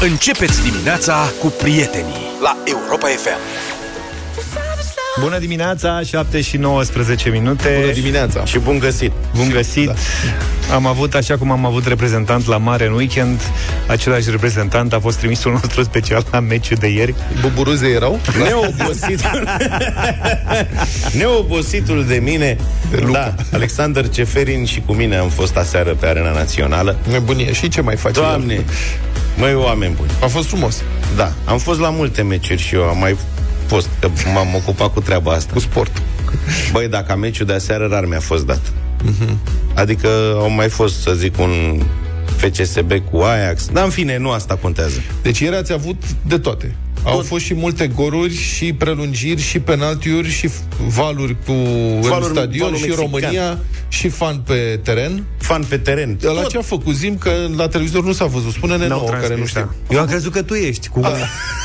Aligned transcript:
Începeți 0.00 0.62
dimineața 0.70 1.14
cu 1.40 1.46
prietenii 1.62 2.14
la 2.42 2.56
Europa 2.64 3.06
FM. 3.06 3.38
Bună 5.20 5.38
dimineața, 5.38 6.00
7 6.04 6.40
și 6.40 6.56
19 6.56 7.28
minute. 7.28 7.76
Bună 7.80 7.92
dimineața. 7.92 8.44
Și 8.44 8.58
bun 8.58 8.78
găsit. 8.78 9.12
Bun 9.36 9.48
găsit. 9.50 9.86
Da. 9.86 9.94
Am 10.74 10.86
avut, 10.86 11.14
așa 11.14 11.36
cum 11.38 11.50
am 11.50 11.64
avut 11.66 11.86
reprezentant 11.86 12.46
la 12.46 12.56
mare 12.56 12.86
în 12.86 12.92
weekend, 12.92 13.40
același 13.86 14.30
reprezentant 14.30 14.92
a 14.92 15.00
fost 15.00 15.18
trimisul 15.18 15.52
nostru 15.52 15.82
special 15.82 16.26
la 16.30 16.40
meciul 16.40 16.76
de 16.80 16.86
ieri. 16.88 17.14
Buburuze 17.40 17.86
erau? 17.86 18.20
Neobositul, 18.38 19.48
Neobositul 21.18 22.04
de 22.04 22.16
mine, 22.22 22.56
De 22.90 22.96
Luca. 22.96 23.12
da, 23.12 23.34
Alexander 23.52 24.08
Ceferin 24.08 24.64
și 24.64 24.82
cu 24.86 24.92
mine 24.92 25.16
am 25.16 25.28
fost 25.28 25.56
aseară 25.56 25.94
pe 25.94 26.06
Arena 26.06 26.32
Națională. 26.32 26.96
Nebunie. 27.10 27.52
Și 27.52 27.68
ce 27.68 27.80
mai 27.80 27.96
faci? 27.96 28.14
Doamne, 28.14 28.64
măi, 29.36 29.54
oameni 29.54 29.94
buni. 29.94 30.10
A 30.22 30.26
fost 30.26 30.48
frumos. 30.48 30.82
Da, 31.16 31.32
am 31.44 31.58
fost 31.58 31.80
la 31.80 31.90
multe 31.90 32.22
meciuri 32.22 32.60
și 32.60 32.74
eu 32.74 32.82
am 32.82 32.98
mai 32.98 33.16
fost, 33.66 33.88
că 34.00 34.08
m-am 34.34 34.54
ocupat 34.54 34.92
cu 34.92 35.00
treaba 35.00 35.32
asta. 35.32 35.52
Cu 35.52 35.58
sport. 35.58 36.02
Băi, 36.72 36.88
dacă 36.88 37.16
meciul 37.16 37.46
de 37.46 37.52
aseară 37.52 37.86
rar 37.86 38.04
mi-a 38.04 38.20
fost 38.20 38.46
dat. 38.46 38.60
Adică 39.74 40.08
au 40.38 40.50
mai 40.50 40.68
fost, 40.68 41.00
să 41.00 41.12
zic, 41.14 41.38
un 41.38 41.82
FCSB 42.36 42.92
cu 43.10 43.16
Ajax. 43.18 43.68
Dar, 43.72 43.84
în 43.84 43.90
fine, 43.90 44.18
nu 44.18 44.30
asta 44.30 44.56
contează. 44.56 45.00
Deci 45.22 45.38
ieri 45.38 45.56
ați 45.56 45.72
avut 45.72 46.02
de 46.26 46.38
toate. 46.38 46.76
Au 47.06 47.20
fost 47.20 47.44
și 47.44 47.54
multe 47.54 47.86
goluri, 47.86 48.36
și 48.36 48.72
prelungiri, 48.72 49.40
și 49.40 49.58
penaltiuri, 49.58 50.30
și 50.30 50.48
valuri 50.88 51.36
cu 51.46 51.52
Valuri- 52.08 52.24
în 52.28 52.34
stadion, 52.34 52.64
valul 52.70 52.76
și 52.76 52.84
mexican. 52.86 53.04
România, 53.10 53.58
și 53.88 54.08
fan 54.08 54.36
pe 54.46 54.80
teren. 54.82 55.24
Fan 55.38 55.64
pe 55.68 55.76
teren. 55.76 56.18
La 56.20 56.42
ce 56.42 56.58
a 56.58 56.60
făcut? 56.60 56.94
Zim 56.94 57.16
că 57.18 57.30
la 57.56 57.68
televizor 57.68 58.04
nu 58.04 58.12
s-a 58.12 58.24
văzut. 58.26 58.52
Spune-ne 58.52 58.86
N-au 58.86 58.98
nouă, 58.98 59.10
care 59.10 59.26
transmis, 59.26 59.54
nu 59.54 59.60
da. 59.60 59.68
știm. 59.68 59.96
Eu 59.96 60.00
am 60.02 60.06
crezut 60.06 60.32
că 60.32 60.42
tu 60.42 60.54
ești 60.54 60.88
cu 60.88 61.00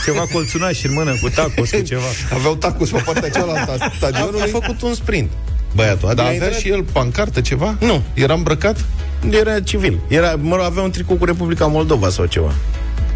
ceva 0.05 0.25
colțunaș 0.33 0.83
în 0.83 0.93
mână, 0.93 1.13
cu 1.21 1.29
tacos, 1.29 1.69
cu 1.69 1.81
ceva. 1.81 2.01
Aveau 2.37 2.55
tacos 2.55 2.89
pe 2.89 3.01
partea 3.05 3.29
cealaltă 3.29 3.71
a 3.71 3.75
A, 3.79 3.85
a 3.85 3.91
stadionului. 3.97 4.49
făcut 4.49 4.81
un 4.81 4.93
sprint. 4.93 5.29
Băiatul, 5.75 5.99
Dar 6.01 6.09
adică 6.09 6.21
a 6.21 6.45
avea 6.45 6.47
intrat- 6.47 6.59
și 6.61 6.69
el 6.69 6.83
pancartă, 6.83 7.41
ceva? 7.41 7.75
Nu. 7.79 8.01
Era 8.13 8.33
îmbrăcat? 8.33 8.85
Era 9.29 9.59
civil. 9.59 9.99
Era, 10.07 10.35
mă 10.41 10.55
rog, 10.55 10.65
avea 10.65 10.83
un 10.83 10.91
tricou 10.91 11.15
cu 11.15 11.25
Republica 11.25 11.65
Moldova 11.65 12.09
sau 12.09 12.25
ceva. 12.25 12.53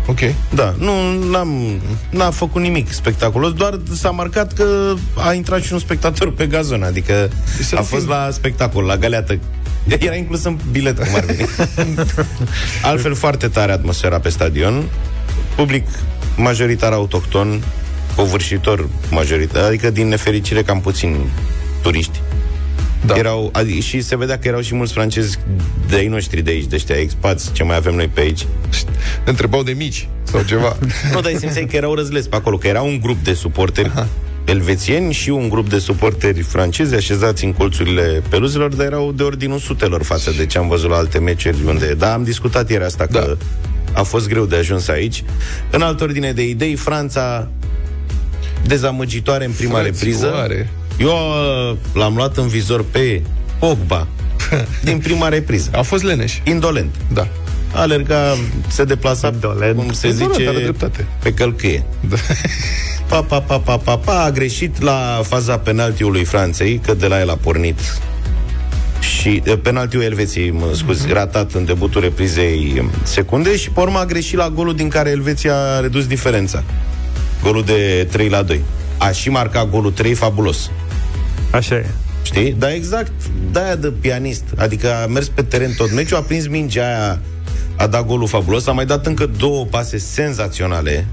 Ok. 0.06 0.20
Da, 0.54 0.76
nu 0.78 0.92
n-am, 1.30 1.82
n-a 2.10 2.32
făcut 2.32 2.62
nimic 2.62 2.92
spectaculos, 2.92 3.54
doar 3.54 3.80
s-a 3.94 4.10
marcat 4.10 4.54
că 4.54 4.94
a 5.16 5.34
intrat 5.34 5.62
și 5.62 5.74
un 5.74 5.80
spectator 5.80 6.32
pe 6.32 6.46
gazon, 6.46 6.84
adică 6.84 7.30
să 7.62 7.76
a 7.76 7.80
nu 7.80 7.86
fost 7.86 8.02
fim- 8.02 8.12
la 8.12 8.30
spectacol, 8.32 8.84
la 8.84 8.98
galeată. 8.98 9.40
Era 10.00 10.16
inclus 10.16 10.44
în 10.44 10.58
bilet, 10.72 10.98
cum 10.98 11.16
ar 11.16 11.24
veni. 11.26 11.48
Altfel, 12.84 13.16
foarte 13.16 13.48
tare 13.48 13.72
atmosfera 13.72 14.20
pe 14.20 14.30
stadion. 14.30 14.84
Public 15.56 15.88
majoritar 16.38 16.92
autohton, 16.92 17.64
covârșitor 18.16 18.88
majoritar, 19.10 19.64
adică 19.64 19.90
din 19.90 20.08
nefericire 20.08 20.62
cam 20.64 20.82
puțini 20.82 21.16
turiști. 21.82 22.22
Da. 23.06 23.16
Erau, 23.18 23.52
adi- 23.64 23.84
și 23.84 24.02
se 24.02 24.18
vedea 24.18 24.40
că 24.40 24.48
erau 24.48 24.62
și 24.62 24.76
mulți 24.76 24.94
francezi 24.94 25.38
de 25.90 25.96
ai 25.96 26.08
noștri 26.08 26.42
de 26.42 26.52
aici, 26.52 26.66
de 26.66 26.76
ăștia 26.76 26.96
expați, 26.96 27.52
ce 27.52 27.64
mai 27.64 27.76
avem 27.76 27.96
noi 27.96 28.08
pe 28.14 28.22
aici. 28.22 28.46
Întrebau 29.26 29.64
de 29.64 29.72
mici 29.72 30.08
sau 30.24 30.42
ceva. 30.44 30.78
Nu, 31.14 31.22
dar 31.22 31.32
simțeai 31.38 31.66
că 31.66 31.76
erau 31.76 31.94
răzleți 31.94 32.30
pe 32.30 32.36
acolo, 32.36 32.58
că 32.58 32.68
era 32.68 32.82
un 32.82 33.00
grup 33.02 33.24
de 33.24 33.34
suporteri 33.34 33.88
Aha. 33.90 34.08
elvețieni 34.46 35.14
și 35.14 35.30
un 35.30 35.50
grup 35.50 35.70
de 35.70 35.80
suporteri 35.80 36.42
francezi 36.42 36.96
așezați 36.96 37.46
în 37.46 37.54
colțurile 37.54 38.22
peluzelor, 38.30 38.74
dar 38.74 38.86
erau 38.86 39.12
de 39.12 39.24
ordinul 39.24 39.60
sutelor 39.60 40.04
față 40.04 40.32
de 40.38 40.46
ce 40.46 40.58
am 40.58 40.68
văzut 40.68 40.90
la 40.90 40.96
alte 40.96 41.20
meciuri 41.20 41.58
unde... 41.68 41.94
Da, 41.98 42.14
am 42.14 42.24
discutat 42.24 42.70
ieri 42.70 42.84
asta, 42.84 43.06
că 43.06 43.36
Da. 43.94 44.00
a 44.00 44.04
fost 44.04 44.28
greu 44.28 44.46
de 44.46 44.56
ajuns 44.56 44.88
aici. 44.88 45.24
În 45.72 45.82
altă 45.82 46.04
ordine 46.04 46.32
de 46.34 46.48
idei, 46.48 46.76
Franța 46.76 47.48
dezamăgitoare 48.68 49.46
în 49.46 49.52
prima 49.52 49.82
repriză. 49.82 50.48
Frățioare. 50.98 51.20
Eu 51.20 51.72
uh, 51.72 51.78
l-am 51.94 52.16
luat 52.16 52.38
în 52.38 52.48
vizor 52.48 52.86
pe 52.92 53.22
Pogba 53.60 54.08
din 54.84 54.98
prima 54.98 55.28
repriză. 55.30 55.70
A 55.76 55.82
fost 55.82 56.04
leneș. 56.04 56.34
Indolent 56.44 56.96
Da. 57.14 57.28
alerga, 57.74 58.36
se 58.68 58.84
deplasa, 58.84 59.28
Indolent. 59.34 59.76
cum 59.78 59.92
se 59.94 60.08
Indolent, 60.08 60.34
zice, 60.36 60.48
are 60.50 60.60
dreptate. 60.60 61.08
pe 61.24 61.34
călcâie. 61.34 61.84
da. 62.10 62.16
Pa, 63.08 63.22
pa, 63.22 63.40
pa, 63.42 63.60
pa, 63.60 63.78
pa, 63.78 63.98
pa, 63.98 64.24
a 64.24 64.32
greșit 64.32 64.82
la 64.82 65.22
faza 65.24 65.58
penaltiului 65.58 66.24
Franței, 66.24 66.78
că 66.86 66.94
de 66.94 67.08
la 67.08 67.20
el 67.20 67.30
a 67.30 67.36
pornit 67.42 67.80
și 69.00 69.42
eh, 69.46 69.58
penaltiul 69.62 70.02
Elveției, 70.04 70.52
mă 70.52 70.66
scuzi, 70.74 71.08
ratat 71.12 71.54
în 71.54 71.66
debutul 71.66 72.02
reprizei 72.02 72.74
em, 72.78 72.92
secunde 73.04 73.56
și 73.58 73.70
pe 73.70 73.80
urmă 73.80 73.98
a 74.00 74.06
greșit 74.06 74.38
la 74.38 74.50
golul 74.50 74.76
din 74.76 74.90
care 74.90 75.10
Elveția 75.10 75.56
a 75.56 75.80
redus 75.80 76.08
diferența. 76.08 76.64
Golul 77.44 77.64
de 77.64 78.08
3 78.12 78.30
la 78.30 78.42
2. 78.42 78.62
A 78.98 79.12
și 79.12 79.30
marcat 79.30 79.70
golul 79.70 79.92
3 79.92 80.14
fabulos. 80.14 80.70
Așa 81.56 81.76
e. 81.76 81.86
Știi? 82.24 82.52
Dar 82.52 82.72
exact 82.72 83.12
de-aia 83.52 83.76
de 83.76 83.88
pianist. 83.88 84.44
Adică 84.58 84.94
a 85.04 85.08
mers 85.08 85.28
pe 85.28 85.42
teren 85.42 85.74
tot 85.78 85.94
meciul, 85.94 86.18
a 86.18 86.22
prins 86.22 86.48
mingea 86.48 86.86
aia, 86.86 87.20
a 87.78 87.88
dat 87.88 88.06
golul 88.06 88.28
fabulos, 88.28 88.68
a 88.68 88.72
mai 88.72 88.86
dat 88.86 89.06
încă 89.06 89.26
două 89.38 89.66
pase 89.66 89.98
senzaționale 89.98 91.06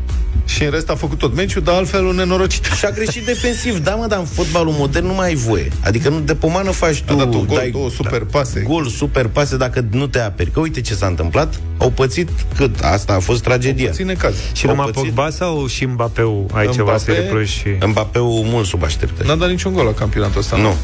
Și 0.45 0.65
în 0.65 0.71
rest 0.71 0.91
a 0.91 0.95
făcut 0.95 1.19
tot 1.19 1.35
meciul, 1.35 1.63
dar 1.63 1.75
altfel 1.75 2.05
un 2.05 2.15
nenorocit. 2.15 2.65
și 2.65 2.85
a 2.85 2.91
greșit 2.91 3.25
defensiv. 3.25 3.79
Da, 3.79 3.95
mă, 3.95 4.07
dar 4.07 4.19
în 4.19 4.25
fotbalul 4.25 4.75
modern 4.79 5.07
nu 5.07 5.15
mai 5.15 5.27
ai 5.27 5.35
voie. 5.35 5.69
Adică 5.85 6.09
nu 6.09 6.21
de 6.21 6.35
pomană 6.35 6.71
faci 6.71 7.03
tu... 7.03 7.13
A 7.13 7.17
dat 7.17 7.35
un 7.35 7.47
gol, 7.47 7.57
dai, 7.57 7.71
două 7.71 7.91
super 7.91 8.25
pase. 8.25 8.61
Gol, 8.61 8.87
super 8.87 9.27
pase, 9.27 9.57
dacă 9.57 9.85
nu 9.91 10.07
te 10.07 10.21
aperi. 10.21 10.51
Că 10.51 10.61
uite 10.61 10.81
ce 10.81 10.95
s-a 10.95 11.07
întâmplat. 11.07 11.61
Au 11.79 11.91
pățit 11.91 12.29
cât? 12.57 12.81
Asta 12.81 13.13
a 13.13 13.19
fost 13.19 13.43
tragedia. 13.43 13.91
Ține 13.91 14.13
caz. 14.13 14.35
Și 14.53 14.67
Au 14.67 14.75
numai 14.75 14.91
pățit. 14.91 15.03
Pogba 15.05 15.31
sau 15.31 15.67
și 15.67 15.85
Mbappeu 15.85 16.51
ai 16.53 16.69
ceva 16.69 16.83
Mbappé? 16.83 16.99
să 16.99 17.13
reproși? 17.13 17.59
Și... 17.59 17.69
Mbappeu 17.87 18.45
mult 18.45 18.67
sub 18.67 18.83
așteptări. 18.85 19.29
N-a 19.29 19.35
dat 19.35 19.49
niciun 19.49 19.73
gol 19.73 19.85
la 19.85 19.93
campionatul 19.93 20.41
ăsta. 20.41 20.57
Nu. 20.57 20.75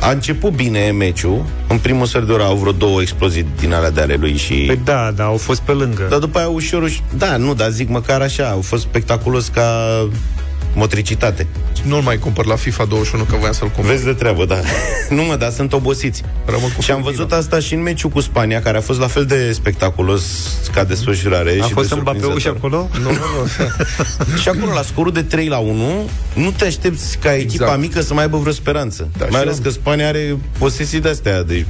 A 0.00 0.10
început 0.10 0.52
bine 0.52 0.90
meciul. 0.90 1.44
În 1.68 1.78
primul 1.78 2.06
sfert 2.06 2.26
de 2.26 2.32
oră 2.32 2.42
au 2.42 2.56
vreo 2.56 2.72
două 2.72 3.00
explozii 3.00 3.46
din 3.60 3.72
alea 3.72 3.90
de 3.90 4.00
ale 4.00 4.14
lui 4.14 4.36
și... 4.36 4.54
Păi 4.54 4.80
da, 4.84 5.12
da, 5.16 5.24
au 5.24 5.36
fost 5.36 5.60
pe 5.60 5.72
lângă. 5.72 6.06
Dar 6.10 6.18
după 6.18 6.38
aia 6.38 6.48
ușor, 6.48 6.82
ușor... 6.82 7.04
Da, 7.16 7.36
nu, 7.36 7.54
dar 7.54 7.70
zic 7.70 7.88
măcar 7.88 8.20
așa. 8.20 8.48
Au 8.48 8.60
fost 8.60 8.82
spectaculos 8.82 9.48
ca 9.48 10.08
motricitate. 10.74 11.46
Nu-l 11.82 12.00
mai 12.00 12.18
cumpăr 12.18 12.46
la 12.46 12.56
FIFA 12.56 12.84
21, 12.84 13.22
că 13.24 13.36
voiam 13.36 13.52
să-l 13.52 13.68
cumpăr. 13.68 13.92
Vezi 13.92 14.04
de 14.04 14.12
treabă, 14.12 14.44
da. 14.44 14.56
nu 15.16 15.22
mă, 15.22 15.36
dar 15.36 15.50
sunt 15.50 15.72
obosiți. 15.72 16.22
Rămân 16.44 16.70
cu 16.76 16.80
și 16.82 16.90
am 16.90 17.02
văzut 17.02 17.32
asta 17.32 17.58
și 17.58 17.74
în 17.74 17.82
meciul 17.82 18.10
cu 18.10 18.20
Spania, 18.20 18.62
care 18.62 18.76
a 18.76 18.80
fost 18.80 19.00
la 19.00 19.06
fel 19.06 19.24
de 19.24 19.52
spectaculos 19.52 20.22
ca 20.74 20.84
desfășurare. 20.84 21.58
a 21.62 21.66
și 21.66 21.72
fost 21.72 21.88
de 21.88 21.94
Mbappeu 22.00 22.36
și 22.36 22.44
surprinzător. 22.44 22.56
acolo? 22.56 22.88
Nu, 23.02 23.10
nu, 23.10 23.18
nu. 24.28 24.36
Și 24.42 24.48
acolo, 24.48 24.72
la 24.72 24.82
scorul 24.82 25.12
de 25.12 25.22
3 25.22 25.48
la 25.48 25.58
1, 25.58 26.08
nu 26.34 26.50
te 26.56 26.64
aștepți 26.64 27.18
ca 27.18 27.34
echipa 27.34 27.64
Exact. 27.64 27.80
mică 27.80 28.00
să 28.00 28.14
mai 28.14 28.22
aibă 28.22 28.36
vreo 28.36 28.52
speranță. 28.52 29.08
Da, 29.18 29.24
mai 29.24 29.30
și 29.40 29.46
ales 29.46 29.56
eu- 29.56 29.62
că 29.62 29.68
Spania 29.70 30.08
are 30.08 30.36
posesii 30.58 31.00
de-astea 31.00 31.42
de 31.42 31.66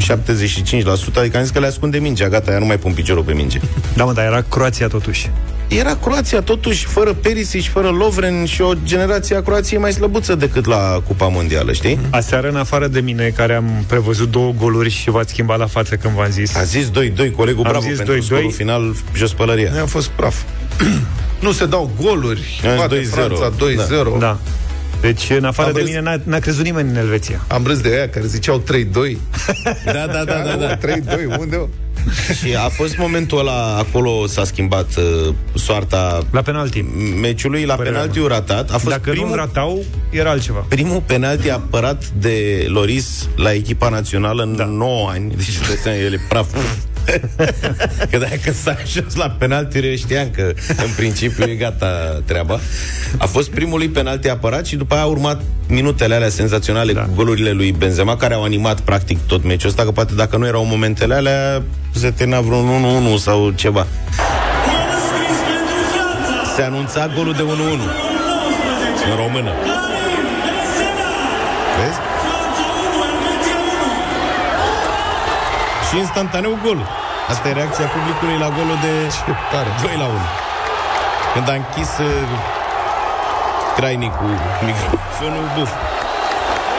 75%, 0.00 1.18
adică 1.18 1.36
am 1.36 1.42
zis 1.42 1.50
că 1.52 1.58
le 1.58 1.66
ascunde 1.66 1.98
mingea, 1.98 2.28
gata, 2.28 2.50
ea 2.52 2.58
nu 2.58 2.64
mai 2.64 2.78
pun 2.78 2.92
piciorul 2.92 3.22
pe 3.22 3.32
minge. 3.32 3.60
Da, 3.94 4.04
mă, 4.04 4.12
dar 4.12 4.24
era 4.24 4.44
Croația 4.50 4.86
totuși. 4.88 5.30
Era 5.68 5.94
Croația 6.02 6.40
totuși 6.40 6.84
fără 6.84 7.12
Perisic, 7.12 7.70
fără 7.70 7.88
Lovren 7.88 8.44
și 8.44 8.60
o 8.62 8.72
generație 8.84 9.36
a 9.36 9.42
Croației 9.42 9.80
mai 9.80 9.92
slăbuță 9.92 10.34
decât 10.34 10.66
la 10.66 11.00
Cupa 11.06 11.26
Mondială, 11.26 11.72
știi? 11.72 11.98
Aseară, 12.10 12.48
în 12.48 12.56
afară 12.56 12.86
de 12.86 13.00
mine, 13.00 13.32
care 13.36 13.54
am 13.54 13.84
prevăzut 13.86 14.30
două 14.30 14.52
goluri 14.58 14.90
și 14.90 15.10
v-ați 15.10 15.30
schimbat 15.30 15.58
la 15.58 15.66
față 15.66 15.96
când 15.96 16.14
v-am 16.14 16.30
zis. 16.30 16.56
A 16.56 16.62
zis 16.62 16.90
2-2, 16.90 16.90
colegul, 17.36 17.64
Am 17.64 17.70
bravo 17.70 17.86
zis 17.86 17.96
pentru 17.96 18.16
2-2. 18.16 18.22
scorul 18.22 18.52
final, 18.52 18.94
jos 19.14 19.32
pălăria. 19.32 19.70
Ne-a 19.72 19.86
fost 19.86 20.08
praf. 20.08 20.42
nu 21.40 21.52
se 21.52 21.66
dau 21.66 21.90
goluri. 22.00 22.60
Am 22.64 22.70
zis 22.70 22.78
Bate 22.78 23.00
2-0. 23.00 23.08
Franța 23.10 23.52
2-0. 24.16 24.18
Da. 24.18 24.38
Deci, 25.00 25.30
în 25.30 25.44
afară 25.44 25.68
Am 25.68 25.74
de 25.74 25.80
râs. 25.80 25.88
mine, 25.88 26.00
n-a, 26.00 26.20
n-a 26.24 26.38
crezut 26.38 26.64
nimeni 26.64 26.88
în 26.90 26.96
Elveția. 26.96 27.44
Am 27.48 27.64
râs 27.66 27.80
de 27.80 27.88
aia 27.88 28.08
care 28.08 28.26
ziceau 28.26 28.62
3-2. 28.62 28.64
Da, 29.84 29.92
da, 30.06 30.24
da, 30.24 30.42
da, 30.44 30.56
da. 30.56 30.76
3-2, 30.76 31.38
unde? 31.38 31.56
o? 31.56 31.66
Și 32.42 32.54
a 32.54 32.68
fost 32.68 32.96
momentul 32.96 33.38
ăla, 33.38 33.76
acolo 33.76 34.26
s-a 34.26 34.44
schimbat 34.44 34.86
uh, 34.96 35.34
soarta 35.54 36.22
La 36.30 36.42
penalti. 36.42 36.80
meciului, 37.20 37.64
la 37.64 37.74
Părerea 37.74 37.98
penaltiul 37.98 38.28
ratat. 38.28 38.70
A 38.70 38.78
fost 38.78 38.94
Dacă 38.96 39.10
primul, 39.10 39.28
nu 39.28 39.34
ratau, 39.34 39.82
era 40.10 40.30
altceva. 40.30 40.64
primul 40.68 41.02
penalti 41.06 41.50
apărat 41.50 42.04
de 42.08 42.64
Loris 42.68 43.28
la 43.36 43.52
echipa 43.52 43.88
națională 43.88 44.42
în 44.42 44.56
Da. 44.56 44.64
9 44.64 45.08
ani. 45.10 45.32
Deci, 45.36 45.58
de 45.58 45.78
seama, 45.82 45.98
el 45.98 46.12
e 46.12 46.20
praf. 46.28 46.46
că 48.10 48.18
dacă 48.18 48.52
s-a 48.62 48.76
ajuns 48.82 49.14
la 49.14 49.30
penalti, 49.30 49.78
eu 49.78 49.96
știam 49.96 50.30
că 50.30 50.52
în 50.68 50.90
principiu 50.96 51.44
e 51.44 51.54
gata 51.54 52.22
treaba. 52.24 52.60
A 53.18 53.26
fost 53.26 53.50
primul 53.50 53.78
lui 53.78 53.88
penalti 53.88 54.28
apărat 54.28 54.66
și 54.66 54.76
după 54.76 54.94
aia 54.94 55.02
a 55.02 55.06
urmat 55.06 55.40
minutele 55.68 56.14
alea 56.14 56.28
senzaționale 56.28 56.92
da. 56.92 57.00
cu 57.00 57.10
golurile 57.14 57.50
lui 57.50 57.72
Benzema, 57.72 58.16
care 58.16 58.34
au 58.34 58.42
animat 58.42 58.80
practic 58.80 59.18
tot 59.26 59.44
meciul 59.44 59.68
ăsta, 59.68 59.82
că 59.82 59.90
poate 59.90 60.14
dacă 60.14 60.36
nu 60.36 60.46
erau 60.46 60.64
momentele 60.64 61.14
alea, 61.14 61.62
se 61.90 62.10
termina 62.10 62.40
vreun 62.40 63.14
1-1 63.16 63.20
sau 63.20 63.50
ceva. 63.50 63.86
Se 66.56 66.62
anunța 66.62 67.10
golul 67.16 67.32
de 67.32 67.42
1-1 67.42 67.46
în 69.10 69.16
română. 69.16 69.75
Și 75.88 75.96
instantaneu 75.98 76.58
gol. 76.64 76.78
Asta 77.28 77.48
e 77.48 77.52
reacția 77.52 77.84
publicului 77.96 78.38
la 78.38 78.48
golul 78.56 78.78
de 78.86 78.92
Ce 79.26 79.32
tare. 79.52 79.68
2 79.82 79.96
la 80.02 80.04
1. 80.06 80.14
Când 81.34 81.48
a 81.48 81.52
închis 81.52 81.90
uh, 81.98 82.06
crainicul 83.76 84.30
microfonul, 84.64 85.46
buf. 85.58 85.70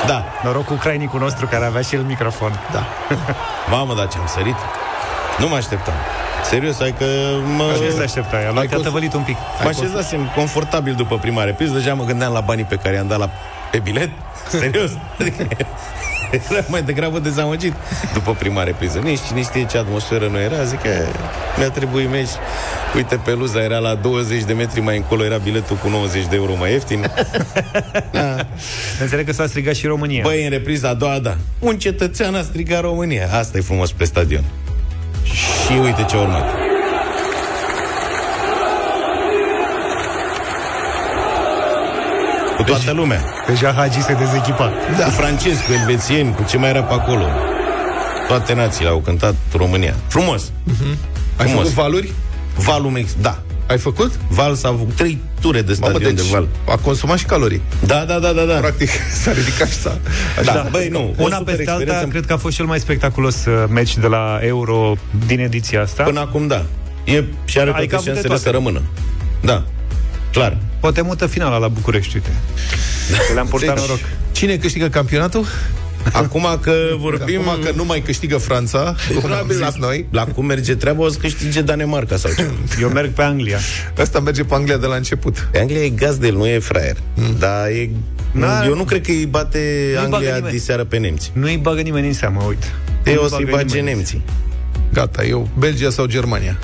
Da, 0.07 0.23
Noroc 0.43 0.65
cu 0.65 0.73
crainicul 0.73 1.19
nostru 1.19 1.45
care 1.47 1.65
avea 1.65 1.81
și 1.81 1.95
el 1.95 2.01
microfon. 2.01 2.59
Da. 2.71 2.83
mamă, 3.75 3.93
dar 3.93 4.07
ce-am 4.07 4.27
sărit. 4.27 4.55
Nu 5.37 5.47
mă 5.47 5.55
așteptam. 5.55 5.93
Serios, 6.43 6.79
ai 6.79 6.93
că 6.97 7.05
mă... 7.57 7.63
Ce 7.79 7.91
se 7.91 8.03
aștepta? 8.03 8.35
A 8.37 8.41
luat 8.41 8.57
Ai 8.57 8.65
te-a 8.67 8.75
cons- 8.75 8.83
tăvălit 8.87 9.13
un 9.13 9.21
pic. 9.21 9.37
Mă 9.63 9.69
așezasem 9.69 10.31
confortabil 10.35 10.93
după 10.93 11.17
prima 11.17 11.43
repriză, 11.43 11.73
deja 11.73 11.93
mă 11.93 12.03
gândeam 12.03 12.33
la 12.33 12.39
banii 12.39 12.63
pe 12.63 12.75
care 12.75 12.95
i-am 12.95 13.07
dat 13.07 13.17
la, 13.19 13.29
pe 13.71 13.77
bilet. 13.79 14.09
Serios. 14.59 14.91
Adică 15.19 15.47
Era 16.31 16.65
mai 16.67 16.81
degrabă 16.81 17.19
dezamăgit 17.19 17.73
după 18.13 18.35
prima 18.39 18.63
repriză. 18.63 18.99
Nici 18.99 19.19
cine 19.27 19.41
știe 19.41 19.65
ce 19.65 19.77
atmosferă 19.77 20.27
nu 20.27 20.39
era. 20.39 20.63
Zic 20.63 20.81
că 20.81 20.89
mi-a 21.57 21.69
trebuit 21.69 22.09
meci. 22.09 22.29
Uite, 22.95 23.15
peluza 23.15 23.63
era 23.63 23.77
la 23.77 23.95
20 23.95 24.43
de 24.43 24.53
metri 24.53 24.79
mai 24.79 24.95
încolo, 24.95 25.23
era 25.23 25.37
biletul 25.37 25.75
cu 25.75 25.89
90 25.89 26.25
de 26.25 26.35
euro 26.35 26.55
mai 26.55 26.71
ieftin. 26.71 27.11
Înțeleg 29.01 29.25
că 29.25 29.31
s-a 29.31 29.47
strigat 29.47 29.75
și 29.75 29.85
România. 29.85 30.21
Băi, 30.23 30.43
în 30.43 30.49
repriza 30.49 30.89
a 30.89 30.93
doua, 30.93 31.19
da. 31.19 31.35
Un 31.59 31.77
cetățean 31.77 32.35
a 32.35 32.41
strigat 32.41 32.81
România. 32.81 33.27
Asta 33.31 33.57
e 33.57 33.61
frumos 33.61 33.91
pe 33.91 34.03
stadion. 34.03 34.43
Și 35.23 35.73
uite 35.83 36.05
ce 36.09 36.15
a 36.15 36.66
Cu 42.57 42.63
toată 42.63 42.91
lumea. 42.91 43.23
Deja 43.47 43.71
Hagi 43.73 44.01
se 44.01 44.13
dezechipa. 44.13 44.71
Da. 44.97 45.03
Cu 45.03 45.09
francezi, 45.09 45.63
cu 45.65 45.71
elvețieni, 45.79 46.33
cu 46.35 46.43
ce 46.49 46.57
mai 46.57 46.69
era 46.69 46.81
pe 46.83 46.93
acolo. 46.93 47.25
Toate 48.27 48.53
națiile 48.53 48.89
au 48.89 48.97
cântat 48.99 49.35
România. 49.55 49.93
Frumos. 50.07 50.51
Ai 51.35 51.45
Frumos. 51.47 51.53
făcut 51.61 51.71
valuri? 51.71 52.11
Valul 52.55 52.89
Mex, 52.91 53.09
da. 53.21 53.39
Ai 53.67 53.77
făcut? 53.77 54.11
Val 54.29 54.55
s-a 54.55 54.67
făcut 54.69 54.93
trei 54.95 55.17
ture 55.41 55.61
de 55.61 55.75
Mamă, 55.79 55.91
stadion 55.93 56.15
deci 56.15 56.25
de 56.25 56.31
val. 56.31 56.47
a 56.69 56.75
consumat 56.77 57.17
și 57.17 57.25
calorii. 57.25 57.61
Da, 57.85 58.03
da, 58.07 58.19
da, 58.19 58.31
da, 58.31 58.43
da. 58.43 58.53
Practic, 58.53 58.89
s-a 59.23 59.31
ridicat 59.31 59.67
și 59.67 59.75
s-a... 59.75 59.97
Da, 60.43 60.67
băi, 60.71 60.87
nu. 60.87 61.15
o 61.17 61.23
Una 61.23 61.37
super 61.37 61.55
peste 61.55 61.69
alta, 61.71 61.81
experiență. 61.81 62.07
cred 62.07 62.25
că 62.25 62.33
a 62.33 62.37
fost 62.37 62.55
cel 62.55 62.65
mai 62.65 62.79
spectaculos 62.79 63.45
uh, 63.45 63.53
meci 63.69 63.97
de 63.97 64.07
la 64.07 64.39
Euro 64.41 64.93
din 65.27 65.39
ediția 65.39 65.81
asta. 65.81 66.03
Până 66.03 66.19
acum, 66.19 66.47
da. 66.47 66.65
E, 67.03 67.23
și 67.45 67.59
are 67.59 67.71
Adică 67.71 67.95
toate 67.95 67.95
a 67.95 67.97
avut 67.97 68.03
de 68.03 68.09
șansele 68.11 68.27
toate. 68.27 68.41
să 68.43 68.49
rămână. 68.49 68.81
Da, 69.41 69.63
clar. 70.31 70.57
Poate 70.79 71.01
mută 71.01 71.25
finala 71.27 71.57
la 71.57 71.67
București, 71.67 72.15
uite. 72.15 72.29
Că 73.27 73.33
Le-am 73.33 73.47
purtat 73.47 73.75
Deci, 73.75 73.83
noroc. 73.85 73.99
Cine 74.31 74.57
câștigă 74.57 74.87
campionatul? 74.87 75.45
Acum 76.11 76.45
că 76.61 76.73
vorbim... 76.97 77.47
Acum 77.47 77.63
că 77.63 77.71
nu 77.75 77.83
mai 77.85 78.01
câștigă 78.01 78.37
Franța, 78.37 78.79
cum 79.07 79.15
am 79.15 79.21
Probabil 79.21 79.59
la, 79.59 79.67
zis 79.69 79.79
noi, 79.79 80.05
la 80.11 80.25
cum 80.25 80.45
merge 80.45 80.75
treaba 80.75 81.03
o 81.03 81.09
să 81.09 81.17
câștige 81.17 81.61
Danemarca 81.61 82.17
sau 82.17 82.31
ceva. 82.35 82.51
Eu 82.81 82.89
merg 82.89 83.09
pe 83.11 83.21
Anglia. 83.21 83.57
ăsta 83.97 84.19
merge 84.19 84.43
pe 84.43 84.53
Anglia 84.55 84.77
de 84.77 84.85
la 84.85 84.95
început. 84.95 85.47
Pe 85.51 85.59
Anglia 85.59 85.83
e 85.83 85.89
gazdel, 85.89 86.33
nu 86.35 86.47
e 86.47 86.59
fraier. 86.59 86.97
Mm. 87.15 87.35
Dar 87.39 87.67
e... 87.67 87.89
Da. 88.31 88.65
Eu 88.65 88.75
nu 88.75 88.83
cred 88.83 89.01
că 89.05 89.11
îi 89.11 89.25
bate 89.25 89.59
Nu-i 89.85 90.01
bagă 90.03 90.15
Anglia 90.15 90.35
nimeni. 90.35 90.53
diseară 90.53 90.83
pe 90.83 90.97
nemți. 90.97 91.31
Nu-i 91.33 91.57
bagă 91.57 91.81
nimeni 91.81 92.07
în 92.07 92.13
seamă, 92.13 92.43
uite. 92.47 92.67
Ei 93.05 93.13
Nu 93.13 93.23
o 93.23 93.27
să-i 93.27 93.43
bagă 93.43 93.55
bage 93.55 93.75
nimeni. 93.75 93.95
nemții. 93.95 94.21
Gata, 94.93 95.23
eu, 95.25 95.49
Belgia 95.57 95.89
sau 95.89 96.05
Germania. 96.05 96.59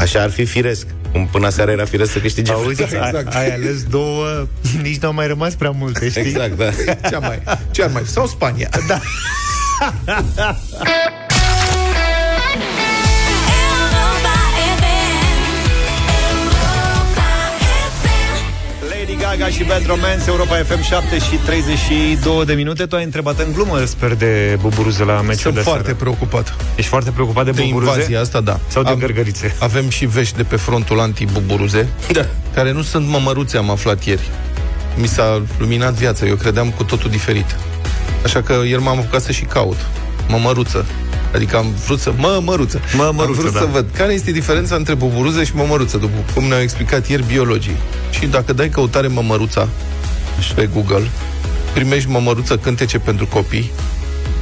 Așa 0.00 0.22
ar 0.22 0.30
fi 0.30 0.44
firesc. 0.44 0.86
Cum 1.12 1.26
până 1.26 1.48
seara 1.48 1.70
era 1.70 1.84
firesc 1.84 2.12
să 2.12 2.18
câștige 2.18 2.52
Auzi, 2.52 2.82
Franța. 2.82 3.06
exact. 3.06 3.34
ai, 3.34 3.44
ai 3.44 3.54
ales 3.54 3.82
două, 3.82 4.46
nici 4.82 4.98
n-au 4.98 5.12
mai 5.12 5.26
rămas 5.26 5.54
prea 5.54 5.70
multe, 5.70 6.08
știi? 6.08 6.22
Exact, 6.22 6.56
da. 6.56 6.70
Ce 7.08 7.16
mai? 7.16 7.42
Ce 7.70 7.82
ar 7.82 7.90
mai? 7.90 8.02
Sau 8.04 8.26
Spania. 8.26 8.68
Da. 8.86 9.00
Gaga 19.38 19.48
și 19.50 19.64
Bad 19.64 19.86
Romance, 19.86 20.22
Europa 20.26 20.54
FM 20.56 20.82
7 20.82 21.18
și 21.18 21.36
32 21.44 22.44
de 22.44 22.52
minute. 22.54 22.86
Tu 22.86 22.96
ai 22.96 23.04
întrebat 23.04 23.38
în 23.38 23.52
glumă, 23.52 23.84
sper, 23.84 24.14
de 24.14 24.58
buburuze 24.60 25.04
la 25.04 25.20
meciul 25.20 25.34
Sunt 25.40 25.54
de 25.54 25.60
foarte 25.60 25.82
seară. 25.82 25.98
preocupat 25.98 26.54
Ești 26.76 26.90
foarte 26.90 27.10
preocupat 27.10 27.44
de 27.44 27.50
de 27.50 27.62
buburuze? 27.62 27.90
invazia 27.92 28.20
asta, 28.20 28.40
da. 28.40 28.60
Sau 28.68 28.82
de 28.82 28.88
Am- 28.88 28.98
gărgărițe? 28.98 29.56
Avem 29.58 29.88
și 29.88 30.06
vești 30.06 30.36
de 30.36 30.42
pe 30.42 30.56
frontul 30.56 31.00
anti-buburuze, 31.00 31.88
da. 32.12 32.26
care 32.54 32.72
nu 32.72 32.82
sunt 32.82 33.08
mămăruțe, 33.08 33.56
am 33.56 33.70
aflat 33.70 34.04
ieri. 34.04 34.28
Mi 34.96 35.06
s-a 35.06 35.42
luminat 35.58 35.92
viața, 35.92 36.26
eu 36.26 36.34
credeam 36.34 36.70
cu 36.70 36.84
totul 36.84 37.10
diferit. 37.10 37.56
Așa 38.24 38.42
că 38.42 38.52
ieri 38.66 38.82
m-am 38.82 38.98
apucat 38.98 39.22
să 39.22 39.32
și 39.32 39.44
caut. 39.44 39.76
Mămăruță. 40.28 40.84
Adică 41.34 41.56
am 41.56 41.66
vrut 41.86 42.00
să... 42.00 42.12
Mămăruță. 42.16 42.80
Mămăruță, 42.96 43.22
am 43.22 43.32
vrut 43.32 43.52
da. 43.52 43.58
să 43.58 43.68
văd 43.72 43.86
care 43.96 44.12
este 44.12 44.30
diferența 44.30 44.74
între 44.74 44.94
buburuze 44.94 45.44
și 45.44 45.54
mămăruță, 45.54 45.96
după 45.96 46.24
cum 46.34 46.44
ne-au 46.44 46.60
explicat 46.60 47.08
ieri 47.08 47.26
biologii. 47.26 47.76
Și 48.10 48.26
dacă 48.26 48.52
dai 48.52 48.68
căutare 48.68 49.06
mămăruța 49.06 49.68
pe 50.54 50.68
Google, 50.74 51.10
primești 51.74 52.10
mămăruță 52.10 52.56
cântece 52.56 52.98
pentru 52.98 53.26
copii, 53.26 53.70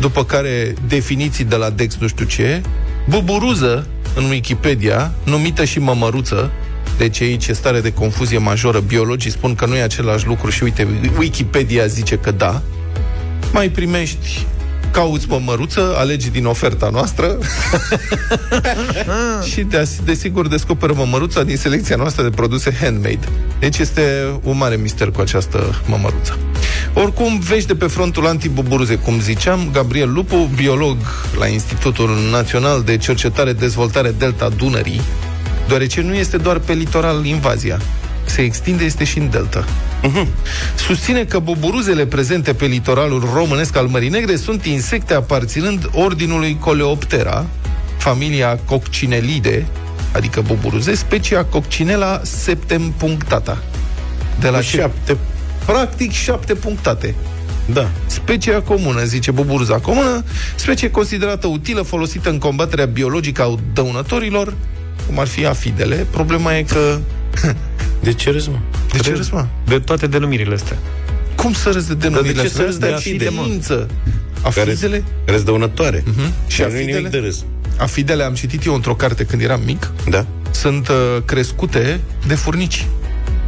după 0.00 0.24
care 0.24 0.74
definiții 0.86 1.44
de 1.44 1.56
la 1.56 1.70
Dex 1.70 1.96
nu 1.96 2.08
știu 2.08 2.24
ce, 2.24 2.62
buburuză 3.08 3.86
în 4.14 4.24
Wikipedia, 4.24 5.12
numită 5.24 5.64
și 5.64 5.78
mămăruță, 5.78 6.50
deci 6.98 7.20
aici 7.20 7.46
e 7.46 7.52
stare 7.52 7.80
de 7.80 7.92
confuzie 7.92 8.38
majoră, 8.38 8.78
biologii 8.78 9.30
spun 9.30 9.54
că 9.54 9.66
nu 9.66 9.76
e 9.76 9.82
același 9.82 10.26
lucru 10.26 10.50
și 10.50 10.62
uite, 10.62 10.86
Wikipedia 11.18 11.86
zice 11.86 12.16
că 12.16 12.30
da, 12.30 12.62
mai 13.52 13.68
primești 13.68 14.46
cauți 14.90 15.26
mămăruță, 15.28 15.94
alegi 15.96 16.30
din 16.30 16.46
oferta 16.46 16.88
noastră 16.92 17.38
și 19.50 19.60
de, 19.60 19.88
desigur 20.04 20.48
descoperă 20.48 20.92
mămăruța 20.96 21.42
din 21.42 21.56
selecția 21.56 21.96
noastră 21.96 22.22
de 22.22 22.30
produse 22.30 22.76
handmade. 22.80 23.28
Deci 23.58 23.78
este 23.78 24.02
un 24.42 24.56
mare 24.56 24.76
mister 24.76 25.10
cu 25.10 25.20
această 25.20 25.82
mămăruță. 25.86 26.38
Oricum, 26.94 27.38
vești 27.38 27.66
de 27.66 27.74
pe 27.74 27.86
frontul 27.86 28.26
antibuburuze, 28.26 28.94
cum 28.94 29.20
ziceam, 29.20 29.68
Gabriel 29.72 30.12
Lupu, 30.12 30.50
biolog 30.54 30.96
la 31.38 31.46
Institutul 31.46 32.10
Național 32.30 32.82
de 32.82 32.96
Cercetare 32.96 33.52
Dezvoltare 33.52 34.14
Delta 34.18 34.48
Dunării, 34.48 35.00
deoarece 35.66 36.00
nu 36.00 36.14
este 36.14 36.36
doar 36.36 36.58
pe 36.58 36.72
litoral 36.72 37.24
invazia, 37.24 37.80
se 38.30 38.42
extinde 38.42 38.84
este 38.84 39.04
și 39.04 39.18
în 39.18 39.30
delta. 39.30 39.64
Susține 40.74 41.24
că 41.24 41.38
buburuzele 41.38 42.06
prezente 42.06 42.52
pe 42.52 42.66
litoralul 42.66 43.28
românesc 43.34 43.76
al 43.76 43.86
Mării 43.86 44.08
Negre 44.08 44.36
sunt 44.36 44.64
insecte 44.64 45.14
aparținând 45.14 45.90
ordinului 45.92 46.56
Coleoptera, 46.60 47.46
familia 47.96 48.58
Coccinelide, 48.64 49.66
adică 50.12 50.40
buburuze, 50.40 50.94
specia 50.94 51.44
Coccinella 51.44 52.20
septempunctata. 52.24 53.62
De 54.40 54.48
la 54.48 54.62
ce? 54.62 54.76
Șapte. 54.76 55.16
Practic 55.64 56.12
șapte 56.12 56.54
punctate. 56.54 57.14
Da. 57.72 57.88
Specia 58.06 58.60
comună, 58.60 59.04
zice 59.04 59.30
buburuza 59.30 59.78
comună, 59.78 60.24
specie 60.54 60.90
considerată 60.90 61.46
utilă, 61.46 61.82
folosită 61.82 62.30
în 62.30 62.38
combaterea 62.38 62.84
biologică 62.84 63.42
a 63.42 63.54
dăunătorilor, 63.72 64.54
cum 65.06 65.18
ar 65.18 65.26
fi 65.26 65.46
afidele. 65.46 66.06
Problema 66.10 66.56
e 66.56 66.62
că... 66.62 66.98
De 68.00 68.12
ce 68.12 68.30
râzi, 68.30 68.48
mă? 68.50 68.56
De 68.92 68.98
ce 68.98 69.12
râzi, 69.14 69.34
mă? 69.34 69.46
De 69.66 69.78
toate 69.78 70.06
denumirile 70.06 70.54
astea. 70.54 70.76
Cum 71.34 71.52
să 71.52 71.70
râzi 71.70 71.88
de 71.88 71.94
denumirile 71.94 72.32
Dar 72.32 72.42
de 72.42 72.48
ce 72.48 72.54
astea? 72.54 72.60
să 72.60 72.66
râzi 72.66 72.80
de 72.80 72.86
Asta 72.86 73.08
e 73.08 73.12
afide, 73.12 73.28
mă? 73.28 73.42
știință. 73.42 73.88
Care, 74.54 74.70
Afidele? 74.70 75.04
care 75.24 75.36
sunt 75.36 75.46
dăunătoare. 75.48 76.02
Mhm. 76.06 76.32
Și 76.46 76.54
Și 76.54 76.60
nu 76.60 76.66
e 76.66 76.70
afidele? 76.70 76.96
nimic 76.96 77.10
de 77.10 77.18
râs. 77.18 77.44
Afidele 77.76 78.22
am 78.22 78.34
citit 78.34 78.64
eu 78.64 78.74
într-o 78.74 78.94
carte 78.94 79.24
când 79.24 79.42
eram 79.42 79.60
mic, 79.64 79.90
Da? 80.08 80.26
sunt 80.50 80.88
uh, 80.88 80.94
crescute 81.24 82.00
de 82.26 82.34
furnici. 82.34 82.86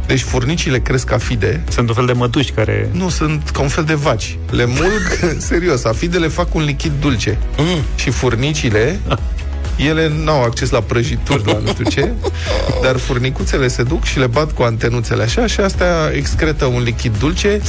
Deci 0.07 0.21
furnicile 0.21 0.79
cresc 0.79 1.11
afide, 1.11 1.63
Sunt 1.69 1.87
un 1.89 1.95
fel 1.95 2.05
de 2.05 2.11
mătuși 2.13 2.51
care... 2.51 2.89
nu 2.91 3.09
sunt 3.09 3.49
ca 3.49 3.61
un 3.61 3.67
fel 3.67 3.83
de 3.83 3.93
vaci. 3.93 4.37
Le 4.51 4.65
mulg, 4.65 5.01
serios, 5.37 5.83
afidele 5.83 6.27
fac 6.27 6.55
un 6.55 6.63
lichid 6.63 6.91
dulce. 6.99 7.37
Mm. 7.57 7.81
Și 7.95 8.09
furnicile, 8.09 8.99
ele 9.75 10.11
n-au 10.23 10.43
acces 10.43 10.69
la 10.69 10.81
prăjituri, 10.81 11.45
la 11.45 11.57
nu 11.59 11.67
știu 11.67 11.85
ce, 11.89 12.11
dar 12.83 12.97
furnicuțele 12.97 13.67
se 13.67 13.83
duc 13.83 14.03
și 14.03 14.19
le 14.19 14.27
bat 14.27 14.51
cu 14.51 14.61
antenuțele 14.63 15.23
așa 15.23 15.47
și 15.47 15.59
astea 15.59 16.11
excretă 16.15 16.65
un 16.65 16.81
lichid 16.83 17.17
dulce 17.17 17.61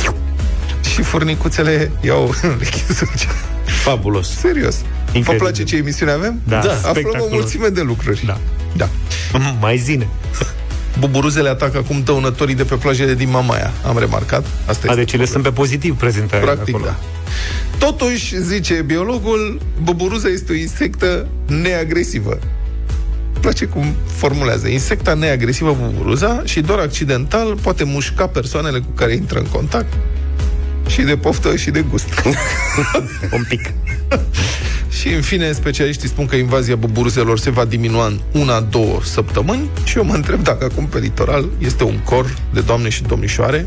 și 0.94 1.02
furnicuțele 1.02 1.90
iau 2.00 2.22
un 2.44 2.56
lichid 2.58 2.86
dulce. 2.98 3.26
Fabulos. 3.64 4.28
Serios. 4.36 4.74
Vă 4.76 5.16
Incredibil. 5.18 5.38
place 5.38 5.62
ce 5.64 5.76
emisiune 5.76 6.12
avem? 6.12 6.40
Da, 6.48 6.58
Aflăm 6.58 6.74
o 6.84 6.88
spectaculos. 6.90 7.30
mulțime 7.30 7.68
de 7.68 7.80
lucruri. 7.80 8.22
Da. 8.26 8.38
Da. 8.76 8.88
Mm, 9.32 9.56
Mai 9.60 9.76
zine. 9.76 10.08
Buburuzele 10.98 11.48
atacă 11.48 11.78
acum 11.78 12.02
dăunătorii 12.04 12.54
de 12.54 12.62
pe 12.64 12.74
plajele 12.74 13.14
din 13.14 13.30
Mamaia. 13.30 13.72
Am 13.86 13.98
remarcat. 13.98 14.46
Asta 14.66 14.86
A, 14.86 14.90
este 14.90 14.94
deci 14.94 15.12
ele 15.12 15.24
sunt 15.24 15.42
pe 15.42 15.50
pozitiv 15.50 15.96
prezente 15.96 16.36
Practic, 16.36 16.74
acolo. 16.74 16.84
da. 16.90 16.98
Totuși, 17.78 18.40
zice 18.40 18.74
biologul, 18.74 19.60
buburuza 19.82 20.28
este 20.28 20.52
o 20.52 20.54
insectă 20.54 21.26
neagresivă. 21.46 22.38
Îmi 23.32 23.42
place 23.42 23.64
cum 23.64 23.94
formulează. 24.16 24.68
Insecta 24.68 25.14
neagresivă 25.14 25.76
buburuza 25.82 26.42
și 26.44 26.60
doar 26.60 26.78
accidental 26.78 27.56
poate 27.62 27.84
mușca 27.84 28.26
persoanele 28.26 28.78
cu 28.78 28.90
care 28.94 29.12
intră 29.12 29.38
în 29.38 29.46
contact 29.46 29.92
și 30.86 31.00
de 31.02 31.16
poftă 31.16 31.56
și 31.56 31.70
de 31.70 31.84
gust. 31.90 32.08
Un 33.36 33.44
pic. 33.48 33.60
Și, 35.04 35.12
în 35.12 35.20
fine, 35.20 35.52
specialiștii 35.52 36.08
spun 36.08 36.26
că 36.26 36.36
invazia 36.36 36.76
buburuzelor 36.76 37.38
se 37.38 37.50
va 37.50 37.64
diminua 37.64 38.06
în 38.06 38.20
una-două 38.32 39.00
săptămâni 39.02 39.68
și 39.84 39.96
eu 39.96 40.04
mă 40.04 40.14
întreb 40.14 40.42
dacă 40.42 40.64
acum 40.64 40.86
pe 40.86 40.98
litoral 40.98 41.48
este 41.58 41.84
un 41.84 41.98
cor 41.98 42.36
de 42.52 42.60
doamne 42.60 42.88
și 42.88 43.02
domnișoare 43.02 43.66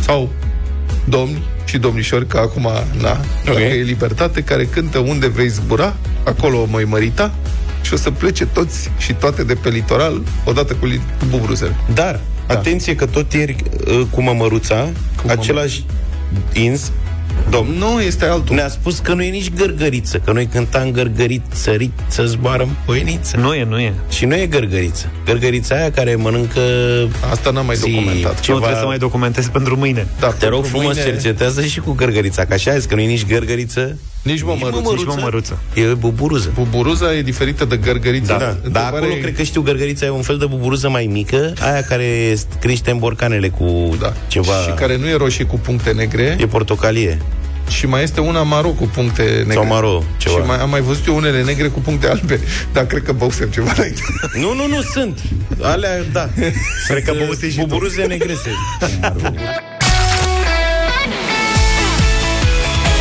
sau 0.00 0.32
domni 1.04 1.42
și 1.64 1.78
domnișori, 1.78 2.26
că 2.26 2.38
acum, 2.38 2.62
na, 3.00 3.10
okay. 3.10 3.24
dacă 3.44 3.60
e 3.60 3.82
libertate, 3.82 4.42
care 4.42 4.64
cântă 4.64 4.98
unde 4.98 5.28
vei 5.28 5.48
zbura, 5.48 5.96
acolo 6.24 6.66
măi 6.70 6.84
mărita, 6.84 7.34
și 7.82 7.92
o 7.92 7.96
să 7.96 8.10
plece 8.10 8.46
toți 8.46 8.90
și 8.98 9.12
toate 9.12 9.44
de 9.44 9.54
pe 9.54 9.68
litoral 9.68 10.22
odată 10.44 10.74
cu, 10.74 10.86
li- 10.86 11.00
cu 11.18 11.24
buburuzele. 11.28 11.76
Dar, 11.94 12.20
da. 12.46 12.54
atenție 12.54 12.94
că 12.94 13.06
tot 13.06 13.32
ieri 13.32 13.56
uh, 13.86 14.02
cu 14.10 14.22
mămăruța, 14.22 14.88
cu 15.22 15.30
același 15.30 15.84
ins, 16.52 16.92
domn, 17.50 17.68
Nu, 17.78 18.00
este 18.00 18.24
altul. 18.24 18.54
ne-a 18.54 18.68
spus 18.68 18.98
că 18.98 19.12
nu 19.14 19.22
e 19.22 19.30
nici 19.30 19.50
gărgăriță, 19.56 20.18
că 20.18 20.32
noi 20.32 20.46
cântam 20.46 20.90
gărgărit, 20.90 21.42
sărit, 21.52 21.92
să 22.06 22.24
zboară 22.24 22.62
în 22.62 22.68
păiniță. 22.84 23.36
Nu 23.36 23.54
e, 23.54 23.64
nu 23.64 23.78
e. 23.78 23.92
Și 24.10 24.24
nu 24.24 24.34
e 24.34 24.46
gărgăriță. 24.46 25.06
Gărgărița 25.24 25.74
aia 25.74 25.90
care 25.90 26.14
mănâncă... 26.14 26.60
Asta 27.30 27.50
n-am 27.50 27.66
mai 27.66 27.76
zi, 27.76 27.90
documentat. 27.90 28.40
Ce 28.40 28.52
nu 28.52 28.58
trebuie 28.58 28.78
să 28.80 28.86
mai 28.86 28.98
documentez 28.98 29.46
pentru 29.48 29.76
mâine. 29.76 30.06
Da, 30.20 30.26
Te 30.28 30.46
rog 30.48 30.60
pentru 30.60 30.78
frumos, 30.78 30.96
cercetează 31.02 31.62
și 31.64 31.80
cu 31.80 31.92
gărgărița, 31.92 32.44
că 32.44 32.52
așa 32.54 32.74
e, 32.74 32.82
că 32.88 32.94
nu 32.94 33.00
e 33.00 33.06
nici 33.06 33.26
gărgăriță, 33.26 33.98
Nici 34.22 34.42
mămăruță. 34.42 34.92
Nici 34.94 35.04
mămăruță. 35.06 35.58
e 35.74 35.80
buburuză. 35.82 36.50
Buburuza 36.54 37.14
e 37.14 37.22
diferită 37.22 37.64
de 37.64 37.76
gărgăriță. 37.76 38.32
Da, 38.32 38.38
da. 38.38 38.44
Dar 38.44 38.54
Întrebarea 38.62 38.98
acolo 38.98 39.12
e- 39.12 39.16
cred 39.20 39.36
că 39.36 39.42
știu 39.42 39.60
gărgărița 39.62 40.06
e 40.06 40.10
un 40.10 40.22
fel 40.22 40.36
de 40.38 40.46
buburuză 40.46 40.88
mai 40.88 41.08
mică, 41.12 41.52
aia 41.60 41.82
care 41.82 42.36
crește 42.60 42.90
în 42.90 42.98
borcanele 42.98 43.48
cu 43.48 43.96
da. 44.00 44.12
ceva... 44.28 44.52
Și 44.52 44.70
care 44.70 44.96
nu 44.96 45.06
e 45.08 45.16
roșie 45.16 45.44
cu 45.44 45.58
puncte 45.58 45.92
negre 45.92 46.36
E 46.40 46.46
portocalie. 46.46 47.18
Și 47.68 47.86
mai 47.86 48.02
este 48.02 48.20
una 48.20 48.42
maro 48.42 48.68
cu 48.68 48.84
puncte 48.84 49.22
negre. 49.22 49.52
Sau 49.52 49.66
maro, 49.66 50.02
ceva. 50.16 50.34
Și 50.40 50.46
mai, 50.46 50.58
am 50.60 50.70
mai 50.70 50.80
văzut 50.80 51.06
eu 51.06 51.16
unele 51.16 51.42
negre 51.42 51.68
cu 51.68 51.80
puncte 51.80 52.08
albe, 52.08 52.40
dar 52.72 52.86
cred 52.86 53.02
că 53.02 53.12
băusem 53.12 53.48
ceva 53.48 53.72
înainte. 53.76 54.00
Nu, 54.42 54.54
nu, 54.54 54.66
nu 54.66 54.82
sunt. 54.82 55.20
Alea, 55.62 56.02
da. 56.12 56.28
Cred 56.88 57.04
că 57.04 57.12
băuse 57.18 57.50
și 57.50 57.58
tu. 57.58 57.66
Buburuze 57.66 58.04
negrese. 58.04 58.50
Cum 58.78 58.88
ar 59.00 59.12
veni. 59.12 59.36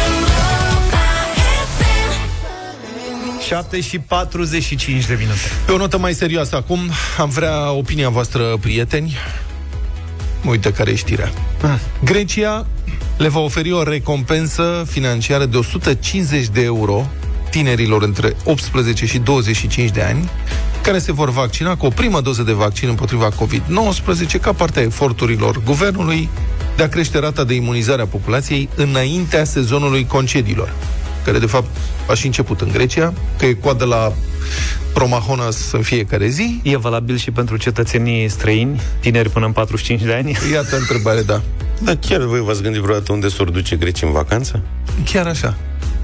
Europa 0.07 0.97
FM. 1.77 3.39
7 3.47 3.81
și 3.81 3.99
45 3.99 5.05
de 5.05 5.15
minute. 5.19 5.39
Pe 5.65 5.71
o 5.71 5.77
notă 5.77 5.97
mai 5.97 6.13
serioasă 6.13 6.55
acum, 6.55 6.79
am 7.17 7.29
vrea 7.29 7.71
opinia 7.71 8.09
voastră, 8.09 8.57
prieteni. 8.59 9.17
Uite 10.45 10.71
care 10.71 10.91
e 10.91 10.95
știrea. 10.95 11.31
Grecia 12.03 12.65
le 13.17 13.27
va 13.27 13.39
oferi 13.39 13.71
o 13.71 13.83
recompensă 13.83 14.85
financiară 14.87 15.45
de 15.45 15.57
150 15.57 16.47
de 16.47 16.61
euro 16.61 17.07
tinerilor 17.49 18.03
între 18.03 18.35
18 18.43 19.05
și 19.05 19.17
25 19.17 19.91
de 19.91 20.01
ani 20.01 20.29
care 20.81 20.99
se 20.99 21.11
vor 21.11 21.29
vaccina 21.29 21.75
cu 21.75 21.85
o 21.85 21.89
primă 21.89 22.21
doză 22.21 22.43
de 22.43 22.51
vaccin 22.51 22.89
împotriva 22.89 23.29
COVID-19 23.31 24.41
ca 24.41 24.53
parte 24.53 24.79
a 24.79 24.83
eforturilor 24.83 25.61
guvernului 25.65 26.29
de 26.75 26.83
a 26.83 26.89
crește 26.89 27.19
rata 27.19 27.43
de 27.43 27.53
imunizare 27.53 28.01
a 28.01 28.05
populației 28.05 28.69
înaintea 28.75 29.43
sezonului 29.43 30.05
concediilor, 30.05 30.73
care 31.25 31.39
de 31.39 31.45
fapt 31.45 31.77
a 32.09 32.13
și 32.13 32.25
început 32.25 32.61
în 32.61 32.69
Grecia, 32.71 33.13
că 33.37 33.45
e 33.45 33.53
coadă 33.53 33.85
la 33.85 34.13
Promahonas 34.93 35.71
în 35.71 35.81
fiecare 35.81 36.27
zi. 36.27 36.59
E 36.63 36.77
valabil 36.77 37.17
și 37.17 37.31
pentru 37.31 37.57
cetățenii 37.57 38.29
străini, 38.29 38.81
tineri 38.99 39.29
până 39.29 39.45
în 39.45 39.51
45 39.51 40.01
de 40.01 40.13
ani. 40.13 40.37
Iată 40.53 40.77
întrebare, 40.77 41.21
da. 41.21 41.41
Dar 41.83 41.95
chiar 42.07 42.21
voi 42.21 42.39
v-ați 42.39 42.61
gândit 42.61 42.81
vreodată 42.81 43.11
unde 43.11 43.27
s-or 43.27 43.49
duce 43.49 43.75
grecii 43.75 44.07
în 44.07 44.13
vacanță? 44.13 44.61
Chiar 45.11 45.27
așa. 45.27 45.55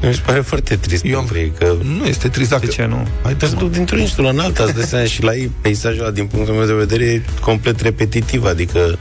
Mi 0.02 0.14
se 0.14 0.22
pare 0.26 0.40
foarte 0.40 0.76
trist 0.76 1.06
Eu 1.06 1.18
am- 1.18 1.26
pentru 1.26 1.38
ei, 1.38 1.52
că 1.60 1.76
Nu 1.98 2.06
este 2.06 2.28
trist 2.28 2.50
dacă... 2.50 2.66
De 2.66 2.72
ce 2.72 2.86
nu? 2.86 3.08
Hai, 3.24 3.36
te 3.36 3.46
duc 3.46 3.72
dintr-o 3.72 3.98
insulă 3.98 4.30
în 4.30 4.40
alta, 4.40 4.64
îți 4.64 4.74
dai 4.74 4.84
seama, 4.84 5.06
și 5.06 5.24
la 5.24 5.34
ei 5.36 5.52
peisajul 5.62 6.02
ăla, 6.02 6.12
din 6.12 6.26
punctul 6.26 6.54
meu 6.54 6.66
de 6.66 6.74
vedere, 6.74 7.04
e 7.06 7.22
complet 7.42 7.82
repetitiv, 7.82 8.44
adică 8.46 8.98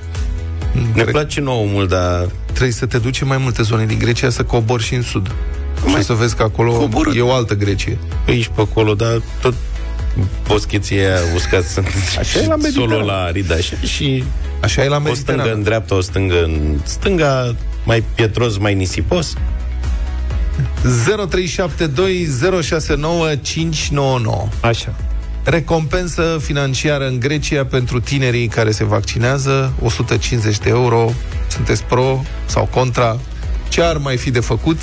ne 0.95 1.03
Cred- 1.03 1.11
place 1.11 1.41
nouă 1.41 1.67
mult, 1.67 1.89
dar 1.89 2.29
Trebuie 2.47 2.71
să 2.79 2.87
te 2.87 2.99
duci 2.99 3.21
în 3.21 3.27
mai 3.29 3.39
multe 3.39 3.63
zone 3.63 3.87
din 3.87 3.99
Grecia 3.99 4.31
să 4.31 4.43
cobori 4.43 4.83
și 4.83 4.95
în 4.95 5.03
sud. 5.03 5.31
Și 5.89 5.95
o 5.99 6.01
să 6.01 6.13
vezi 6.13 6.37
că 6.37 6.43
acolo 6.43 6.73
Coboră. 6.73 7.11
e 7.17 7.21
o 7.21 7.33
altă 7.33 7.55
Grecie. 7.55 7.99
pe 8.25 8.31
aici, 8.31 8.51
pe 8.55 8.61
acolo, 8.61 8.95
dar 8.95 9.21
tot 9.41 9.55
boscheții 10.47 10.99
aia 10.99 11.19
uscați 11.35 11.69
sunt 11.73 11.87
Așa 12.19 12.39
e 12.39 12.47
la 12.47 12.55
solo 12.75 12.87
Mediterană. 12.87 13.03
la 13.05 13.31
Rida, 13.31 13.55
așa, 13.55 13.77
și 13.87 14.25
Așa 14.63 14.85
e 14.85 14.89
la 14.89 14.97
o 14.97 14.99
stângă 14.99 15.13
Mediterană. 15.13 15.53
în 15.53 15.63
dreapta, 15.63 15.95
o 15.95 16.01
stângă 16.01 16.43
în 16.45 16.79
stânga, 16.85 17.55
mai 17.85 18.05
pietros, 18.15 18.59
mai 18.59 18.75
nisipos. 18.75 19.33
0372069599 23.09 24.49
Așa. 24.61 24.95
Recompensă 25.45 26.39
financiară 26.43 27.07
în 27.07 27.19
Grecia 27.21 27.65
pentru 27.65 28.01
tinerii 28.01 28.47
care 28.49 28.71
se 28.71 28.85
vaccinează 28.85 29.73
150 29.83 30.59
de 30.59 30.69
euro 30.69 31.13
Sunteți 31.49 31.83
pro 31.85 32.23
sau 32.47 32.69
contra? 32.73 33.19
Ce 33.69 33.83
ar 33.83 33.97
mai 33.97 34.17
fi 34.17 34.31
de 34.31 34.41
făcut 34.41 34.79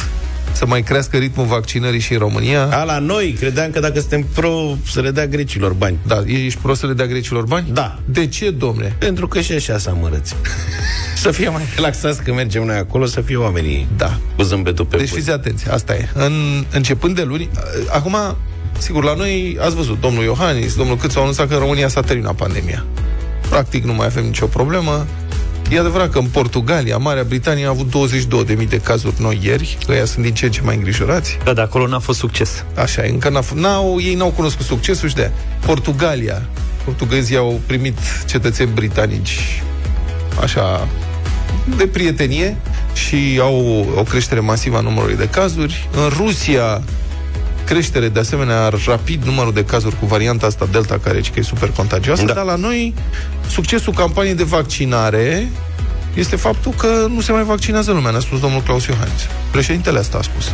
să 0.56 0.66
mai 0.66 0.82
crească 0.82 1.18
ritmul 1.18 1.46
vaccinării 1.46 2.00
și 2.00 2.14
în 2.14 2.20
România? 2.20 2.64
A, 2.72 2.84
la 2.84 3.00
noi, 3.00 3.36
credeam 3.40 3.72
că 3.72 3.80
dacă 3.80 4.00
suntem 4.00 4.26
pro, 4.34 4.78
să 4.92 5.02
le 5.02 5.12
dea 5.12 5.28
grecilor 5.28 5.74
bani. 5.74 5.98
Da, 6.08 6.24
ești 6.26 6.60
pro 6.62 6.74
să 6.74 6.86
le 6.88 6.94
dea 6.94 7.06
grecilor 7.06 7.44
bani? 7.44 7.68
Da. 7.74 8.00
De 8.06 8.28
ce, 8.28 8.50
domne? 8.52 8.96
Pentru 9.00 9.28
că 9.28 9.42
și 9.42 9.52
așa 9.52 9.78
să 9.78 9.90
amărăți. 9.90 10.36
să 11.24 11.32
fie 11.32 11.50
mai 11.50 11.62
relaxați 11.76 12.24
că 12.24 12.34
mergem 12.34 12.64
noi 12.66 12.76
acolo, 12.78 13.06
să 13.06 13.22
fie 13.22 13.36
oamenii 13.36 13.88
Da. 13.98 14.18
cu 14.36 14.44
zâmbetul 14.44 14.86
pe 14.86 14.98
Deci 14.98 15.08
buze. 15.10 15.20
fiți 15.20 15.32
atenți, 15.32 15.70
asta 15.70 15.94
e. 15.96 16.10
În, 16.14 16.66
începând 16.72 17.16
de 17.16 17.24
luni, 17.24 17.50
acum, 17.92 18.16
sigur, 18.78 19.04
la 19.04 19.14
noi, 19.14 19.58
ați 19.62 19.76
văzut, 19.76 20.02
domnul 20.02 20.24
Iohannis, 20.24 20.76
domnul 20.76 20.98
Câțu 20.98 21.18
au 21.18 21.22
anunțat 21.24 21.48
că 21.48 21.54
în 21.54 21.60
România 21.60 21.88
s-a 21.88 22.02
terminat 22.02 22.36
pandemia. 22.36 22.86
Practic 23.50 23.84
nu 23.84 23.94
mai 23.94 24.06
avem 24.06 24.26
nicio 24.26 24.46
problemă. 24.46 25.06
E 25.70 25.80
adevărat 25.80 26.10
că 26.10 26.18
în 26.20 26.26
Portugalia, 26.26 26.98
Marea 26.98 27.24
Britanie 27.24 27.66
a 27.66 27.70
avut 27.70 27.94
22.000 28.58 28.68
de 28.70 28.80
cazuri 28.80 29.16
noi 29.22 29.40
ieri, 29.44 29.78
că 29.86 29.92
ăia 29.92 30.06
sunt 30.06 30.26
din 30.26 30.34
ce 30.34 30.46
în 30.46 30.52
ce 30.52 30.62
mai 30.62 30.76
îngrijorați. 30.76 31.38
Da, 31.44 31.54
de 31.54 31.62
acolo 31.62 31.88
n-a 31.88 32.00
fost 32.00 32.20
succes. 32.20 32.64
Așa 32.76 33.06
e, 33.06 33.10
încă 33.10 33.30
n-a, 33.30 33.42
f- 33.42 33.56
n-au, 33.56 34.02
ei 34.02 34.16
n-au 34.16 34.30
cunoscut 34.32 34.66
succesul 34.66 35.10
și 35.10 35.16
de 35.16 35.32
Portugalia. 35.66 36.42
Portughezii 36.84 37.38
au 37.38 37.62
primit 37.66 37.98
cetățeni 38.28 38.72
britanici 38.74 39.64
așa 40.42 40.88
de 41.78 41.88
prietenie 41.88 42.58
și 42.94 43.40
au 43.42 43.88
o 43.98 44.04
creștere 44.04 44.40
masivă 44.40 44.78
a 44.78 44.82
numărului 44.82 45.16
de 45.16 45.28
cazuri. 45.30 45.90
În 46.04 46.10
Rusia 46.26 46.82
creștere 47.66 48.10
de 48.10 48.20
asemenea 48.20 48.72
rapid 48.86 49.24
numărul 49.24 49.54
de 49.54 49.66
cazuri 49.66 50.00
cu 50.00 50.06
varianta 50.06 50.46
asta 50.46 50.68
Delta, 50.72 51.00
care 51.04 51.22
e 51.36 51.42
super 51.42 51.70
contagioasă, 51.70 52.24
Da. 52.26 52.34
dar 52.34 52.44
la 52.46 52.56
noi 52.56 52.94
succesul 53.50 53.94
campaniei 53.94 54.36
de 54.36 54.44
vaccinare 54.44 55.50
este 56.14 56.36
faptul 56.36 56.72
că 56.72 57.06
nu 57.10 57.22
se 57.22 57.32
mai 57.32 57.44
vaccinează 57.44 57.92
lumea, 57.92 58.12
ne-a 58.12 58.20
spus 58.20 58.40
domnul 58.40 58.62
Claus 58.62 58.86
Iohannis. 58.86 59.22
Președintele 59.52 60.00
asta 60.00 60.18
a 60.18 60.22
spus. 60.22 60.52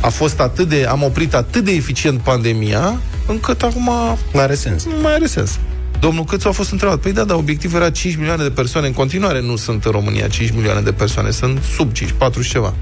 A 0.00 0.08
fost 0.08 0.40
atât 0.40 0.68
de, 0.68 0.86
am 0.88 1.02
oprit 1.02 1.34
atât 1.34 1.64
de 1.64 1.72
eficient 1.72 2.20
pandemia, 2.20 3.00
încât 3.26 3.62
acum 3.62 3.90
Nu 4.32 4.40
are 4.40 4.54
sens. 4.54 4.84
nu 4.84 5.00
mai 5.02 5.14
are 5.14 5.26
sens. 5.26 5.58
Domnul 6.00 6.24
Câțu 6.24 6.48
a 6.48 6.50
fost 6.50 6.70
întrebat, 6.70 6.98
păi 6.98 7.12
da, 7.12 7.24
dar 7.24 7.36
obiectivul 7.36 7.80
era 7.80 7.90
5 7.90 8.16
milioane 8.16 8.42
de 8.42 8.50
persoane, 8.50 8.86
în 8.86 8.92
continuare 8.92 9.40
nu 9.40 9.56
sunt 9.56 9.84
în 9.84 9.90
România 9.90 10.28
5 10.28 10.50
milioane 10.54 10.80
de 10.80 10.92
persoane, 10.92 11.30
sunt 11.30 11.58
sub 11.76 11.92
5, 11.92 12.14
4 12.18 12.42
și 12.42 12.50
ceva. 12.50 12.74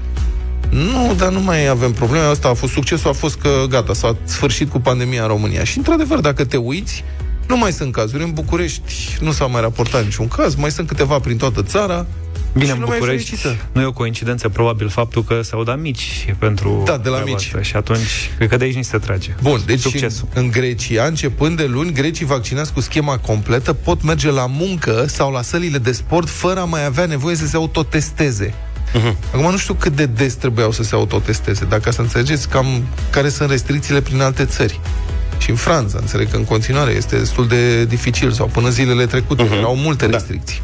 Nu, 0.75 1.13
dar 1.17 1.31
nu 1.31 1.41
mai 1.41 1.67
avem 1.67 1.91
probleme. 1.91 2.25
Asta 2.25 2.47
a 2.47 2.53
fost 2.53 2.73
succesul, 2.73 3.09
a 3.09 3.13
fost 3.13 3.35
că 3.37 3.49
gata, 3.69 3.93
s-a 3.93 4.15
sfârșit 4.23 4.69
cu 4.69 4.79
pandemia 4.79 5.21
în 5.21 5.27
România. 5.27 5.63
Și 5.63 5.77
într-adevăr, 5.77 6.19
dacă 6.19 6.45
te 6.45 6.57
uiți, 6.57 7.03
nu 7.47 7.57
mai 7.57 7.71
sunt 7.71 7.91
cazuri. 7.91 8.23
În 8.23 8.31
București 8.31 9.17
nu 9.19 9.31
s-a 9.31 9.45
mai 9.45 9.61
raportat 9.61 10.03
niciun 10.03 10.27
caz, 10.27 10.55
mai 10.55 10.71
sunt 10.71 10.87
câteva 10.87 11.19
prin 11.19 11.37
toată 11.37 11.63
țara. 11.63 12.05
Bine, 12.53 12.65
și 12.65 12.71
în 12.71 12.79
lumea 12.79 12.95
e 12.95 12.99
București 12.99 13.29
fericită. 13.35 13.67
nu 13.71 13.81
e 13.81 13.85
o 13.85 13.91
coincidență, 13.91 14.49
probabil, 14.49 14.89
faptul 14.89 15.23
că 15.23 15.41
s-au 15.41 15.63
dat 15.63 15.79
mici 15.79 16.33
pentru 16.39 16.81
Da, 16.85 16.97
de 16.97 17.09
la 17.09 17.15
treaba 17.15 17.23
mici. 17.23 17.45
asta. 17.45 17.61
Și 17.61 17.75
atunci, 17.75 18.31
cred 18.37 18.49
că 18.49 18.57
de 18.57 18.63
aici 18.63 18.75
ni 18.75 18.83
se 18.83 18.97
trage. 18.97 19.35
Bun, 19.41 19.61
deci 19.65 19.79
Succesul. 19.79 20.27
în, 20.33 20.43
în 20.43 20.51
Grecia, 20.51 21.05
începând 21.05 21.57
de 21.57 21.65
luni, 21.65 21.91
grecii 21.91 22.25
vaccinați 22.25 22.73
cu 22.73 22.79
schema 22.79 23.17
completă 23.17 23.73
pot 23.73 24.03
merge 24.03 24.31
la 24.31 24.45
muncă 24.45 25.05
sau 25.07 25.31
la 25.31 25.41
sălile 25.41 25.77
de 25.77 25.91
sport 25.91 26.29
fără 26.29 26.59
a 26.59 26.65
mai 26.65 26.85
avea 26.85 27.05
nevoie 27.05 27.35
să 27.35 27.45
se 27.47 27.55
autotesteze. 27.55 28.53
Uh-huh. 28.93 29.13
Acum 29.33 29.51
nu 29.51 29.57
știu 29.57 29.73
cât 29.73 29.95
de 29.95 30.05
des 30.05 30.33
trebuiau 30.33 30.71
să 30.71 30.83
se 30.83 30.95
autotesteze, 30.95 31.65
dacă 31.65 31.91
să 31.91 32.01
înțelegeți 32.01 32.49
cam 32.49 32.87
care 33.09 33.29
sunt 33.29 33.49
restricțiile 33.49 34.01
prin 34.01 34.21
alte 34.21 34.45
țări. 34.45 34.79
Și 35.37 35.49
în 35.49 35.55
Franța, 35.55 35.97
înțeleg 36.01 36.31
că 36.31 36.37
în 36.37 36.43
continuare 36.43 36.91
este 36.91 37.17
destul 37.17 37.47
de 37.47 37.85
dificil, 37.85 38.31
sau 38.31 38.47
până 38.47 38.69
zilele 38.69 39.05
trecute, 39.05 39.47
uh-huh. 39.47 39.57
erau 39.57 39.75
multe 39.75 40.05
restricții. 40.05 40.61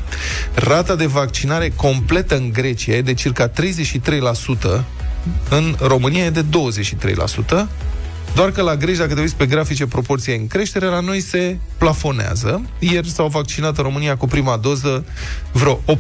Rata 0.54 0.96
de 0.96 1.06
vaccinare 1.06 1.72
completă 1.76 2.36
în 2.36 2.50
Grecia 2.52 2.94
e 2.94 3.02
de 3.02 3.14
circa 3.14 3.50
33%, 3.50 3.54
în 5.50 5.76
România 5.80 6.26
e 6.26 6.30
de 6.30 6.46
23%, 7.64 7.68
doar 8.36 8.52
că 8.52 8.62
la 8.62 8.76
greci, 8.76 8.98
dacă 8.98 9.14
te 9.14 9.20
uiți 9.20 9.36
pe 9.36 9.46
grafice, 9.46 9.88
proporția 9.88 10.34
e 10.34 10.38
în 10.38 10.48
creștere, 10.48 10.86
la 10.86 11.00
noi 11.00 11.20
se 11.20 11.58
plafonează. 11.78 12.62
Ieri 12.80 13.10
s-au 13.10 13.28
vaccinat 13.28 13.78
în 13.78 13.84
România 13.84 14.18
cu 14.18 14.28
prima 14.28 14.58
doză 14.58 15.06
vreo 15.52 15.80
8.000 15.88 15.96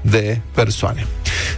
de 0.00 0.40
persoane. 0.54 1.06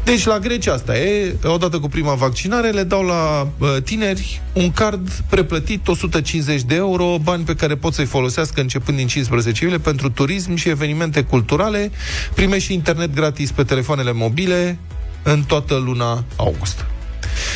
Deci 0.05 0.25
la 0.25 0.39
Grecia 0.39 0.73
asta 0.73 0.99
e, 0.99 1.35
odată 1.45 1.79
cu 1.79 1.89
prima 1.89 2.15
vaccinare, 2.15 2.71
le 2.71 2.83
dau 2.83 3.03
la 3.03 3.49
uh, 3.59 3.77
tineri 3.85 4.41
un 4.53 4.71
card 4.71 5.11
preplătit 5.31 5.89
150 5.89 6.63
de 6.63 6.75
euro, 6.75 7.19
bani 7.23 7.45
pe 7.45 7.55
care 7.55 7.77
pot 7.77 7.95
să-i 7.95 8.05
folosească 8.05 8.61
începând 8.61 8.97
din 8.97 9.07
15 9.07 9.65
iulie 9.65 9.79
pentru 9.79 10.11
turism 10.11 10.55
și 10.55 10.69
evenimente 10.69 11.23
culturale. 11.23 11.91
Primești 12.35 12.69
și 12.69 12.75
internet 12.75 13.15
gratis 13.15 13.51
pe 13.51 13.63
telefoanele 13.63 14.13
mobile 14.13 14.79
în 15.23 15.43
toată 15.43 15.75
luna 15.75 16.25
august. 16.37 16.85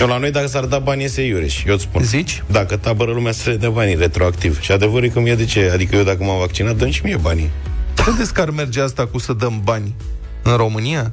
Eu 0.00 0.06
la 0.06 0.18
noi 0.18 0.30
dacă 0.30 0.46
s-ar 0.46 0.64
da 0.64 0.78
bani 0.78 1.02
iese 1.02 1.22
Iureș, 1.22 1.64
eu 1.64 1.74
îți 1.74 1.82
spun. 1.82 2.02
Zici? 2.02 2.42
Dacă 2.46 2.76
tabără 2.76 3.12
lumea 3.12 3.32
să 3.32 3.50
le 3.50 3.56
dea 3.56 3.70
banii 3.70 3.94
retroactiv. 3.94 4.60
Și 4.60 4.72
adevărul 4.72 5.04
e 5.04 5.08
că 5.08 5.20
mie 5.20 5.34
de 5.34 5.44
ce? 5.44 5.70
Adică 5.72 5.96
eu 5.96 6.02
dacă 6.02 6.24
m-am 6.24 6.38
vaccinat, 6.38 6.76
dăm 6.76 6.90
și 6.90 7.00
mie 7.04 7.16
banii. 7.16 7.50
Credeți 7.94 8.34
că 8.34 8.40
ar 8.40 8.50
merge 8.50 8.80
asta 8.80 9.06
cu 9.06 9.18
să 9.18 9.32
dăm 9.32 9.60
bani 9.64 9.94
în 10.42 10.56
România? 10.56 11.12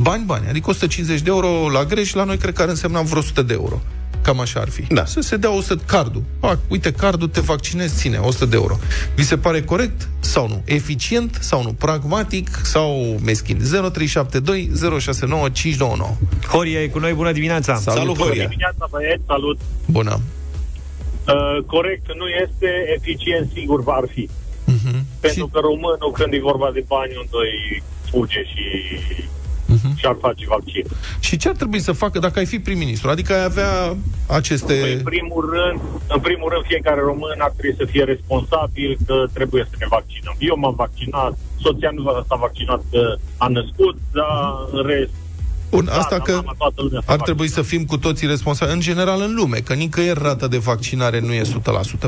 Bani, 0.00 0.24
bani. 0.24 0.46
Adică 0.48 0.70
150 0.70 1.20
de 1.20 1.30
euro 1.30 1.68
la 1.70 1.84
greș, 1.84 2.12
la 2.12 2.24
noi 2.24 2.36
cred 2.36 2.54
că 2.54 2.62
ar 2.62 2.68
însemna 2.68 3.00
vreo 3.00 3.18
100 3.18 3.42
de 3.42 3.52
euro. 3.52 3.82
Cam 4.26 4.40
așa 4.40 4.60
ar 4.60 4.68
fi. 4.68 4.82
Da. 4.82 5.04
Să 5.04 5.20
se 5.20 5.36
dea 5.36 5.50
100 5.50 5.82
cardul. 5.86 6.22
A, 6.40 6.58
uite, 6.68 6.92
cardul 6.92 7.28
te 7.28 7.40
vaccinezi, 7.40 7.96
ține 7.96 8.18
100 8.18 8.46
de 8.46 8.56
euro. 8.56 8.78
Vi 9.14 9.24
se 9.24 9.36
pare 9.36 9.62
corect 9.62 10.08
sau 10.20 10.48
nu? 10.48 10.62
Eficient 10.64 11.38
sau 11.40 11.62
nu? 11.62 11.72
Pragmatic 11.72 12.48
sau 12.62 13.18
meschin? 13.24 13.58
0372 13.92 14.70
069 15.00 15.48
599. 15.48 16.16
Horia 16.46 16.82
e 16.82 16.86
cu 16.86 16.98
noi, 16.98 17.12
bună 17.12 17.32
dimineața! 17.32 17.74
Salut, 17.74 17.98
Salut, 17.98 18.16
Horia. 18.16 18.32
Horia. 18.32 18.46
dimineața, 18.46 18.86
băieți, 18.90 19.22
salut. 19.26 19.58
Bună. 19.86 20.20
Uh, 21.26 21.62
corect, 21.66 22.06
nu 22.20 22.26
este 22.44 22.68
eficient, 22.96 23.50
sigur 23.54 23.82
va 23.82 24.00
fi. 24.14 24.28
Uh-huh. 24.28 25.00
Pentru 25.20 25.46
că 25.46 25.58
românul, 25.58 26.12
când 26.14 26.32
e 26.32 26.48
vorba 26.50 26.70
de 26.72 26.84
bani, 26.86 27.12
unde 27.22 27.36
îi 27.46 27.82
fuge 28.10 28.42
și 28.52 28.64
Mhm. 29.86 29.98
și-ar 29.98 30.16
face 30.20 30.44
vaccin. 30.48 30.84
Și 31.20 31.36
ce 31.36 31.48
ar 31.48 31.56
trebui 31.56 31.80
să 31.80 31.92
facă 31.92 32.18
dacă 32.18 32.38
ai 32.38 32.46
fi 32.46 32.58
prim-ministru? 32.58 33.08
Adică 33.10 33.32
ai 33.32 33.44
avea 33.44 33.96
aceste... 34.26 34.74
Păi, 34.74 34.92
în 34.92 35.02
primul 35.02 35.42
rând, 35.54 35.80
în 36.08 36.20
primul 36.20 36.48
rând, 36.52 36.64
fiecare 36.66 37.00
român 37.00 37.38
ar 37.38 37.52
trebui 37.56 37.76
să 37.78 37.84
fie 37.84 38.04
responsabil 38.04 38.96
că 39.06 39.16
trebuie 39.32 39.66
să 39.70 39.76
ne 39.78 39.86
vaccinăm. 39.90 40.34
Eu 40.38 40.56
m-am 40.58 40.74
vaccinat, 40.74 41.38
soția 41.60 41.90
nu 41.94 42.02
s-a 42.28 42.36
vaccinat 42.46 42.80
că 42.90 43.16
a 43.36 43.48
născut, 43.48 43.96
dar 44.12 44.34
în 44.72 44.86
rest, 44.86 45.10
Bun, 45.70 45.88
asta 45.90 46.16
da, 46.16 46.22
că 46.22 46.32
mama, 46.32 46.54
toată 46.58 46.82
lumea 46.82 47.00
s-a 47.06 47.12
ar 47.12 47.20
trebui 47.20 47.48
să 47.48 47.62
fim 47.62 47.84
cu 47.84 47.98
toții 47.98 48.26
responsabili, 48.26 48.76
în 48.76 48.82
general 48.82 49.20
în 49.20 49.34
lume, 49.34 49.58
că 49.58 49.74
nicăieri 49.74 50.22
rata 50.22 50.46
de 50.46 50.58
vaccinare 50.58 51.20
nu 51.20 51.32
e 51.32 51.42
100%. 51.42 51.44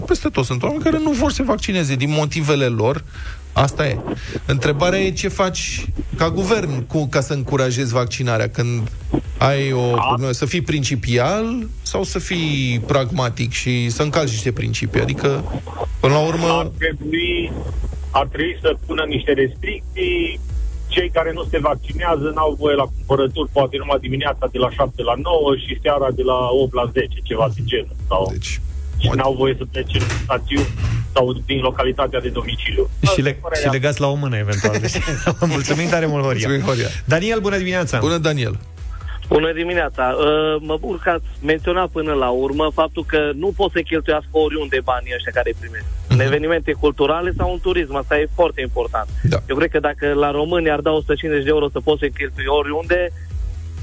Peste 0.06 0.28
tot 0.28 0.44
sunt 0.44 0.62
oameni 0.62 0.82
care 0.82 0.98
nu 0.98 1.10
vor 1.10 1.30
să 1.30 1.36
se 1.36 1.42
vaccineze 1.42 1.94
din 1.94 2.10
motivele 2.10 2.66
lor. 2.66 3.04
Asta 3.52 3.86
e. 3.86 3.98
Întrebarea 4.46 4.98
e 4.98 5.10
ce 5.10 5.28
faci 5.28 5.86
ca 6.16 6.30
guvern 6.30 6.86
cu, 6.86 7.06
ca 7.10 7.20
să 7.20 7.32
încurajezi 7.32 7.92
vaccinarea 7.92 8.48
când 8.48 8.90
ai 9.38 9.72
o 9.72 9.96
problemă, 10.08 10.32
să 10.32 10.46
fii 10.46 10.62
principial 10.62 11.66
sau 11.82 12.02
să 12.02 12.18
fii 12.18 12.82
pragmatic 12.86 13.50
și 13.52 13.90
să 13.90 14.02
încalci 14.02 14.30
niște 14.30 14.52
principii. 14.52 15.00
Adică, 15.00 15.44
până 16.00 16.12
la 16.12 16.20
ar 16.20 16.26
urmă, 16.26 16.72
trebui, 16.78 17.52
ar 18.10 18.26
trebui 18.26 18.58
să 18.60 18.76
pună 18.86 19.04
niște 19.08 19.32
restricții. 19.32 20.40
Cei 20.88 21.10
care 21.10 21.32
nu 21.32 21.44
se 21.50 21.58
vaccinează 21.58 22.32
n-au 22.34 22.56
voie 22.58 22.74
la 22.74 22.90
cumpărături, 22.94 23.50
poate 23.52 23.76
numai 23.76 23.98
dimineața 24.00 24.48
de 24.52 24.58
la 24.58 24.70
7 24.70 25.02
la 25.02 25.14
9 25.14 25.56
și 25.56 25.78
seara 25.82 26.10
de 26.10 26.22
la 26.22 26.48
8 26.62 26.74
la 26.74 26.90
10, 26.92 27.08
ceva 27.22 27.48
de 27.54 27.60
genul. 27.64 27.96
Sau, 28.08 28.28
deci, 28.30 28.60
și 28.98 29.10
n-au 29.14 29.34
voie 29.34 29.54
să 29.58 29.64
plece 29.72 29.98
în 29.98 30.04
stațiuni 30.24 30.68
sau 31.14 31.32
din 31.46 31.60
localitatea 31.60 32.20
de 32.20 32.28
domiciliu. 32.28 32.90
Și, 33.14 33.20
le, 33.20 33.32
Părerea 33.32 33.68
și 33.68 33.72
legați 33.72 34.00
la 34.00 34.06
o 34.06 34.14
mână, 34.14 34.36
eventual. 34.36 34.78
Deci, 34.84 34.98
mulțumim 35.40 35.88
tare 35.88 36.06
mult, 36.06 36.24
Horia. 36.24 36.48
Mulțumim, 36.48 36.74
Horia. 36.74 36.88
Daniel, 37.04 37.40
bună 37.40 37.56
dimineața! 37.56 37.98
bună 37.98 38.18
Daniel. 38.18 38.58
Bună 39.28 39.52
dimineața! 39.52 40.16
Uh, 40.18 40.60
Mă 40.60 40.76
bucur 40.80 40.98
că 40.98 41.10
ați 41.10 41.24
menționat 41.42 41.88
până 41.88 42.12
la 42.12 42.28
urmă 42.28 42.70
faptul 42.74 43.04
că 43.06 43.30
nu 43.34 43.52
pot 43.56 43.70
să 43.70 43.80
cheltuiască 43.80 44.28
oriunde 44.30 44.78
banii 44.84 45.12
ăștia 45.14 45.32
care 45.34 45.48
îi 45.50 45.60
primesc. 45.60 45.84
În 46.08 46.20
evenimente 46.20 46.72
culturale 46.72 47.32
sau 47.36 47.52
în 47.52 47.60
turism, 47.60 47.94
asta 47.94 48.18
e 48.18 48.28
foarte 48.34 48.60
important. 48.60 49.08
Da. 49.22 49.38
Eu 49.48 49.56
cred 49.56 49.70
că 49.70 49.80
dacă 49.80 50.12
la 50.12 50.30
români 50.30 50.70
ar 50.70 50.80
da 50.80 50.90
150 50.90 51.44
de 51.44 51.50
euro 51.50 51.68
să 51.68 51.80
poți 51.80 52.00
să 52.00 52.06
cheltui 52.06 52.44
oriunde, 52.46 53.12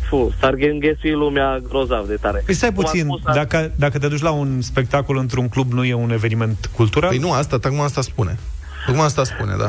fu, 0.08 0.34
s-ar 0.40 0.54
înghesi 0.72 1.10
lumea 1.10 1.60
grozav 1.70 2.08
de 2.08 2.16
tare. 2.22 2.42
Păi 2.46 2.54
stai 2.54 2.74
Cum 2.74 2.86
am 2.86 2.92
puțin, 2.92 3.06
spus, 3.06 3.34
dacă, 3.34 3.72
dacă 3.76 3.98
te 3.98 4.08
duci 4.08 4.22
la 4.22 4.32
un 4.32 4.62
spectacol 4.62 5.18
într-un 5.18 5.50
club, 5.50 5.72
nu 5.72 5.84
e 5.84 5.94
un 5.94 6.12
eveniment 6.12 6.70
cultural? 6.76 7.10
Păi 7.10 7.20
nu, 7.20 7.32
asta, 7.32 7.58
tocmai 7.58 7.86
asta 7.86 8.02
spune. 8.02 8.40
Tocmai 8.86 9.06
asta 9.06 9.24
spune, 9.24 9.56
da. 9.60 9.68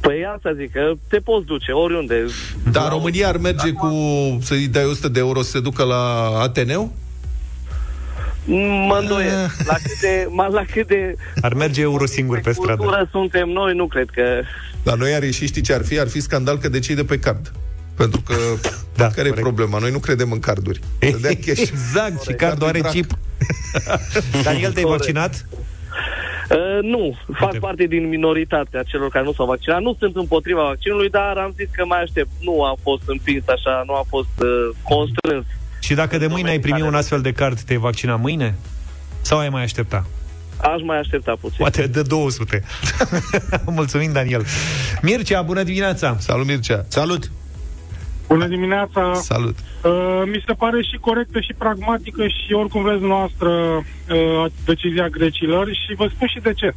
Păi 0.00 0.24
asta 0.36 0.52
zic, 0.58 0.72
că 0.72 0.92
te 1.08 1.18
poți 1.18 1.46
duce 1.46 1.72
oriunde. 1.72 2.24
Dar 2.70 2.88
România 2.88 3.28
ar 3.28 3.36
merge 3.36 3.72
cu 3.72 3.88
să-i 4.42 4.66
dai 4.68 4.84
100 4.84 5.08
de 5.08 5.18
euro 5.18 5.42
să 5.42 5.50
se 5.50 5.60
ducă 5.60 5.82
la 5.82 6.30
Ateneu? 6.40 6.92
Mă 8.86 8.98
îndoiesc. 9.00 9.66
La 9.66 9.74
cât 9.74 10.00
de, 10.00 10.26
ma- 10.30 10.52
la 10.52 10.64
cât 10.72 10.86
de 10.86 11.14
Ar 11.40 11.54
merge 11.54 11.80
euro 11.80 12.06
singur 12.06 12.40
pe 12.40 12.52
stradă. 12.52 12.76
cultură 12.76 13.08
suntem 13.10 13.48
noi, 13.48 13.74
nu 13.74 13.86
cred 13.86 14.08
că... 14.14 14.22
La 14.82 14.94
noi 14.94 15.14
ar 15.14 15.22
ieși, 15.22 15.46
știi 15.46 15.62
ce 15.62 15.72
ar 15.74 15.84
fi? 15.84 15.98
Ar 15.98 16.08
fi 16.08 16.20
scandal 16.20 16.58
că 16.58 16.68
decide 16.68 17.04
pe 17.04 17.18
card. 17.18 17.52
Pentru 17.96 18.20
că, 18.20 18.34
Da, 18.62 18.68
da, 18.96 19.04
care 19.06 19.20
e 19.26 19.30
corect. 19.30 19.40
problema? 19.40 19.78
Noi 19.78 19.90
nu 19.90 19.98
credem 19.98 20.32
în 20.32 20.38
carduri. 20.40 20.80
Să 21.10 21.18
dea 21.20 21.30
cash. 21.46 21.60
Exact, 21.70 22.22
și 22.22 22.32
cardul 22.32 22.66
are 22.66 22.78
drac. 22.78 22.92
chip. 22.92 23.10
Daniel, 24.44 24.72
te-ai 24.72 24.84
Corect. 24.84 24.88
vaccinat? 25.02 25.46
Uh, 26.50 26.82
nu, 26.82 27.16
fac 27.38 27.46
Uite. 27.52 27.58
parte 27.58 27.84
din 27.86 28.08
minoritatea 28.08 28.82
celor 28.82 29.08
care 29.10 29.24
nu 29.24 29.32
s-au 29.32 29.46
vaccinat. 29.46 29.80
Nu 29.80 29.96
sunt 29.98 30.16
împotriva 30.16 30.62
vaccinului, 30.62 31.08
dar 31.10 31.36
am 31.36 31.52
zis 31.56 31.66
că 31.72 31.84
mai 31.86 32.02
aștept. 32.02 32.28
Nu 32.40 32.62
am 32.62 32.76
fost 32.82 33.02
împins 33.06 33.42
așa, 33.48 33.82
nu 33.86 33.94
am 33.94 34.06
fost 34.08 34.28
uh, 34.38 34.48
constrâns. 34.82 35.44
Și 35.80 35.94
dacă 35.94 36.18
de 36.18 36.26
mâine 36.26 36.50
ai 36.50 36.58
primi 36.58 36.76
care- 36.78 36.88
un 36.90 36.94
astfel 36.96 37.20
de 37.20 37.32
card, 37.32 37.60
te-ai 37.60 37.78
vaccinat 37.78 38.20
mâine? 38.20 38.54
Sau 39.20 39.38
ai 39.38 39.48
mai 39.48 39.62
aștepta? 39.62 40.06
Aș 40.56 40.82
mai 40.84 40.98
aștepta 40.98 41.32
puțin. 41.40 41.56
Poate 41.58 41.86
de 41.86 42.02
200. 42.02 42.62
Mulțumim, 43.66 44.12
Daniel. 44.12 44.44
Mircea, 45.02 45.42
bună 45.42 45.62
dimineața! 45.62 46.16
Salut, 46.20 46.46
Mircea. 46.46 46.84
Salut! 46.88 47.30
Bună 48.28 48.46
dimineața! 48.46 49.14
Salut. 49.14 49.56
Uh, 49.58 50.22
mi 50.24 50.42
se 50.46 50.52
pare 50.52 50.82
și 50.82 50.96
corectă 51.00 51.40
și 51.40 51.52
pragmatică 51.58 52.26
și 52.26 52.52
oricum 52.52 52.82
vreți 52.82 53.02
noastră 53.02 53.50
uh, 53.50 54.44
decizia 54.64 55.08
grecilor 55.08 55.68
și 55.68 55.94
vă 55.94 56.10
spun 56.14 56.28
și 56.28 56.40
de 56.40 56.52
ce. 56.52 56.74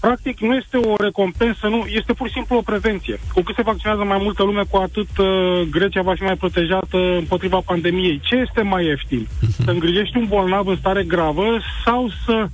Practic 0.00 0.40
nu 0.40 0.54
este 0.54 0.76
o 0.76 0.94
recompensă, 0.98 1.66
nu, 1.68 1.84
este 1.86 2.12
pur 2.12 2.26
și 2.26 2.32
simplu 2.32 2.56
o 2.56 2.60
prevenție. 2.60 3.18
Cu 3.32 3.40
cât 3.42 3.54
se 3.54 3.62
vaccinează 3.62 4.04
mai 4.04 4.18
multă 4.22 4.42
lume, 4.42 4.62
cu 4.70 4.76
atât 4.76 5.18
uh, 5.18 5.60
Grecia 5.70 6.02
va 6.02 6.14
fi 6.14 6.22
mai 6.22 6.36
protejată 6.36 6.98
împotriva 7.18 7.60
pandemiei. 7.64 8.20
Ce 8.22 8.36
este 8.36 8.62
mai 8.62 8.86
ieftin? 8.86 9.28
Să 9.64 9.70
îngrijești 9.70 10.16
un 10.16 10.26
bolnav 10.28 10.66
în 10.66 10.76
stare 10.76 11.02
gravă 11.02 11.58
sau 11.84 12.10
să 12.24 12.48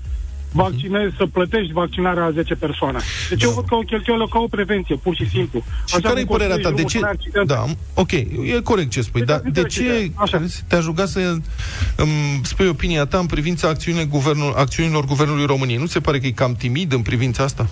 vaccinezi, 0.52 1.14
să 1.16 1.26
plătești 1.26 1.72
vaccinarea 1.72 2.24
a 2.24 2.30
10 2.30 2.54
persoane. 2.54 2.98
Deci 3.28 3.42
eu 3.42 3.50
văd 3.50 3.64
că 3.68 3.74
o 3.74 3.78
cheltuială 3.80 4.26
ca 4.28 4.38
o 4.38 4.46
prevenție, 4.46 4.96
pur 4.96 5.14
și 5.14 5.28
simplu. 5.28 5.62
Și 5.86 6.00
care 6.00 6.20
e 6.20 6.24
cum 6.24 6.36
părerea 6.36 6.56
ta? 6.56 6.70
De 6.70 6.80
construiești 6.80 7.22
ce? 7.22 7.30
drumul 7.30 7.46
fără 7.46 7.46
accidente. 7.46 7.54
Da, 7.54 8.00
ok, 8.02 8.12
e 8.56 8.60
corect 8.62 8.90
ce 8.90 9.00
spui, 9.02 9.20
Deci, 9.20 9.28
dar 9.28 9.40
de 9.52 9.60
accidente, 9.60 10.06
ce 10.06 10.12
așa. 10.16 10.42
te-aș 10.68 10.84
ruga 10.84 11.04
să 11.06 11.36
îmi 11.96 12.40
spui 12.42 12.68
opinia 12.68 13.04
ta 13.06 13.18
în 13.18 13.26
privința 13.26 13.68
acțiunilor, 13.68 14.06
guvernul, 14.08 14.52
acțiunilor 14.56 15.04
Guvernului 15.04 15.44
României? 15.46 15.78
Nu 15.78 15.86
ți 15.86 15.92
se 15.92 16.00
pare 16.00 16.18
că 16.18 16.26
e 16.26 16.30
cam 16.30 16.54
timid 16.54 16.92
în 16.92 17.02
privința 17.02 17.42
asta? 17.44 17.68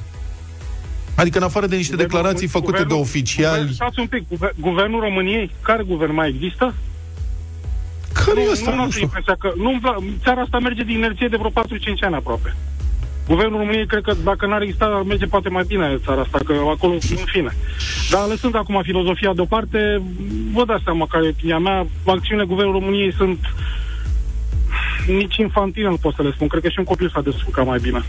Adică 1.14 1.38
în 1.38 1.44
afară 1.44 1.66
de 1.66 1.76
niște 1.76 1.90
Guvernul- 1.92 2.16
declarații 2.16 2.46
făcute 2.48 2.76
de 2.76 2.82
guvernul- 2.82 3.02
oficiali, 3.06 3.56
Guvern, 3.58 3.72
stați 3.74 3.98
un 4.00 4.06
pic, 4.06 4.28
guver, 4.28 4.54
Guvernul 4.60 5.00
României, 5.00 5.50
care 5.62 5.82
guvern 5.82 6.14
mai 6.14 6.28
există? 6.28 6.74
Care 8.24 8.40
e 8.40 8.44
nu, 8.44 8.50
ăsta? 8.50 8.70
nu, 8.70 8.76
Nu 8.76 8.84
nu 8.84 8.90
știu. 8.90 9.02
impresia 9.02 9.36
că 9.38 9.52
nu, 9.56 9.80
țara 10.22 10.40
asta 10.40 10.58
merge 10.58 10.82
din 10.82 10.96
inerție 10.96 11.28
de 11.28 11.36
vreo 11.36 11.50
4-5 11.50 11.54
ani 12.00 12.14
aproape. 12.14 12.54
Guvernul 13.28 13.58
României, 13.58 13.86
cred 13.86 14.02
că 14.02 14.14
dacă 14.24 14.46
n-ar 14.46 14.62
exista, 14.62 14.84
ar 14.84 15.02
merge 15.02 15.26
poate 15.26 15.48
mai 15.48 15.64
bine 15.66 15.98
țara 16.04 16.20
asta, 16.20 16.38
că 16.44 16.52
acolo, 16.52 16.92
în 16.92 17.24
fine. 17.24 17.56
Dar 18.10 18.26
lăsând 18.28 18.56
acum 18.56 18.80
filozofia 18.82 19.32
deoparte, 19.34 20.02
vă 20.52 20.64
dați 20.64 20.82
seama 20.84 21.06
care 21.10 21.24
e 21.24 21.28
opinia 21.28 21.58
mea, 21.58 21.86
acțiunile 22.06 22.46
Guvernului 22.46 22.80
României 22.80 23.12
sunt 23.12 23.38
nici 25.06 25.36
infantile, 25.36 25.88
nu 25.88 25.96
pot 25.96 26.14
să 26.14 26.22
le 26.22 26.32
spun. 26.34 26.48
Cred 26.48 26.62
că 26.62 26.68
și 26.68 26.78
un 26.78 26.84
copil 26.84 27.10
s-a 27.14 27.20
descurcat 27.20 27.66
mai 27.66 27.78
bine. 27.78 28.02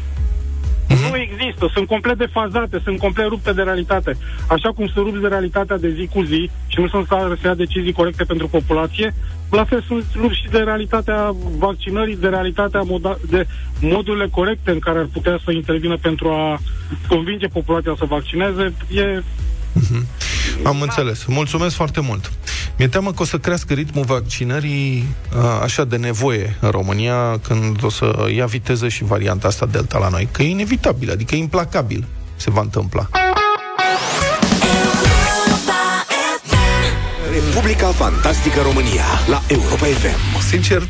Nu 0.89 1.17
există, 1.17 1.69
sunt 1.73 1.87
complet 1.87 2.17
defazate, 2.17 2.81
sunt 2.83 2.99
complet 2.99 3.27
rupte 3.27 3.53
de 3.53 3.61
realitate. 3.61 4.17
Așa 4.47 4.71
cum 4.71 4.87
sunt 4.87 5.05
rupți 5.05 5.21
de 5.21 5.27
realitatea 5.27 5.77
de 5.77 5.93
zi 5.97 6.09
cu 6.13 6.21
zi 6.21 6.49
și 6.67 6.79
nu 6.79 6.87
sunt 6.87 7.05
stare 7.05 7.35
să 7.41 7.47
ia 7.47 7.53
decizii 7.53 7.91
corecte 7.91 8.23
pentru 8.23 8.47
populație, 8.47 9.13
la 9.49 9.63
fel 9.63 9.83
sunt 9.87 10.05
rupți 10.15 10.37
și 10.37 10.49
de 10.49 10.57
realitatea 10.57 11.35
vaccinării, 11.57 12.17
de 12.17 12.27
realitatea 12.27 12.81
moda- 12.81 13.29
de 13.29 13.47
modurile 13.81 14.27
corecte 14.27 14.71
în 14.71 14.79
care 14.79 14.99
ar 14.99 15.07
putea 15.13 15.39
să 15.45 15.51
intervină 15.51 15.97
pentru 15.97 16.29
a 16.29 16.59
convinge 17.07 17.47
populația 17.47 17.95
să 17.97 18.05
vaccineze. 18.05 18.73
E 18.91 19.23
Am 20.63 20.81
înțeles. 20.81 21.25
Mulțumesc 21.25 21.75
foarte 21.75 21.99
mult. 22.01 22.31
Mi-e 22.77 22.87
teamă 22.87 23.11
că 23.11 23.21
o 23.21 23.25
să 23.25 23.37
crească 23.37 23.73
ritmul 23.73 24.05
vaccinării 24.05 25.05
a, 25.35 25.59
așa 25.61 25.83
de 25.83 25.97
nevoie 25.97 26.57
în 26.59 26.69
România 26.69 27.39
când 27.47 27.83
o 27.83 27.89
să 27.89 28.27
ia 28.35 28.45
viteză 28.45 28.87
și 28.87 29.03
varianta 29.03 29.47
asta 29.47 29.65
Delta 29.65 29.97
la 29.97 30.09
noi. 30.09 30.27
Că 30.31 30.41
e 30.41 30.49
inevitabil, 30.49 31.11
adică 31.11 31.35
e 31.35 31.37
implacabil 31.37 32.05
se 32.39 32.49
va 32.49 32.61
întâmpla. 32.61 33.09
Europa 35.45 36.05
FM. 36.45 37.33
Republica 37.33 37.87
Fantastică 37.87 38.61
România 38.61 39.05
la 39.29 39.41
Europa 39.47 39.85
FM. 39.85 40.41
Sincer, 40.49 40.81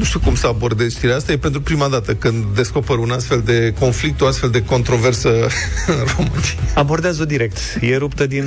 nu 0.00 0.06
știu 0.06 0.20
cum 0.20 0.34
să 0.34 0.46
abordez 0.46 0.96
știrea 0.96 1.16
asta. 1.16 1.32
E 1.32 1.38
pentru 1.38 1.60
prima 1.60 1.88
dată 1.88 2.14
când 2.14 2.44
descoper 2.54 2.96
un 2.96 3.10
astfel 3.10 3.42
de 3.44 3.74
conflict, 3.78 4.20
o 4.20 4.26
astfel 4.26 4.50
de 4.50 4.64
controversă 4.64 5.28
în 5.86 6.04
România. 6.16 6.54
Abordează-o 6.74 7.24
direct. 7.24 7.58
E 7.80 7.96
ruptă 7.96 8.26
din 8.26 8.44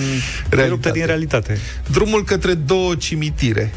realitate. 0.50 0.62
E 0.62 0.68
ruptă 0.68 0.89
din 0.89 1.06
realitate. 1.06 1.60
Drumul 1.92 2.24
către 2.24 2.54
două 2.54 2.96
cimitire 2.96 3.74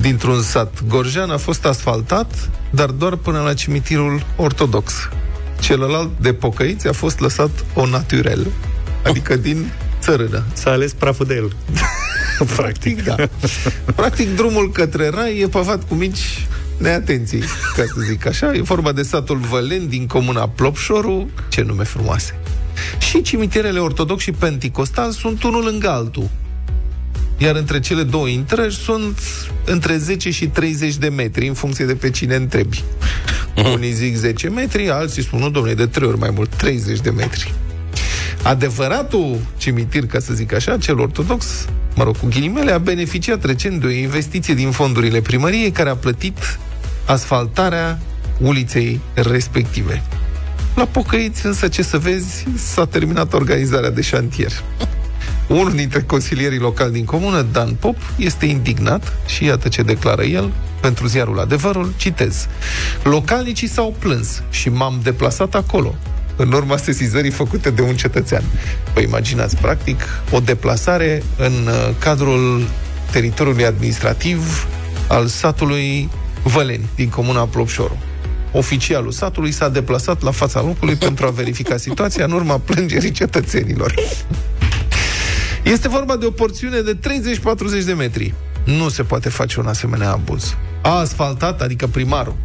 dintr-un 0.00 0.42
sat 0.42 0.82
Gorjan 0.86 1.30
a 1.30 1.36
fost 1.36 1.64
asfaltat, 1.64 2.50
dar 2.70 2.90
doar 2.90 3.16
până 3.16 3.40
la 3.40 3.54
cimitirul 3.54 4.26
ortodox. 4.36 4.92
Celălalt 5.60 6.10
de 6.20 6.32
pocăiți 6.32 6.88
a 6.88 6.92
fost 6.92 7.20
lăsat 7.20 7.50
o 7.74 7.86
naturel, 7.86 8.46
adică 9.04 9.36
din 9.36 9.72
țărână. 10.00 10.44
S-a 10.52 10.70
ales 10.70 10.92
praful 10.92 11.26
de 11.26 11.34
el. 11.34 11.52
Practic, 12.56 13.04
da. 13.04 13.14
Practic, 13.96 14.36
drumul 14.36 14.70
către 14.72 15.08
rai 15.08 15.38
e 15.38 15.46
pavat 15.46 15.88
cu 15.88 15.94
mici 15.94 16.46
neatenții, 16.82 17.42
ca 17.76 17.84
să 17.94 18.00
zic 18.00 18.26
așa. 18.26 18.54
E 18.54 18.62
vorba 18.62 18.92
de 18.92 19.02
satul 19.02 19.36
Vălen 19.36 19.88
din 19.88 20.06
comuna 20.06 20.48
Plopșoru, 20.48 21.30
ce 21.48 21.62
nume 21.62 21.82
frumoase. 21.82 22.34
Și 22.98 23.22
cimitirele 23.22 23.78
ortodox 23.78 24.22
și 24.22 24.32
penticostal 24.32 25.10
sunt 25.10 25.42
unul 25.42 25.64
lângă 25.64 25.88
altul. 25.88 26.28
Iar 27.38 27.56
între 27.56 27.80
cele 27.80 28.02
două 28.02 28.28
intrări 28.28 28.74
sunt 28.74 29.18
între 29.64 29.96
10 29.96 30.30
și 30.30 30.46
30 30.46 30.96
de 30.96 31.08
metri, 31.08 31.46
în 31.46 31.54
funcție 31.54 31.84
de 31.84 31.94
pe 31.94 32.10
cine 32.10 32.34
întrebi. 32.34 32.84
Unii 33.74 33.92
zic 33.92 34.16
10 34.16 34.48
metri, 34.48 34.90
alții 34.90 35.22
spun, 35.22 35.38
nu, 35.38 35.50
domnule, 35.50 35.74
de 35.74 35.86
trei 35.86 36.08
ori 36.08 36.18
mai 36.18 36.30
mult, 36.34 36.54
30 36.54 37.00
de 37.00 37.10
metri. 37.10 37.54
Adevăratul 38.42 39.38
cimitir, 39.56 40.06
ca 40.06 40.18
să 40.18 40.34
zic 40.34 40.54
așa, 40.54 40.78
cel 40.78 40.98
ortodox, 40.98 41.66
mă 41.94 42.04
rog, 42.04 42.18
cu 42.18 42.26
ghilimele, 42.26 42.72
a 42.72 42.78
beneficiat 42.78 43.44
recent 43.44 43.80
de 43.80 43.86
o 43.86 43.90
investiție 43.90 44.54
din 44.54 44.70
fondurile 44.70 45.20
primăriei 45.20 45.70
care 45.70 45.90
a 45.90 45.96
plătit 45.96 46.58
asfaltarea 47.06 47.98
uliței 48.40 49.00
respective. 49.14 50.02
La 50.74 50.84
pocăiți, 50.84 51.46
însă, 51.46 51.68
ce 51.68 51.82
să 51.82 51.98
vezi, 51.98 52.46
s-a 52.56 52.84
terminat 52.84 53.32
organizarea 53.32 53.90
de 53.90 54.00
șantier. 54.00 54.52
Unul 55.48 55.72
dintre 55.72 56.02
consilierii 56.02 56.58
locali 56.58 56.92
din 56.92 57.04
comună, 57.04 57.46
Dan 57.52 57.74
Pop, 57.74 57.96
este 58.16 58.46
indignat 58.46 59.12
și 59.26 59.44
iată 59.44 59.68
ce 59.68 59.82
declară 59.82 60.22
el 60.22 60.52
pentru 60.80 61.06
ziarul 61.06 61.40
Adevărul, 61.40 61.92
citez. 61.96 62.46
Localnicii 63.02 63.68
s-au 63.68 63.94
plâns 63.98 64.42
și 64.50 64.68
m-am 64.68 65.00
deplasat 65.02 65.54
acolo, 65.54 65.94
în 66.36 66.52
urma 66.52 66.76
sesizării 66.76 67.30
făcute 67.30 67.70
de 67.70 67.82
un 67.82 67.96
cetățean. 67.96 68.42
Vă 68.94 69.00
imaginați, 69.00 69.56
practic, 69.56 70.02
o 70.30 70.40
deplasare 70.40 71.22
în 71.36 71.52
uh, 71.52 71.90
cadrul 71.98 72.68
teritoriului 73.10 73.64
administrativ 73.64 74.66
al 75.08 75.26
satului 75.26 76.10
Văleni, 76.42 76.88
din 76.94 77.08
comuna 77.08 77.46
Plopșoru. 77.46 77.98
Oficialul 78.52 79.10
satului 79.10 79.52
s-a 79.52 79.68
deplasat 79.68 80.22
la 80.22 80.30
fața 80.30 80.60
locului 80.60 80.94
pentru 80.94 81.26
a 81.26 81.30
verifica 81.30 81.76
situația 81.76 82.24
în 82.24 82.32
urma 82.32 82.58
plângerii 82.58 83.10
cetățenilor. 83.10 83.94
Este 85.62 85.88
vorba 85.88 86.16
de 86.16 86.26
o 86.26 86.30
porțiune 86.30 86.80
de 86.80 86.96
30-40 87.82 87.84
de 87.84 87.92
metri. 87.92 88.34
Nu 88.64 88.88
se 88.88 89.02
poate 89.02 89.28
face 89.28 89.60
un 89.60 89.66
asemenea 89.66 90.10
abuz. 90.10 90.56
A 90.82 90.98
asfaltat, 90.98 91.62
adică 91.62 91.86
primarul, 91.86 92.36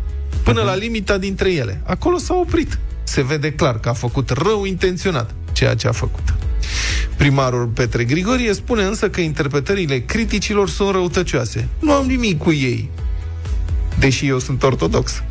până 0.43 0.61
la 0.61 0.75
limita 0.75 1.17
dintre 1.17 1.53
ele. 1.53 1.81
Acolo 1.85 2.17
s-a 2.17 2.33
oprit. 2.33 2.79
Se 3.03 3.23
vede 3.23 3.51
clar 3.51 3.79
că 3.79 3.89
a 3.89 3.93
făcut 3.93 4.29
rău 4.29 4.65
intenționat 4.65 5.35
ceea 5.51 5.75
ce 5.75 5.87
a 5.87 5.91
făcut. 5.91 6.33
Primarul 7.17 7.65
Petre 7.65 8.03
Grigorie 8.03 8.53
spune 8.53 8.83
însă 8.83 9.09
că 9.09 9.21
interpretările 9.21 9.99
criticilor 9.99 10.69
sunt 10.69 10.91
răutăcioase. 10.91 11.67
Nu 11.79 11.91
am 11.91 12.05
nimic 12.05 12.37
cu 12.37 12.51
ei, 12.51 12.89
deși 13.99 14.27
eu 14.27 14.39
sunt 14.39 14.63
ortodox. 14.63 15.23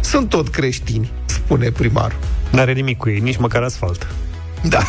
Sunt 0.00 0.28
tot 0.28 0.48
creștini, 0.48 1.10
spune 1.24 1.70
primarul. 1.70 2.18
N-are 2.50 2.72
nimic 2.72 2.96
cu 2.96 3.08
ei, 3.08 3.20
nici 3.20 3.36
măcar 3.36 3.62
asfalt. 3.62 4.06
Da. 4.62 4.82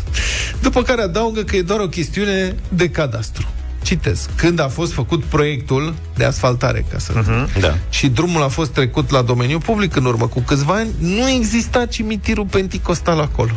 După 0.62 0.82
care 0.82 1.02
adaugă 1.02 1.42
că 1.42 1.56
e 1.56 1.62
doar 1.62 1.80
o 1.80 1.88
chestiune 1.88 2.54
de 2.68 2.90
cadastru. 2.90 3.46
Citez. 3.82 4.28
Când 4.34 4.60
a 4.60 4.68
fost 4.68 4.92
făcut 4.92 5.24
proiectul 5.24 5.94
de 6.14 6.24
asfaltare, 6.24 6.84
ca 6.90 6.98
să 6.98 7.12
uh-huh. 7.12 7.60
Da. 7.60 7.74
și 7.88 8.08
drumul 8.08 8.42
a 8.42 8.48
fost 8.48 8.70
trecut 8.70 9.10
la 9.10 9.22
domeniul 9.22 9.60
public 9.60 9.96
în 9.96 10.04
urmă 10.04 10.26
cu 10.26 10.40
câțiva 10.40 10.74
ani, 10.74 10.88
nu 10.98 11.28
exista 11.28 11.86
cimitirul 11.86 12.46
penticostal 12.50 13.20
acolo. 13.20 13.52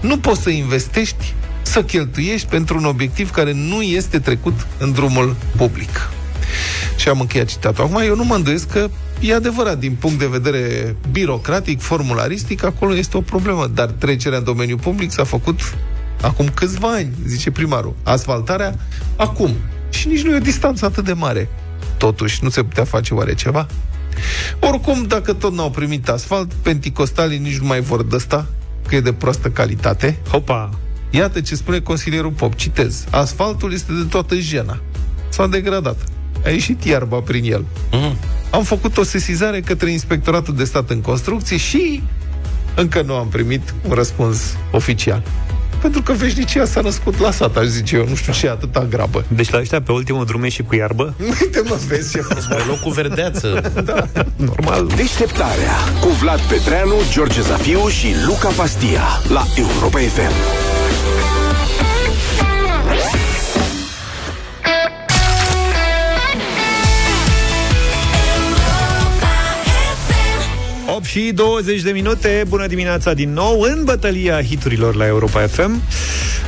Nu 0.00 0.18
poți 0.18 0.42
să 0.42 0.50
investești, 0.50 1.34
să 1.62 1.82
cheltuiești 1.82 2.48
pentru 2.48 2.78
un 2.78 2.84
obiectiv 2.84 3.30
care 3.30 3.52
nu 3.52 3.82
este 3.82 4.18
trecut 4.18 4.66
în 4.78 4.92
drumul 4.92 5.36
public. 5.56 6.10
Și 6.96 7.08
am 7.08 7.20
încheiat 7.20 7.46
citatul. 7.46 7.84
Acum, 7.84 8.00
eu 8.00 8.16
nu 8.16 8.24
mă 8.24 8.34
îndoiesc 8.34 8.70
că 8.70 8.88
e 9.20 9.34
adevărat, 9.34 9.78
din 9.78 9.96
punct 10.00 10.18
de 10.18 10.26
vedere 10.26 10.96
birocratic, 11.10 11.80
formularistic, 11.80 12.64
acolo 12.64 12.94
este 12.94 13.16
o 13.16 13.20
problemă, 13.20 13.70
dar 13.74 13.86
trecerea 13.86 14.38
în 14.38 14.44
domeniul 14.44 14.78
public 14.78 15.10
s-a 15.10 15.24
făcut 15.24 15.60
acum 16.22 16.48
câțiva 16.54 16.88
ani, 16.88 17.10
zice 17.26 17.50
primarul. 17.50 17.94
Asfaltarea, 18.02 18.78
acum. 19.16 19.54
Și 19.90 20.08
nici 20.08 20.22
nu 20.22 20.32
e 20.32 20.36
o 20.36 20.38
distanță 20.38 20.84
atât 20.84 21.04
de 21.04 21.12
mare. 21.12 21.48
Totuși, 21.96 22.38
nu 22.42 22.48
se 22.48 22.62
putea 22.62 22.84
face 22.84 23.14
oare 23.14 23.34
ceva? 23.34 23.66
Oricum, 24.60 25.02
dacă 25.02 25.32
tot 25.32 25.52
n-au 25.52 25.70
primit 25.70 26.08
asfalt, 26.08 26.52
penticostalii 26.52 27.38
nici 27.38 27.58
nu 27.58 27.66
mai 27.66 27.80
vor 27.80 28.02
dăsta, 28.02 28.46
că 28.88 28.94
e 28.94 29.00
de 29.00 29.12
proastă 29.12 29.48
calitate. 29.48 30.18
Hopa! 30.30 30.70
Iată 31.10 31.40
ce 31.40 31.54
spune 31.54 31.80
consilierul 31.80 32.30
Pop, 32.30 32.54
citez. 32.54 33.04
Asfaltul 33.10 33.72
este 33.72 33.92
de 33.92 34.04
toată 34.10 34.34
jena. 34.34 34.80
S-a 35.28 35.46
degradat. 35.46 35.96
A 36.48 36.50
ieșit 36.50 36.84
iarba 36.84 37.16
prin 37.16 37.52
el. 37.52 37.64
Mhm. 37.90 38.16
Am 38.50 38.62
făcut 38.62 38.96
o 38.96 39.02
sesizare 39.02 39.60
către 39.60 39.90
Inspectoratul 39.90 40.54
de 40.54 40.64
Stat 40.64 40.90
în 40.90 41.00
Construcții 41.00 41.58
și 41.58 42.02
încă 42.74 43.02
nu 43.02 43.14
am 43.14 43.28
primit 43.28 43.74
un 43.88 43.94
răspuns 43.94 44.56
oficial. 44.70 45.22
Pentru 45.80 46.02
că 46.02 46.12
veșnicia 46.12 46.64
s-a 46.64 46.80
născut 46.80 47.18
la 47.18 47.30
sat, 47.30 47.56
aș 47.56 47.66
zice 47.66 47.96
eu, 47.96 48.08
nu 48.08 48.14
știu 48.14 48.32
ce 48.32 48.48
atâta 48.48 48.86
grabă. 48.90 49.24
Deci 49.28 49.50
la 49.50 49.58
ăștia 49.58 49.80
pe 49.82 49.92
ultimul 49.92 50.24
drum 50.24 50.42
e 50.42 50.48
și 50.48 50.62
cu 50.62 50.74
iarbă? 50.74 51.14
Uite 51.42 51.62
mă, 51.64 51.78
vezi 51.88 52.12
ce 52.12 52.20
frumos. 52.20 52.44
Pe 52.44 52.62
loc 52.68 52.80
cu 52.80 52.90
verdeață. 52.90 53.72
Normal. 54.50 54.86
Deșteptarea 54.96 55.76
cu 56.00 56.08
Vlad 56.08 56.40
Petreanu, 56.40 56.94
George 57.12 57.40
Zafiu 57.40 57.88
și 57.88 58.06
Luca 58.26 58.48
Pastia 58.48 59.02
la 59.28 59.44
Europa 59.56 59.98
FM. 59.98 60.67
Și 71.08 71.32
20 71.34 71.80
de 71.80 71.90
minute, 71.90 72.44
bună 72.48 72.66
dimineața 72.66 73.14
din 73.14 73.32
nou 73.32 73.60
în 73.60 73.84
bătălia 73.84 74.42
hiturilor 74.42 74.94
la 74.94 75.06
Europa 75.06 75.46
FM. 75.46 75.82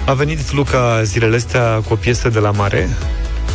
A 0.05 0.13
venit 0.13 0.53
Luca 0.53 1.03
zilele 1.03 1.37
astea 1.37 1.83
cu 1.87 1.93
o 1.93 1.97
piesă 1.97 2.29
de 2.29 2.39
la 2.39 2.51
mare. 2.51 2.89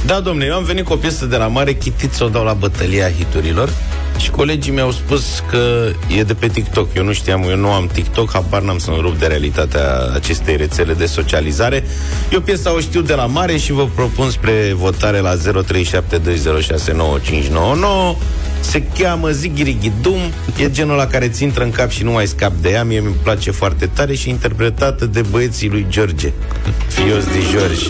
Da, 0.06 0.20
domnule, 0.20 0.46
eu 0.46 0.56
am 0.56 0.64
venit 0.64 0.86
cu 0.86 0.94
o 0.94 0.96
piesă 0.96 1.26
de 1.26 1.36
la 1.36 1.48
mare, 1.48 1.74
chitit 1.74 2.14
să 2.14 2.24
o 2.24 2.28
dau 2.28 2.44
la 2.44 2.54
bătălia 2.54 3.12
hiturilor 3.12 3.70
și 4.18 4.30
colegii 4.30 4.72
mi-au 4.72 4.92
spus 4.92 5.44
că 5.50 5.92
e 6.18 6.24
de 6.24 6.34
pe 6.34 6.48
TikTok. 6.48 6.96
Eu 6.96 7.04
nu 7.04 7.14
știam, 7.14 7.44
eu 7.50 7.58
nu 7.58 7.72
am 7.72 7.90
TikTok, 7.94 8.32
habar 8.32 8.62
n-am 8.62 8.78
să-mi 8.78 8.98
rup 9.02 9.20
de 9.20 9.26
realitatea 9.26 10.12
acestei 10.14 10.58
rețele 10.58 10.94
de 10.94 11.06
socializare. 11.06 11.84
Eu 12.32 12.42
piesa 12.42 12.74
o 12.74 12.80
știu 12.80 13.02
de 13.02 13.14
la 13.14 13.26
mare 13.26 13.58
și 13.58 13.72
vă 13.72 13.88
propun 13.96 14.30
spre 14.30 14.74
votare 14.76 15.20
la 15.20 15.36
0372069599. 15.36 15.40
Se 18.70 18.84
cheamă 19.00 19.30
Zigirighidum, 19.30 20.20
e 20.58 20.72
genul 20.72 20.96
la 20.96 21.08
care 21.08 21.30
ți 21.30 21.44
intră 21.44 21.64
în 21.64 21.72
cap 21.72 21.90
și 21.90 22.04
nu 22.04 22.12
mai 22.12 22.28
scap 22.28 22.52
de 22.62 22.70
ea. 22.70 22.84
Mie 22.84 23.00
mi 23.00 23.16
place 23.24 23.52
foarte 23.52 23.86
tare 23.86 24.16
și 24.16 24.28
e 24.28 24.32
interpretată 24.32 25.06
de 25.06 25.22
băieții 25.22 25.70
lui 25.70 25.86
George, 25.90 26.34
fios 26.88 27.24
de 27.24 27.40
George. 27.52 27.86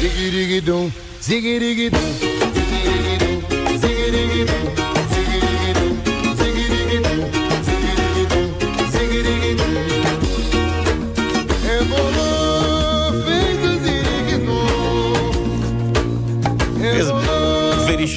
Ziggy-diggy-doo, 0.00 0.90
ziggy-diggy-doo, 1.22 2.23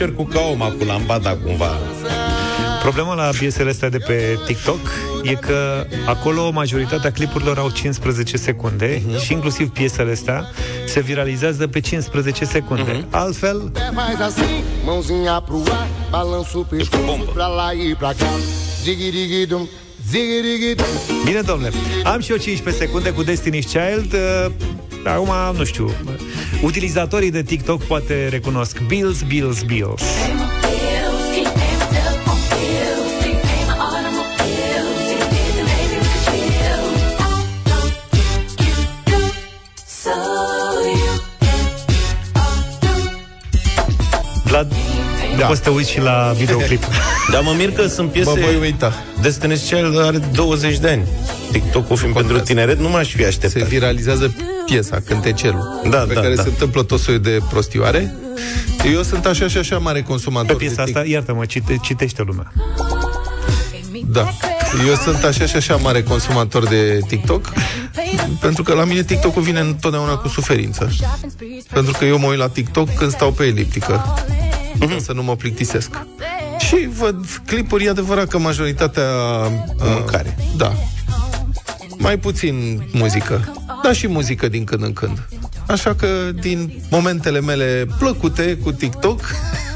Evoluă, 0.07 0.15
Verișor 0.15 0.15
cu 0.15 0.23
caoma, 0.23 0.67
cu 0.71 0.83
lambada 0.83 1.37
cumva. 1.45 1.77
Problema 2.81 3.13
la 3.13 3.29
piesele 3.39 3.69
astea 3.69 3.89
de 3.89 3.97
pe 3.97 4.37
TikTok 4.45 4.79
e 5.23 5.33
că 5.33 5.85
acolo 6.05 6.51
majoritatea 6.51 7.11
clipurilor 7.11 7.57
au 7.57 7.69
15 7.69 8.37
secunde 8.37 9.01
Mhm. 9.07 9.19
și 9.19 9.33
inclusiv 9.33 9.69
piesele 9.69 10.11
astea 10.11 10.45
se 10.85 10.99
viralizează 10.99 11.67
pe 11.67 11.79
15 11.79 12.45
secunde. 12.45 12.91
Mhm. 12.91 13.05
Altfel, 13.09 13.71
faz 13.93 14.19
assim, 14.29 14.63
mãozinha 14.85 15.39
pro 15.41 15.61
ar, 15.71 15.87
balança 16.11 16.57
o 16.57 16.63
pescoço 16.63 17.23
pra 17.33 17.47
lá 17.57 17.73
e 17.73 17.95
pra 18.01 18.13
cá. 18.19 18.31
Ziggy-diggy-dum, 18.83 19.67
ziggy-diggy-dum. 20.11 21.23
Bine, 21.25 21.41
domnule. 21.41 21.71
Am 22.03 22.19
și 22.21 22.31
eu 22.31 22.37
15 22.37 22.83
secunde 22.83 23.09
cu 23.09 23.23
Destiny's 23.23 23.67
Child. 23.73 24.15
Uh, 25.05 25.12
Acum, 25.12 25.57
nu 25.57 25.63
știu, 25.63 25.91
utilizatorii 26.62 27.31
de 27.31 27.43
TikTok 27.43 27.83
poate 27.83 28.27
recunosc 28.27 28.79
Bills, 28.79 29.21
Bills, 29.21 29.62
Bills. 29.62 30.01
Vlad, 44.43 44.73
da. 45.38 45.45
poți 45.45 45.57
să 45.57 45.63
te 45.63 45.69
uiți 45.69 45.91
și 45.91 46.01
la 46.01 46.33
videoclip. 46.38 46.83
Dar 47.31 47.41
mă 47.41 47.53
mir 47.57 47.71
că 47.71 47.88
sunt 47.88 48.12
piese... 48.12 48.29
Mă 48.29 48.36
voi 48.36 48.55
uita. 48.62 48.93
Destiny's 49.21 49.69
Child 49.69 49.99
are 49.99 50.17
20 50.17 50.77
de 50.77 50.89
ani. 50.89 51.03
TikTok-ul 51.51 51.95
fiind 51.97 52.13
pentru 52.13 52.39
tineret, 52.39 52.79
nu 52.79 52.89
m-aș 52.89 53.12
fi 53.12 53.17
Se 53.17 53.25
așteptat. 53.25 53.67
viralizează 53.67 54.33
piesa, 54.65 54.99
cântecelul, 55.05 55.81
Da, 55.89 55.97
pe 55.97 56.13
da, 56.13 56.21
care 56.21 56.33
da. 56.36 56.41
se 56.41 56.47
întâmplă 56.49 56.83
tot 56.83 56.99
soiul 56.99 57.21
de 57.21 57.39
prostioare. 57.49 58.15
Eu 58.93 59.01
sunt 59.03 59.25
așa 59.25 59.47
și 59.47 59.57
așa 59.57 59.77
mare 59.77 60.01
consumator 60.01 60.55
Pe 60.55 60.63
piesa 60.63 60.75
de 60.75 60.81
asta, 60.81 60.93
TikTok. 60.99 61.13
iartă-mă, 61.13 61.45
cite, 61.45 61.77
citește 61.81 62.23
lumea. 62.25 62.51
Da. 64.12 64.29
Eu 64.88 64.95
sunt 64.95 65.23
așa 65.23 65.45
și 65.45 65.55
așa 65.55 65.75
mare 65.75 66.03
consumator 66.03 66.67
de 66.67 66.99
TikTok 67.07 67.51
pentru 68.39 68.63
că 68.63 68.73
la 68.73 68.83
mine 68.83 69.03
TikTok-ul 69.03 69.41
vine 69.41 69.60
întotdeauna 69.60 70.15
cu 70.15 70.27
suferință. 70.27 70.89
Pentru 71.73 71.93
că 71.99 72.05
eu 72.05 72.17
mă 72.19 72.27
uit 72.27 72.38
la 72.38 72.47
TikTok 72.49 72.93
când 72.93 73.12
stau 73.12 73.31
pe 73.31 73.43
eliptică 73.43 74.15
Mhm. 74.79 74.89
ca 74.89 74.97
să 75.03 75.12
nu 75.13 75.23
mă 75.23 75.36
plictisesc. 75.36 75.89
Și 76.60 76.89
văd 76.97 77.25
clipuri, 77.45 77.83
e 77.86 77.89
adevărat 77.89 78.27
că 78.27 78.38
majoritatea... 78.38 79.03
uh, 79.03 79.86
Mâncare. 79.93 80.38
Da. 80.57 80.73
Mai 81.97 82.17
puțin 82.17 82.83
muzică, 82.91 83.53
dar 83.83 83.95
și 83.95 84.07
muzică 84.07 84.47
din 84.47 84.63
când 84.63 84.83
în 84.83 84.93
când. 84.93 85.27
Așa 85.67 85.95
că, 85.95 86.07
din 86.41 86.81
momentele 86.89 87.41
mele 87.41 87.88
plăcute 87.99 88.57
cu 88.63 88.71
TikTok, 88.71 89.21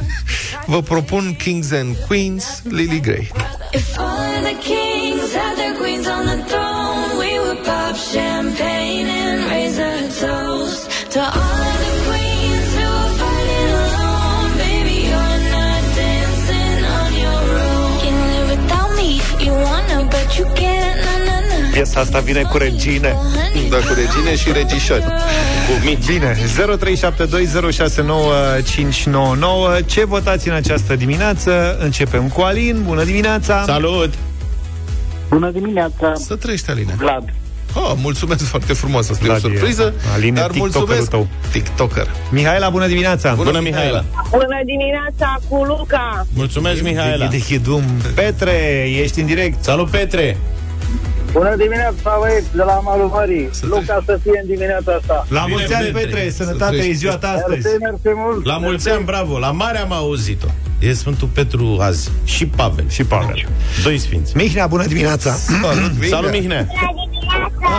vă 0.71 0.81
propun 0.81 1.36
Kings 1.38 1.71
and 1.71 1.95
Queens, 2.07 2.62
Lily 2.63 2.99
Grey. 2.99 3.31
If 3.73 3.97
all 3.97 4.41
the 4.43 4.57
kings 4.69 5.34
had 5.34 5.55
their 5.55 5.73
queens 5.81 6.07
on 6.07 6.25
the 6.25 6.39
throne, 6.49 7.17
we 7.23 7.31
would 7.43 7.62
pop 7.63 7.95
champagne 8.13 9.07
and 9.07 9.39
raise 9.51 9.77
a 9.79 9.93
toast 10.21 10.81
to 11.13 11.19
all 11.19 11.62
of 11.71 11.77
the 11.86 11.93
queens 12.07 12.69
who 12.77 12.88
are 13.03 13.13
fighting 13.21 13.69
alone. 13.84 14.49
Baby, 14.65 14.95
you're 15.10 15.41
not 15.57 15.81
dancing 16.01 16.79
on 16.99 17.12
your 17.25 17.43
own. 17.67 17.91
Can 18.03 18.17
live 18.31 18.47
without 18.53 18.91
me, 18.99 19.10
you 19.45 19.53
wanna, 19.67 19.99
but 20.12 20.27
you 20.38 20.45
can't. 20.60 20.90
Na 21.71 21.77
na 21.77 21.84
na. 21.84 21.84
Piesa 21.84 21.99
asta 21.99 22.19
vine 22.19 22.41
cu 22.41 22.57
regine. 22.57 23.15
Da, 23.69 23.77
cu 23.77 23.93
regine 23.93 24.36
și 24.36 24.51
regișori. 24.51 25.01
Cu 25.01 25.86
mici. 25.86 26.05
Bine, 26.05 26.38
0372069599. 29.81 29.86
Ce 29.86 30.05
votați 30.05 30.47
în 30.47 30.53
această 30.53 30.95
dimineață? 30.95 31.77
Începem 31.79 32.27
cu 32.27 32.41
Alin. 32.41 32.84
Bună 32.86 33.03
dimineața! 33.03 33.63
Salut! 33.65 34.13
Bună 35.29 35.49
dimineața, 35.51 36.13
Să 36.15 36.36
trăiești, 36.36 36.69
Aline. 36.69 36.93
Vlad. 36.97 37.23
Oh, 37.73 37.91
mulțumesc 37.95 38.43
foarte 38.45 38.73
frumos, 38.73 39.10
asta 39.10 39.25
e 39.25 39.29
o 39.29 39.31
Vlad 39.34 39.38
e- 39.38 39.47
surpriză. 39.55 39.93
Aline, 40.13 40.39
dar 40.39 40.49
tiktokerul 40.49 40.79
mulțumesc. 40.88 41.10
tău. 41.10 41.27
TikToker. 41.51 42.07
Mihaela, 42.31 42.69
bună 42.69 42.88
dimineața! 42.88 43.34
Bună, 43.34 43.60
Mihaela! 43.60 44.03
Bună 44.29 44.60
dimineața 44.65 45.39
cu 45.49 45.63
Luca! 45.63 46.27
Mulțumesc, 46.34 46.81
Mihaela! 46.81 47.25
De 47.27 47.39
Hidum. 47.39 47.84
Petre, 48.15 48.86
ești 49.01 49.19
în 49.19 49.25
direct. 49.25 49.63
Salut, 49.63 49.89
Petre! 49.89 50.38
Bună 51.31 51.55
dimineața, 51.55 52.17
băieți, 52.19 52.47
de 52.55 52.63
la 52.63 52.73
malul 52.73 53.07
mării. 53.07 53.49
Luca 53.61 54.03
să 54.05 54.19
fie 54.23 54.39
în 54.41 54.47
dimineața 54.47 54.91
asta. 54.99 55.25
La 55.29 55.43
Bine, 55.43 55.55
mulți 55.57 55.73
ani, 55.73 55.85
Petre. 55.85 56.01
Petre, 56.01 56.29
sănătate, 56.29 56.75
trăiești. 56.75 56.91
e 56.91 56.95
ziua 56.95 57.17
ta 57.17 57.29
astăzi. 57.29 57.67
Mersi, 57.67 57.77
mersi 57.81 58.19
mult. 58.23 58.45
La 58.45 58.57
mulți 58.57 58.89
ani, 58.89 59.03
bravo! 59.03 59.39
La 59.39 59.51
mare 59.51 59.77
am 59.77 59.91
auzit-o. 59.91 60.47
E 60.79 60.93
Sfântul 60.93 61.27
Petru 61.27 61.77
azi. 61.81 62.11
Și 62.23 62.45
Pavel. 62.45 62.85
Și 62.89 63.03
Pavel. 63.03 63.47
Doi 63.83 63.97
sfinți. 63.97 64.37
Mihnea, 64.37 64.67
bună 64.67 64.85
dimineața! 64.85 65.31
Salut, 65.31 65.91
Mihnea. 65.91 66.07
Salut, 66.09 66.31
Mihnea! 66.31 66.67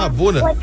Ah, 0.05 0.11
bună. 0.15 0.57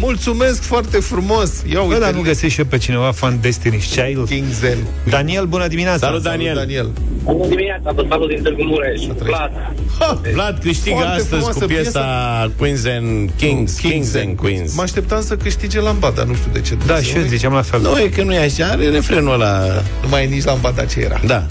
Mulțumesc 0.00 0.62
foarte 0.62 0.98
frumos. 0.98 1.62
Ia 1.72 1.80
Bă, 1.80 1.86
uite. 1.86 1.98
dar 1.98 2.12
nu 2.12 2.20
găsești 2.20 2.52
și 2.54 2.58
eu 2.60 2.66
pe 2.66 2.78
cineva 2.78 3.12
fan 3.12 3.40
Destiny's 3.40 3.90
Child? 3.94 4.28
Kings 4.28 4.62
and 4.62 4.86
Daniel, 5.08 5.44
bună 5.44 5.66
dimineața! 5.66 6.06
Salut, 6.06 6.22
Daniel! 6.22 6.54
Daniel. 6.54 6.90
Bună 7.24 7.46
dimineața, 7.48 7.90
vă 7.92 8.04
salut 8.08 8.28
din 8.28 8.42
Târgu 8.42 8.62
Mureș. 8.64 9.00
Vlad. 9.18 9.50
Ha! 9.98 10.20
Vlad 10.32 10.58
câștigă 10.62 10.94
Foarte 10.96 11.12
astăzi 11.12 11.28
frumoasă 11.28 11.58
cu 11.58 11.64
piesa 11.66 12.50
Queens 12.56 12.84
and 12.84 13.30
Kings, 13.36 13.78
Kings 13.78 14.14
and 14.14 14.36
Queens. 14.36 14.74
Mă 14.74 14.82
așteptam 14.82 15.22
să 15.22 15.36
câștige 15.36 15.80
lambada, 15.80 16.22
nu 16.24 16.34
știu 16.34 16.50
de 16.52 16.60
ce. 16.60 16.74
Da, 16.74 16.84
Dumnezeu. 16.84 17.10
și 17.10 17.16
eu 17.16 17.22
ziceam 17.22 17.52
la 17.52 17.62
fel. 17.62 17.80
Nu, 17.80 17.98
e 17.98 18.08
că 18.08 18.22
nu 18.22 18.34
e 18.34 18.38
așa, 18.38 18.66
are 18.66 18.88
refrenul 18.88 19.32
ăla. 19.32 19.64
Nu 20.02 20.08
mai 20.08 20.24
e 20.24 20.26
nici 20.26 20.44
lambada 20.44 20.84
ce 20.84 21.00
era. 21.00 21.20
Da. 21.26 21.46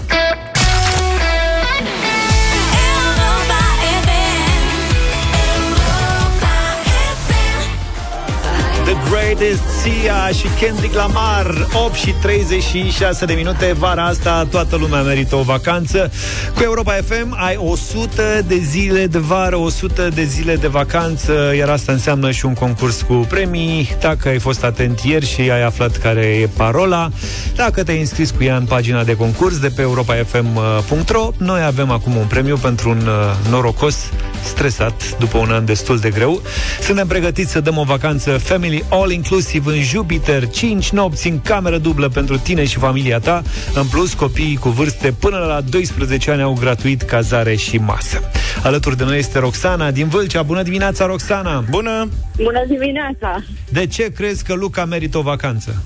The 8.88 8.94
Greatest 9.28 9.62
Sia 9.82 10.28
și 10.28 10.46
Kendrick 10.60 10.94
Lamar 10.94 11.66
8 11.84 11.94
și 11.94 12.10
36 12.10 13.24
de 13.24 13.32
minute 13.32 13.74
Vara 13.78 14.04
asta 14.04 14.46
toată 14.50 14.76
lumea 14.76 15.02
merită 15.02 15.36
o 15.36 15.42
vacanță. 15.42 16.10
Cu 16.54 16.62
Europa 16.62 16.92
FM 16.92 17.36
ai 17.38 17.56
100 17.56 18.44
de 18.46 18.56
zile 18.56 19.06
de 19.06 19.18
vară 19.18 19.56
100 19.56 20.08
de 20.14 20.24
zile 20.24 20.56
de 20.56 20.66
vacanță 20.66 21.52
Iar 21.56 21.68
asta 21.68 21.92
înseamnă 21.92 22.30
și 22.30 22.46
un 22.46 22.54
concurs 22.54 23.02
cu 23.02 23.14
premii. 23.14 23.96
Dacă 24.00 24.28
ai 24.28 24.38
fost 24.38 24.64
atent 24.64 25.00
ieri 25.00 25.26
și 25.26 25.40
ai 25.40 25.62
aflat 25.62 25.96
care 25.96 26.20
e 26.20 26.48
parola 26.56 27.10
Dacă 27.56 27.82
te-ai 27.82 28.00
înscris 28.00 28.30
cu 28.30 28.42
ea 28.42 28.56
în 28.56 28.64
pagina 28.64 29.04
de 29.04 29.16
concurs 29.16 29.58
De 29.58 29.68
pe 29.68 29.82
europafm.ro 29.82 31.30
Noi 31.36 31.62
avem 31.62 31.90
acum 31.90 32.16
un 32.16 32.26
premiu 32.26 32.56
pentru 32.56 32.90
un 32.90 33.06
uh, 33.06 33.50
norocos 33.50 33.96
Stresat 34.44 35.18
după 35.18 35.38
un 35.38 35.50
an 35.50 35.64
destul 35.64 35.98
de 35.98 36.10
greu. 36.10 36.42
Suntem 36.80 37.06
pregătiți 37.06 37.50
să 37.50 37.60
dăm 37.60 37.76
o 37.76 37.82
vacanță 37.82 38.30
Family 38.30 38.84
All 38.88 39.10
Inclusive 39.18 39.70
în 39.70 39.82
Jupiter 39.82 40.48
5 40.48 40.90
nopți 40.90 41.28
în 41.28 41.40
cameră 41.40 41.78
dublă 41.78 42.08
pentru 42.08 42.38
tine 42.38 42.64
și 42.64 42.78
familia 42.78 43.18
ta 43.18 43.42
În 43.74 43.86
plus, 43.86 44.14
copiii 44.14 44.56
cu 44.56 44.68
vârste 44.68 45.12
până 45.12 45.38
la 45.38 45.60
12 45.60 46.30
ani 46.30 46.42
au 46.42 46.56
gratuit 46.60 47.02
cazare 47.02 47.54
și 47.56 47.76
masă 47.76 48.20
Alături 48.62 48.96
de 48.96 49.04
noi 49.04 49.18
este 49.18 49.38
Roxana 49.38 49.90
din 49.90 50.08
Vâlcea 50.08 50.42
Bună 50.42 50.62
dimineața, 50.62 51.06
Roxana! 51.06 51.64
Bună! 51.70 52.08
Bună 52.36 52.64
dimineața! 52.68 53.44
De 53.68 53.86
ce 53.86 54.12
crezi 54.12 54.44
că 54.44 54.54
Luca 54.54 54.84
merită 54.84 55.18
o 55.18 55.22
vacanță? 55.22 55.82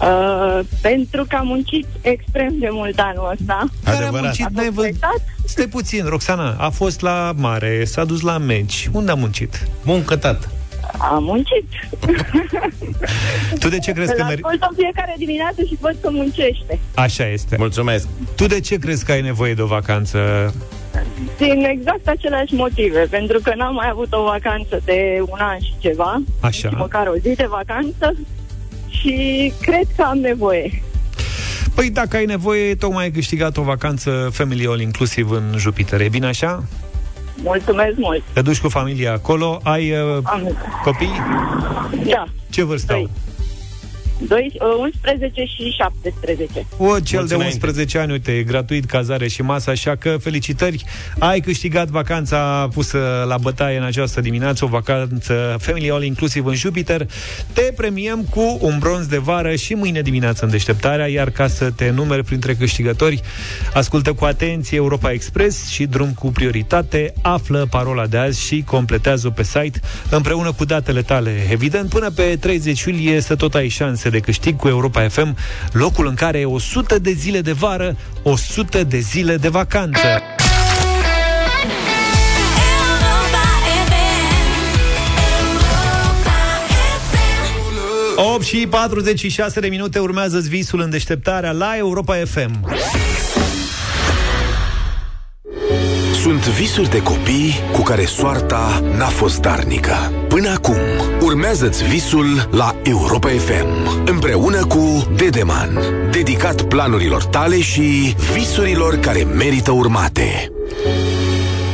Uh, 0.00 0.60
pentru 0.80 1.24
că 1.28 1.36
am 1.36 1.46
muncit 1.46 1.86
extrem 2.00 2.54
de 2.58 2.68
mult 2.70 2.98
anul 2.98 3.36
ăsta. 3.40 3.64
Care 3.84 3.96
a 3.96 4.00
Adevărat. 4.00 4.22
muncit, 4.22 4.48
n-ai 4.48 4.70
văzut? 4.70 4.84
Respectat? 4.84 5.22
Stai 5.44 5.66
puțin, 5.66 6.04
Roxana, 6.04 6.56
a 6.58 6.68
fost 6.68 7.00
la 7.00 7.32
mare, 7.36 7.84
s-a 7.84 8.04
dus 8.04 8.20
la 8.20 8.38
meci. 8.38 8.88
Unde 8.92 9.10
a 9.10 9.14
muncit? 9.14 9.68
Muncă, 9.82 10.16
tată. 10.16 10.50
Am 10.98 11.22
muncit. 11.24 11.66
Tu 13.58 13.68
de 13.68 13.78
ce 13.78 13.92
crezi 13.92 14.14
că 14.14 14.20
Îl 14.20 14.26
meri... 14.28 14.42
ascult 14.42 14.62
în 14.70 14.76
fiecare 14.76 15.14
dimineață 15.18 15.62
și 15.62 15.76
văd 15.80 15.96
că 16.00 16.10
muncește. 16.10 16.78
Așa 16.94 17.26
este. 17.26 17.56
Mulțumesc. 17.58 18.08
Tu 18.36 18.46
de 18.46 18.60
ce 18.60 18.76
crezi 18.78 19.04
că 19.04 19.12
ai 19.12 19.20
nevoie 19.20 19.54
de 19.54 19.62
o 19.62 19.66
vacanță? 19.66 20.18
Din 21.38 21.64
exact 21.64 22.08
aceleași 22.08 22.54
motive, 22.54 23.06
pentru 23.10 23.38
că 23.42 23.52
n-am 23.56 23.74
mai 23.74 23.88
avut 23.90 24.12
o 24.12 24.22
vacanță 24.22 24.80
de 24.84 25.18
un 25.20 25.38
an 25.38 25.58
și 25.58 25.72
ceva, 25.78 26.22
Așa. 26.40 26.68
și 26.68 26.74
măcar 26.74 27.06
o 27.06 27.14
zi 27.14 27.34
de 27.34 27.46
vacanță 27.48 28.14
și 28.88 29.52
cred 29.60 29.86
că 29.96 30.02
am 30.02 30.18
nevoie. 30.18 30.82
Păi 31.74 31.90
dacă 31.90 32.16
ai 32.16 32.24
nevoie, 32.24 32.74
tocmai 32.74 33.02
ai 33.04 33.10
câștigat 33.10 33.56
o 33.56 33.62
vacanță 33.62 34.28
Family 34.32 34.66
All 34.66 34.80
inclusiv 34.80 35.30
în 35.30 35.54
Jupiter. 35.58 36.00
E 36.00 36.08
bine 36.08 36.26
așa? 36.26 36.64
Mulțumesc 37.42 37.96
mult. 37.96 38.22
Te 38.32 38.42
duci 38.42 38.60
cu 38.60 38.68
familia 38.68 39.12
acolo, 39.12 39.60
ai 39.62 39.92
uh, 39.92 40.22
copii? 40.84 41.20
Da. 42.06 42.24
Ce 42.50 42.64
vârstă 42.64 42.92
Trei. 42.92 43.02
au? 43.02 43.29
2, 44.28 44.52
11 44.78 45.44
și 45.44 45.74
17. 45.76 46.66
O, 46.76 47.00
cel 47.00 47.26
de 47.26 47.34
11 47.34 47.98
ani, 47.98 48.12
uite, 48.12 48.32
e 48.32 48.42
gratuit 48.42 48.84
cazare 48.84 49.28
și 49.28 49.42
masă, 49.42 49.70
așa 49.70 49.96
că 49.96 50.16
felicitări. 50.20 50.84
Ai 51.18 51.40
câștigat 51.40 51.88
vacanța 51.88 52.68
pusă 52.74 53.24
la 53.28 53.38
bătaie 53.38 53.76
în 53.76 53.84
această 53.84 54.20
dimineață, 54.20 54.64
o 54.64 54.68
vacanță 54.68 55.56
Family 55.60 55.90
All 55.90 56.04
inclusiv 56.04 56.46
în 56.46 56.54
Jupiter. 56.54 57.06
Te 57.52 57.72
premiem 57.76 58.24
cu 58.30 58.58
un 58.60 58.78
bronz 58.78 59.06
de 59.06 59.18
vară 59.18 59.54
și 59.54 59.74
mâine 59.74 60.00
dimineață 60.00 60.44
în 60.44 60.50
deșteptarea, 60.50 61.06
iar 61.06 61.30
ca 61.30 61.46
să 61.46 61.70
te 61.70 61.90
numeri 61.90 62.24
printre 62.24 62.54
câștigători, 62.54 63.20
ascultă 63.74 64.12
cu 64.12 64.24
atenție 64.24 64.76
Europa 64.76 65.12
Express 65.12 65.68
și 65.68 65.86
drum 65.86 66.12
cu 66.12 66.30
prioritate, 66.30 67.12
află 67.22 67.66
parola 67.70 68.06
de 68.06 68.16
azi 68.16 68.46
și 68.46 68.62
completează 68.66 69.26
o 69.26 69.30
pe 69.30 69.42
site 69.42 69.80
împreună 70.10 70.52
cu 70.52 70.64
datele 70.64 71.02
tale. 71.02 71.46
Evident, 71.50 71.88
până 71.88 72.10
pe 72.10 72.36
30 72.40 72.82
iulie 72.82 73.20
să 73.20 73.36
tot 73.36 73.54
ai 73.54 73.68
șanse 73.68 74.08
de 74.10 74.20
câștig 74.20 74.56
cu 74.56 74.68
Europa 74.68 75.08
FM, 75.08 75.36
locul 75.72 76.06
în 76.06 76.14
care 76.14 76.38
e 76.38 76.44
100 76.44 76.98
de 76.98 77.12
zile 77.12 77.40
de 77.40 77.52
vară, 77.52 77.96
100 78.22 78.84
de 78.84 78.98
zile 78.98 79.36
de 79.36 79.48
vacanță. 79.48 80.06
Europa 80.06 80.22
FM. 87.10 87.40
Europa 88.16 88.34
8 88.34 88.44
și 88.44 88.66
46 88.66 89.60
de 89.60 89.68
minute 89.68 89.98
urmează 89.98 90.38
visul 90.38 90.80
în 90.80 90.90
deșteptarea 90.90 91.50
la 91.50 91.76
Europa 91.76 92.14
FM. 92.24 92.60
Sunt 96.20 96.48
visuri 96.48 96.90
de 96.90 97.02
copii 97.02 97.52
cu 97.72 97.82
care 97.82 98.04
soarta 98.04 98.82
n-a 98.96 99.06
fost 99.06 99.40
darnică. 99.40 99.94
Până 100.28 100.48
acum, 100.48 100.76
urmează-ți 101.20 101.84
visul 101.84 102.48
la 102.50 102.74
Europa 102.82 103.28
FM, 103.28 104.04
împreună 104.06 104.64
cu 104.64 105.06
Dedeman, 105.16 105.78
dedicat 106.10 106.62
planurilor 106.62 107.24
tale 107.24 107.60
și 107.60 108.14
visurilor 108.34 108.96
care 108.96 109.22
merită 109.22 109.70
urmate. 109.70 110.52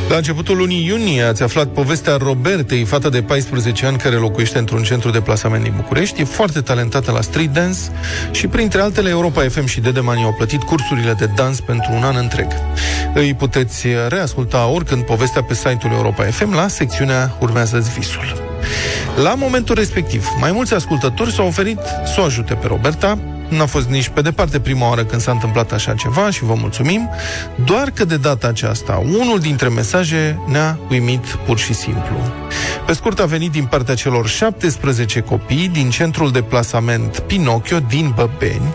La 0.09 0.17
începutul 0.17 0.57
lunii 0.57 0.87
iunie 0.87 1.23
ați 1.23 1.43
aflat 1.43 1.67
povestea 1.67 2.17
Robertei, 2.17 2.85
fata 2.85 3.09
de 3.09 3.23
14 3.23 3.87
ani 3.87 3.97
care 3.97 4.15
locuiește 4.15 4.59
într-un 4.59 4.83
centru 4.83 5.11
de 5.11 5.21
plasament 5.21 5.63
din 5.63 5.73
București. 5.77 6.21
E 6.21 6.25
foarte 6.25 6.61
talentată 6.61 7.11
la 7.11 7.21
street 7.21 7.53
dance 7.53 7.79
și, 8.31 8.47
printre 8.47 8.81
altele, 8.81 9.09
Europa 9.09 9.43
FM 9.49 9.67
și 9.67 9.81
Dedeman 9.81 10.19
i-au 10.19 10.33
plătit 10.33 10.63
cursurile 10.63 11.13
de 11.13 11.31
dans 11.37 11.61
pentru 11.61 11.93
un 11.93 12.03
an 12.03 12.17
întreg. 12.17 12.47
Îi 13.15 13.35
puteți 13.35 13.87
reasculta 14.09 14.67
oricând 14.67 15.03
povestea 15.05 15.43
pe 15.43 15.55
site-ul 15.55 15.93
Europa 15.93 16.23
FM 16.23 16.55
la 16.55 16.69
secțiunea 16.69 17.37
urmează 17.41 17.79
visul. 17.99 18.43
La 19.23 19.35
momentul 19.35 19.75
respectiv, 19.75 20.27
mai 20.41 20.53
mulți 20.53 20.75
ascultători 20.75 21.33
s-au 21.33 21.47
oferit 21.47 21.81
să 22.05 22.21
o 22.21 22.23
ajute 22.23 22.55
pe 22.55 22.67
Roberta, 22.67 23.19
N-a 23.49 23.67
fost 23.67 23.89
nici 23.89 24.09
pe 24.09 24.21
departe 24.21 24.61
prima 24.61 24.89
oară 24.89 25.05
când 25.05 25.21
s-a 25.21 25.31
întâmplat 25.31 25.73
așa 25.73 25.95
ceva 25.95 26.31
și 26.31 26.45
vă 26.45 26.55
mulțumim, 26.55 27.11
doar 27.65 27.91
că 27.91 28.05
de 28.05 28.17
data 28.17 28.47
aceasta 28.47 29.03
unul 29.21 29.39
dintre 29.39 29.69
mesaje 29.69 30.41
ne-a 30.47 30.79
uimit 30.91 31.25
pur 31.27 31.59
și 31.59 31.75
simplu. 31.75 32.17
Pe 32.87 32.93
scurt 32.93 33.21
a 33.21 33.25
venit 33.25 33.51
din 33.51 33.65
partea 33.65 33.95
celor 33.95 34.29
17 34.29 35.21
copii 35.21 35.69
din 35.69 35.91
centrul 35.91 36.33
de 36.33 36.43
plasament 36.43 37.19
Pinocchio 37.19 37.79
din 37.79 38.13
Băbeni. 38.15 38.75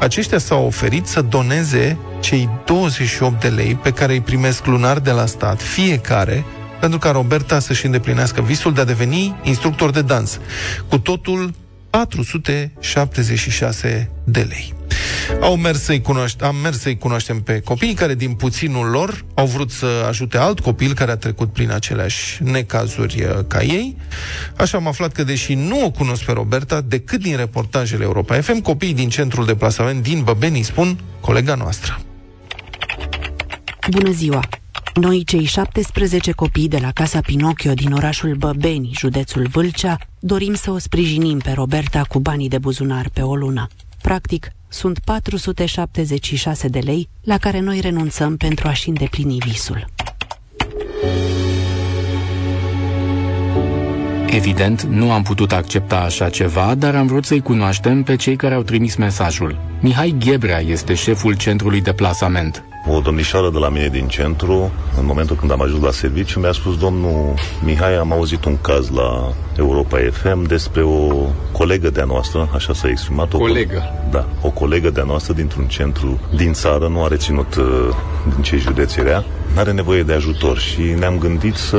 Aceștia 0.00 0.38
s-au 0.38 0.66
oferit 0.66 1.06
să 1.06 1.22
doneze 1.22 1.98
cei 2.20 2.48
28 2.64 3.40
de 3.40 3.48
lei 3.48 3.74
pe 3.74 3.90
care 3.90 4.12
îi 4.12 4.20
primesc 4.20 4.66
lunar 4.66 4.98
de 4.98 5.10
la 5.10 5.26
stat 5.26 5.62
fiecare 5.62 6.44
pentru 6.80 6.98
ca 6.98 7.10
Roberta 7.10 7.58
să-și 7.58 7.86
îndeplinească 7.86 8.40
visul 8.40 8.72
de 8.72 8.80
a 8.80 8.84
deveni 8.84 9.36
instructor 9.42 9.90
de 9.90 10.02
dans. 10.02 10.40
Cu 10.88 10.98
totul 10.98 11.50
476 11.96 14.10
de 14.24 14.40
lei. 14.40 14.74
Au 15.40 15.56
mers 15.56 15.82
să-i 15.82 16.00
cunoaște, 16.00 16.44
am 16.44 16.56
mers 16.56 16.78
să-i 16.78 16.98
cunoaștem 16.98 17.42
pe 17.42 17.60
copiii 17.60 17.94
care, 17.94 18.14
din 18.14 18.32
puținul 18.32 18.90
lor, 18.90 19.24
au 19.34 19.46
vrut 19.46 19.70
să 19.70 19.86
ajute 20.08 20.38
alt 20.38 20.60
copil 20.60 20.94
care 20.94 21.10
a 21.10 21.16
trecut 21.16 21.52
prin 21.52 21.70
aceleași 21.70 22.42
necazuri 22.42 23.22
uh, 23.22 23.38
ca 23.46 23.62
ei. 23.62 23.96
Așa 24.56 24.78
am 24.78 24.86
aflat 24.86 25.12
că, 25.12 25.24
deși 25.24 25.54
nu 25.54 25.84
o 25.84 25.90
cunosc 25.90 26.24
pe 26.24 26.32
Roberta, 26.32 26.80
decât 26.80 27.20
din 27.20 27.36
reportajele 27.36 28.04
Europa 28.04 28.40
FM, 28.40 28.60
copiii 28.60 28.94
din 28.94 29.08
centrul 29.08 29.44
de 29.44 29.54
plasament 29.54 30.02
din 30.02 30.22
Băbeni 30.22 30.62
spun 30.62 30.98
colega 31.20 31.54
noastră. 31.54 32.00
Bună 33.90 34.10
ziua! 34.10 34.48
Noi, 35.00 35.24
cei 35.24 35.44
17 35.44 36.32
copii 36.32 36.68
de 36.68 36.78
la 36.78 36.90
Casa 36.90 37.20
Pinocchio 37.20 37.72
din 37.72 37.92
orașul 37.92 38.34
Băbeni, 38.34 38.92
județul 38.98 39.46
Vâlcea, 39.46 39.98
dorim 40.26 40.54
să 40.54 40.70
o 40.70 40.78
sprijinim 40.78 41.38
pe 41.38 41.52
Roberta 41.52 42.02
cu 42.08 42.18
banii 42.18 42.48
de 42.48 42.58
buzunar 42.58 43.08
pe 43.12 43.20
o 43.20 43.36
lună. 43.36 43.66
Practic, 44.02 44.50
sunt 44.68 44.98
476 44.98 46.68
de 46.68 46.78
lei 46.78 47.08
la 47.22 47.38
care 47.38 47.60
noi 47.60 47.80
renunțăm 47.80 48.36
pentru 48.36 48.68
a-și 48.68 48.88
îndeplini 48.88 49.38
visul. 49.38 49.84
Evident, 54.26 54.82
nu 54.82 55.12
am 55.12 55.22
putut 55.22 55.52
accepta 55.52 55.96
așa 55.96 56.28
ceva, 56.28 56.74
dar 56.74 56.94
am 56.94 57.06
vrut 57.06 57.24
să-i 57.24 57.42
cunoaștem 57.42 58.02
pe 58.02 58.16
cei 58.16 58.36
care 58.36 58.54
au 58.54 58.62
trimis 58.62 58.96
mesajul. 58.96 59.58
Mihai 59.80 60.14
Ghebrea 60.18 60.60
este 60.60 60.94
șeful 60.94 61.36
centrului 61.36 61.80
de 61.80 61.92
plasament. 61.92 62.64
O 62.88 63.00
domnișoară 63.00 63.50
de 63.50 63.58
la 63.58 63.68
mine 63.68 63.88
din 63.88 64.08
centru, 64.08 64.72
în 64.98 65.06
momentul 65.06 65.36
când 65.36 65.50
am 65.50 65.62
ajuns 65.62 65.82
la 65.82 65.90
serviciu, 65.90 66.40
mi-a 66.40 66.52
spus, 66.52 66.78
domnul 66.78 67.34
Mihai, 67.64 67.94
am 67.94 68.12
auzit 68.12 68.44
un 68.44 68.60
caz 68.60 68.90
la 68.90 69.32
Europa 69.56 69.98
FM 70.12 70.42
despre 70.42 70.82
o 70.82 71.26
colegă 71.52 71.90
de-a 71.90 72.04
noastră, 72.04 72.48
așa 72.54 72.72
s-a 72.72 72.88
exprimat. 72.88 73.32
O 73.32 73.38
Colegă? 73.38 73.82
Da, 74.10 74.26
o 74.42 74.50
colegă 74.50 74.90
de-a 74.90 75.04
noastră 75.04 75.32
dintr-un 75.32 75.64
centru 75.64 76.20
din 76.36 76.52
țară, 76.52 76.88
nu 76.88 77.04
a 77.04 77.08
reținut 77.08 77.54
uh, 77.54 77.64
din 78.34 78.42
ce 78.42 78.56
județ 78.56 78.96
era, 78.96 79.24
are 79.58 79.72
nevoie 79.72 80.02
de 80.02 80.12
ajutor 80.12 80.58
și 80.58 80.80
ne-am 80.80 81.18
gândit 81.18 81.54
să 81.54 81.78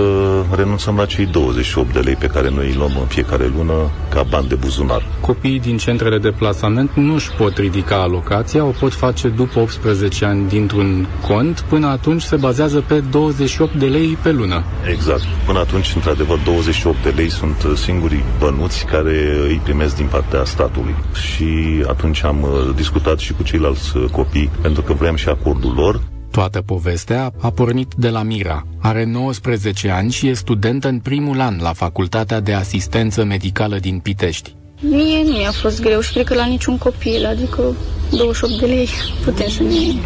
renunțăm 0.55 0.95
la 0.95 1.05
cei 1.05 1.25
28 1.25 1.93
de 1.93 1.99
lei 1.99 2.15
pe 2.15 2.27
care 2.27 2.49
noi 2.49 2.67
îi 2.67 2.73
luăm 2.73 2.91
în 2.99 3.05
fiecare 3.05 3.51
lună 3.55 3.73
ca 4.09 4.23
bani 4.29 4.47
de 4.47 4.55
buzunar. 4.55 5.05
Copiii 5.21 5.59
din 5.59 5.77
centrele 5.77 6.17
de 6.17 6.31
plasament 6.31 6.91
nu 6.95 7.13
își 7.13 7.31
pot 7.31 7.57
ridica 7.57 8.01
alocația, 8.01 8.63
o 8.63 8.73
pot 8.79 8.93
face 8.93 9.27
după 9.27 9.59
18 9.59 10.25
ani 10.25 10.47
dintr-un 10.47 11.07
cont, 11.27 11.59
până 11.59 11.87
atunci 11.87 12.21
se 12.21 12.35
bazează 12.35 12.83
pe 12.87 12.99
28 12.99 13.73
de 13.73 13.85
lei 13.85 14.17
pe 14.21 14.31
lună. 14.31 14.63
Exact. 14.91 15.23
Până 15.45 15.59
atunci, 15.59 15.91
într-adevăr, 15.95 16.37
28 16.45 17.03
de 17.03 17.09
lei 17.09 17.29
sunt 17.29 17.63
uh, 17.63 17.71
singurii 17.75 18.23
bănuți 18.39 18.85
care 18.85 19.37
îi 19.47 19.61
primesc 19.63 19.95
din 19.95 20.05
partea 20.05 20.43
statului. 20.43 20.95
Și 21.13 21.83
atunci 21.87 22.23
am 22.23 22.41
uh, 22.41 22.75
discutat 22.75 23.19
și 23.19 23.33
cu 23.33 23.43
ceilalți 23.43 23.97
uh, 23.97 24.05
copii, 24.11 24.49
pentru 24.61 24.81
că 24.81 24.93
vreau 24.93 25.15
și 25.15 25.29
acordul 25.29 25.73
lor. 25.75 26.01
Toată 26.31 26.61
povestea 26.61 27.31
a 27.39 27.49
pornit 27.49 27.93
de 27.97 28.09
la 28.09 28.23
Mira. 28.23 28.67
Are 28.79 29.05
19 29.05 29.89
ani 29.89 30.11
și 30.11 30.27
e 30.27 30.33
studentă 30.33 30.87
în 30.87 30.99
primul 30.99 31.39
an 31.39 31.57
la 31.61 31.73
Facultatea 31.73 32.39
de 32.39 32.53
Asistență 32.53 33.23
Medicală 33.23 33.77
din 33.77 33.99
Pitești. 33.99 34.55
Mie 34.79 35.23
nu 35.23 35.31
mi-a 35.31 35.51
fost 35.51 35.81
greu 35.81 35.99
și 35.99 36.11
cred 36.11 36.25
că 36.25 36.33
la 36.33 36.45
niciun 36.45 36.77
copil, 36.77 37.25
adică 37.25 37.75
28 38.11 38.59
de 38.59 38.65
lei 38.65 38.87
putem 39.23 39.49
să 39.49 39.63
ne 39.63 39.99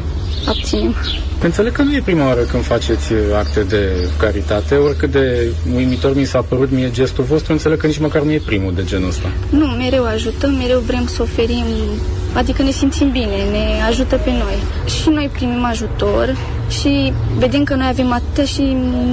abținem. 0.48 0.96
Înțeleg 1.44 1.72
că 1.72 1.82
nu 1.82 1.94
e 1.96 2.02
prima 2.06 2.26
oară 2.26 2.42
când 2.42 2.64
faceți 2.64 3.14
acte 3.38 3.60
de 3.64 4.10
caritate, 4.18 4.76
oricât 4.76 5.12
de 5.12 5.52
uimitor 5.76 6.16
mi 6.16 6.26
s-a 6.26 6.42
părut 6.42 6.72
mie 6.72 6.92
gestul 6.92 7.24
vostru, 7.24 7.52
înțeleg 7.52 7.78
că 7.80 7.88
nici 7.88 8.00
măcar 8.00 8.22
nu 8.22 8.32
e 8.32 8.42
primul 8.46 8.74
de 8.74 8.84
genul 8.84 9.08
ăsta. 9.08 9.32
Nu, 9.50 9.66
mereu 9.66 10.04
ajutăm, 10.04 10.52
mereu 10.52 10.80
vrem 10.80 11.08
să 11.08 11.22
oferim, 11.22 11.66
adică 12.34 12.62
ne 12.62 12.72
simțim 12.72 13.10
bine, 13.12 13.36
ne 13.52 13.82
ajută 13.88 14.16
pe 14.16 14.30
noi. 14.30 14.58
Și 15.02 15.10
noi 15.10 15.30
primim 15.34 15.64
ajutor 15.66 16.38
și 16.70 17.14
vedem 17.38 17.64
că 17.64 17.76
noi 17.76 17.88
avem 17.90 18.12
atât 18.12 18.46
și 18.46 18.62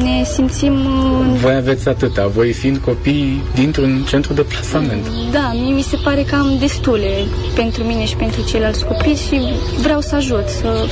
ne 0.02 0.24
simțim... 0.32 0.74
uh, 0.74 1.40
Voi 1.40 1.54
aveți 1.54 1.88
atâta, 1.88 2.26
voi 2.26 2.52
fiind 2.52 2.76
copii 2.76 3.42
dintr-un 3.54 4.04
centru 4.08 4.32
de 4.32 4.42
plasament. 4.42 5.06
Da, 5.32 5.52
mie 5.54 5.72
mi 5.72 5.82
se 5.82 5.96
pare 6.04 6.22
că 6.22 6.34
am 6.34 6.56
destule 6.60 7.10
pentru 7.54 7.82
mine 7.82 8.04
și 8.04 8.16
pentru 8.16 8.40
ceilalți 8.48 8.84
copii 8.84 9.16
și 9.28 9.40
vreau 9.82 10.00
să 10.00 10.14
ajut, 10.14 10.48
să 10.48 10.86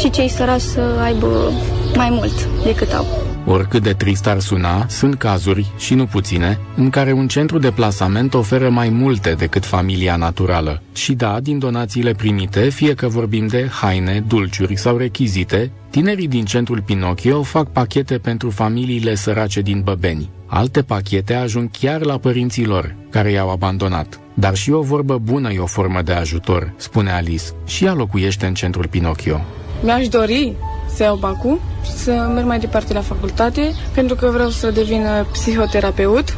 și 0.00 0.10
cei 0.10 0.28
săraci 0.28 0.60
să 0.60 0.80
aibă 1.02 1.52
mai 1.94 2.08
mult 2.10 2.48
decât 2.64 2.92
au. 2.92 3.06
Oricât 3.46 3.82
de 3.82 3.92
trist 3.92 4.26
ar 4.26 4.38
suna, 4.38 4.86
sunt 4.88 5.14
cazuri, 5.14 5.72
și 5.78 5.94
nu 5.94 6.06
puține, 6.06 6.58
în 6.76 6.90
care 6.90 7.12
un 7.12 7.28
centru 7.28 7.58
de 7.58 7.70
plasament 7.70 8.34
oferă 8.34 8.68
mai 8.68 8.88
multe 8.88 9.32
decât 9.32 9.64
familia 9.64 10.16
naturală. 10.16 10.82
Și 10.92 11.12
da, 11.12 11.40
din 11.40 11.58
donațiile 11.58 12.12
primite, 12.12 12.68
fie 12.68 12.94
că 12.94 13.08
vorbim 13.08 13.46
de 13.46 13.68
haine, 13.70 14.24
dulciuri 14.28 14.76
sau 14.76 14.96
rechizite, 14.96 15.70
tinerii 15.90 16.28
din 16.28 16.44
centrul 16.44 16.82
Pinocchio 16.82 17.42
fac 17.42 17.72
pachete 17.72 18.18
pentru 18.18 18.50
familiile 18.50 19.14
sărace 19.14 19.60
din 19.60 19.80
Băbeni. 19.84 20.30
Alte 20.46 20.82
pachete 20.82 21.34
ajung 21.34 21.70
chiar 21.80 22.04
la 22.04 22.18
părinții 22.18 22.66
lor, 22.66 22.94
care 23.10 23.30
i-au 23.30 23.50
abandonat. 23.50 24.20
Dar 24.34 24.54
și 24.54 24.70
o 24.70 24.80
vorbă 24.80 25.18
bună 25.18 25.52
e 25.52 25.58
o 25.58 25.66
formă 25.66 26.02
de 26.02 26.12
ajutor, 26.12 26.72
spune 26.76 27.10
Alice, 27.10 27.44
și 27.66 27.84
ea 27.84 27.94
locuiește 27.94 28.46
în 28.46 28.54
centrul 28.54 28.86
Pinocchio. 28.88 29.40
Mi-aș 29.82 30.08
dori 30.08 30.56
să 30.94 31.02
iau 31.02 31.16
bacul 31.16 31.60
și 31.84 31.90
să 31.92 32.10
merg 32.34 32.46
mai 32.46 32.58
departe 32.58 32.92
la 32.92 33.00
facultate, 33.00 33.72
pentru 33.94 34.14
că 34.14 34.26
vreau 34.32 34.48
să 34.48 34.70
devin 34.70 35.00
uh, 35.02 35.26
psihoterapeut 35.32 36.36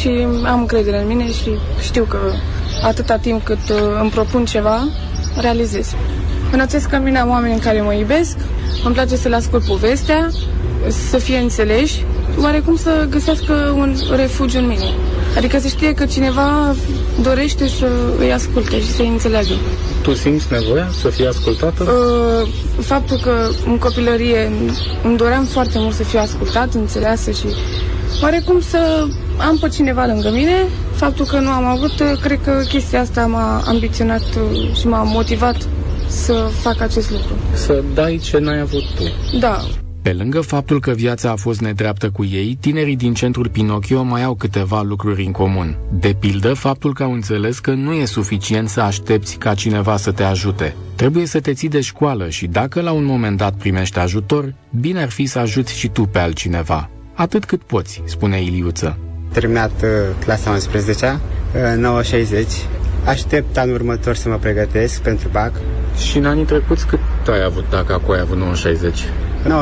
și 0.00 0.08
am 0.46 0.60
încredere 0.60 1.00
în 1.00 1.06
mine 1.06 1.26
și 1.30 1.50
știu 1.82 2.04
că 2.04 2.18
atâta 2.82 3.16
timp 3.16 3.44
cât 3.44 3.68
uh, 3.70 3.76
îmi 4.00 4.10
propun 4.10 4.44
ceva, 4.44 4.88
realizez. 5.40 5.94
Cunoțesc 6.50 6.88
că 6.88 6.96
mine 6.98 7.18
am 7.18 7.28
oameni 7.30 7.52
în 7.52 7.58
care 7.58 7.80
mă 7.80 7.94
iubesc, 7.94 8.36
îmi 8.84 8.94
place 8.94 9.16
să 9.16 9.28
le 9.28 9.36
ascult 9.36 9.64
povestea, 9.66 10.28
să 11.10 11.18
fie 11.18 11.36
înțeleși, 11.38 12.04
oarecum 12.42 12.76
să 12.76 13.06
găsească 13.10 13.52
un 13.76 13.94
refugiu 14.16 14.58
în 14.58 14.66
mine. 14.66 14.84
Adică 15.36 15.58
să 15.58 15.68
știe 15.68 15.94
că 15.94 16.06
cineva 16.06 16.74
dorește 17.22 17.68
să 17.68 17.88
îi 18.18 18.32
asculte 18.32 18.80
și 18.80 18.92
să 18.92 19.02
îi 19.02 19.08
înțeleagă. 19.08 19.52
Tu 20.02 20.14
simți 20.14 20.46
nevoia 20.50 20.88
să 21.00 21.08
fii 21.08 21.26
ascultată? 21.26 21.82
Uh, 21.82 22.48
faptul 22.80 23.16
că 23.16 23.48
în 23.66 23.78
copilărie 23.78 24.50
îmi 25.04 25.16
doream 25.16 25.44
foarte 25.44 25.78
mult 25.78 25.94
să 25.94 26.02
fiu 26.02 26.18
ascultat, 26.18 26.74
înțeleasă 26.74 27.30
și 27.30 27.46
oarecum 28.22 28.60
să 28.60 29.06
am 29.38 29.58
pe 29.58 29.68
cineva 29.68 30.06
lângă 30.06 30.30
mine. 30.30 30.66
Faptul 30.94 31.24
că 31.24 31.38
nu 31.38 31.48
am 31.48 31.64
avut, 31.64 32.00
uh, 32.00 32.18
cred 32.20 32.38
că 32.44 32.62
chestia 32.68 33.00
asta 33.00 33.26
m-a 33.26 33.62
ambiționat 33.66 34.22
uh, 34.52 34.74
și 34.76 34.86
m-a 34.86 35.02
motivat 35.02 35.56
să 36.06 36.32
fac 36.60 36.80
acest 36.80 37.10
lucru. 37.10 37.32
Să 37.52 37.82
dai 37.94 38.20
ce 38.24 38.38
n-ai 38.38 38.60
avut 38.60 38.84
tu. 38.96 39.36
Da, 39.38 39.64
Pe 40.02 40.12
lângă 40.12 40.40
faptul 40.40 40.80
că 40.80 40.90
viața 40.90 41.30
a 41.30 41.36
fost 41.36 41.60
nedreaptă 41.60 42.10
cu 42.10 42.24
ei, 42.24 42.56
tinerii 42.60 42.96
din 42.96 43.14
centrul 43.14 43.48
Pinocchio 43.48 44.02
mai 44.02 44.22
au 44.22 44.34
câteva 44.34 44.82
lucruri 44.82 45.24
în 45.24 45.32
comun. 45.32 45.76
De 45.92 46.16
pildă, 46.20 46.54
faptul 46.54 46.94
că 46.94 47.02
au 47.02 47.12
înțeles 47.12 47.58
că 47.58 47.70
nu 47.70 47.92
e 47.92 48.04
suficient 48.04 48.68
să 48.68 48.80
aștepți 48.80 49.36
ca 49.36 49.54
cineva 49.54 49.96
să 49.96 50.12
te 50.12 50.22
ajute. 50.22 50.74
Trebuie 50.94 51.26
să 51.26 51.40
te 51.40 51.52
ții 51.52 51.68
de 51.68 51.80
școală 51.80 52.28
și 52.28 52.46
dacă 52.46 52.80
la 52.80 52.92
un 52.92 53.04
moment 53.04 53.36
dat 53.36 53.54
primești 53.54 53.98
ajutor, 53.98 54.54
bine 54.80 55.02
ar 55.02 55.10
fi 55.10 55.26
să 55.26 55.38
ajuți 55.38 55.78
și 55.78 55.88
tu 55.88 56.02
pe 56.02 56.18
altcineva. 56.18 56.90
Atât 57.14 57.44
cât 57.44 57.62
poți, 57.62 58.02
spune 58.04 58.42
Iliuță. 58.42 58.98
terminat 59.32 59.82
uh, 59.82 59.88
clasa 60.24 60.50
11 60.50 61.20
uh, 61.86 62.02
9.60. 62.04 62.46
Aștept 63.04 63.56
anul 63.56 63.74
următor 63.74 64.14
să 64.14 64.28
mă 64.28 64.36
pregătesc 64.36 65.00
pentru 65.00 65.28
BAC. 65.32 65.52
Și 65.96 66.18
în 66.18 66.24
anii 66.24 66.44
trecuți 66.44 66.86
cât 66.86 66.98
ai 67.30 67.44
avut 67.44 67.64
dacă 67.70 67.92
acolo 67.92 68.12
ai 68.12 68.20
avut 68.20 68.36
960? 68.36 68.98
9.50, 69.44 69.48
9.40. 69.48 69.52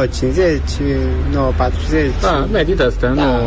Da, 2.20 2.46
medii 2.52 2.76
de 2.76 2.82
astea, 2.82 3.14
Da. 3.14 3.22
nu... 3.22 3.38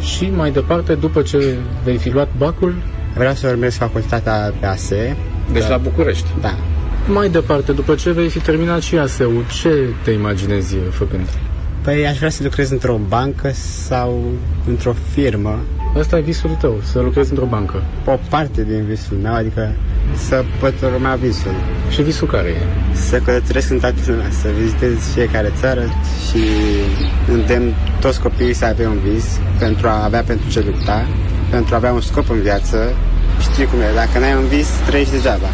Și 0.00 0.30
mai 0.36 0.50
departe, 0.50 0.94
după 0.94 1.22
ce 1.22 1.54
vei 1.84 1.96
fi 1.96 2.10
luat 2.10 2.28
bacul, 2.36 2.74
Vreau 3.16 3.34
să 3.34 3.48
urmez 3.48 3.74
facultatea 3.74 4.52
pe 4.60 4.66
ASE. 4.66 5.16
deci 5.52 5.68
la 5.68 5.76
București. 5.76 6.26
Da. 6.40 6.54
Mai 7.08 7.28
departe, 7.28 7.72
după 7.72 7.94
ce 7.94 8.10
vei 8.10 8.28
fi 8.28 8.38
terminat 8.38 8.80
și 8.82 8.96
ASEU, 8.98 9.32
ce 9.60 9.74
te 10.04 10.10
imaginezi 10.10 10.76
făcând? 10.90 11.28
Păi 11.82 12.06
aș 12.06 12.16
vrea 12.16 12.30
să 12.30 12.42
lucrez 12.42 12.70
într-o 12.70 13.00
bancă 13.08 13.50
sau 13.54 14.22
într-o 14.68 14.94
firmă. 15.12 15.58
Asta 15.98 16.18
e 16.18 16.20
visul 16.20 16.50
tău, 16.50 16.80
să 16.82 17.00
lucrezi 17.00 17.30
într-o 17.30 17.46
bancă. 17.46 17.82
O 18.04 18.18
parte 18.28 18.64
din 18.64 18.84
visul 18.84 19.16
meu, 19.16 19.34
adică 19.34 19.74
să 20.16 20.44
pot 20.60 20.74
urma 20.80 21.14
visul. 21.14 21.54
Și 21.90 22.02
visul 22.02 22.26
care 22.26 22.48
e? 22.48 22.94
Să 22.94 23.18
călătoresc 23.18 23.70
în 23.70 23.78
toată 23.78 24.00
lumea, 24.06 24.30
să 24.30 24.48
vizitez 24.60 25.12
fiecare 25.14 25.52
țară 25.60 25.82
și 26.28 26.42
îndemn 27.32 27.74
toți 28.00 28.20
copiii 28.20 28.52
să 28.52 28.64
aibă 28.64 28.82
un 28.82 28.98
vis 29.12 29.38
pentru 29.58 29.88
a 29.88 30.04
avea 30.04 30.22
pentru 30.22 30.50
ce 30.50 30.60
lupta, 30.60 31.06
pentru 31.50 31.74
a 31.74 31.76
avea 31.76 31.92
un 31.92 32.00
scop 32.00 32.30
în 32.30 32.40
viață. 32.40 32.92
Știi 33.40 33.64
cum 33.64 33.80
e, 33.80 33.94
dacă 33.94 34.18
n-ai 34.18 34.34
un 34.34 34.46
vis, 34.48 34.68
trăiești 34.86 35.12
degeaba. 35.12 35.48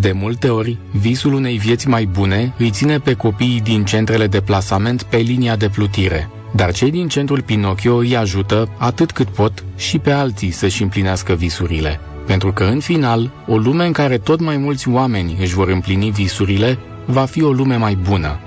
De 0.00 0.12
multe 0.12 0.48
ori, 0.48 0.78
visul 0.90 1.32
unei 1.32 1.56
vieți 1.56 1.88
mai 1.88 2.04
bune 2.04 2.54
îi 2.58 2.70
ține 2.70 2.98
pe 2.98 3.14
copiii 3.14 3.60
din 3.60 3.84
centrele 3.84 4.26
de 4.26 4.40
plasament 4.40 5.02
pe 5.02 5.16
linia 5.16 5.56
de 5.56 5.68
plutire. 5.68 6.30
Dar 6.52 6.72
cei 6.72 6.90
din 6.90 7.08
centrul 7.08 7.42
Pinocchio 7.42 7.94
îi 7.94 8.16
ajută 8.16 8.68
atât 8.78 9.10
cât 9.10 9.28
pot 9.28 9.64
și 9.76 9.98
pe 9.98 10.10
alții 10.10 10.50
să-și 10.50 10.82
împlinească 10.82 11.32
visurile. 11.32 12.00
Pentru 12.26 12.52
că, 12.52 12.64
în 12.64 12.80
final, 12.80 13.32
o 13.46 13.56
lume 13.56 13.86
în 13.86 13.92
care 13.92 14.18
tot 14.18 14.40
mai 14.40 14.56
mulți 14.56 14.88
oameni 14.88 15.36
își 15.40 15.54
vor 15.54 15.68
împlini 15.68 16.10
visurile 16.10 16.78
va 17.06 17.24
fi 17.24 17.42
o 17.42 17.52
lume 17.52 17.76
mai 17.76 17.94
bună. 17.94 18.38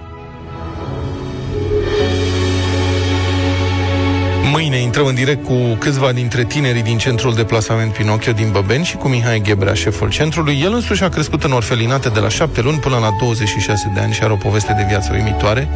Mâine 4.54 4.78
intrăm 4.78 5.06
în 5.06 5.16
direct 5.16 5.46
cu 5.46 5.54
câțiva 5.80 6.12
dintre 6.12 6.44
tinerii 6.44 6.82
din 6.82 6.98
centrul 6.98 7.34
de 7.34 7.44
plasament 7.44 7.94
Pinocchio 7.94 8.32
din 8.32 8.52
Băbeni 8.52 8.86
și 8.86 8.96
cu 8.96 9.08
Mihai 9.08 9.42
Ghebrea, 9.42 9.74
șeful 9.74 10.10
centrului. 10.10 10.62
El 10.64 10.74
însuși 10.74 11.04
a 11.04 11.10
crescut 11.10 11.44
în 11.44 11.52
orfelinate 11.52 12.10
de 12.10 12.20
la 12.20 12.30
7 12.30 12.62
luni 12.62 12.78
până 12.78 12.98
la 12.98 13.10
26 13.20 13.92
de 13.94 14.00
ani 14.00 14.14
și 14.14 14.24
are 14.24 14.34
o 14.34 14.36
poveste 14.36 14.74
de 14.78 14.86
viață 14.88 15.12
uimitoare. 15.14 15.68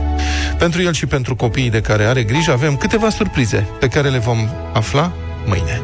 Pentru 0.57 0.81
el 0.81 0.93
și 0.93 1.05
pentru 1.05 1.35
copiii 1.35 1.69
de 1.69 1.81
care 1.81 2.03
are 2.03 2.23
grijă 2.23 2.51
avem 2.51 2.75
câteva 2.75 3.09
surprize 3.09 3.67
pe 3.79 3.87
care 3.87 4.09
le 4.09 4.17
vom 4.17 4.49
afla 4.73 5.11
mâine. 5.45 5.81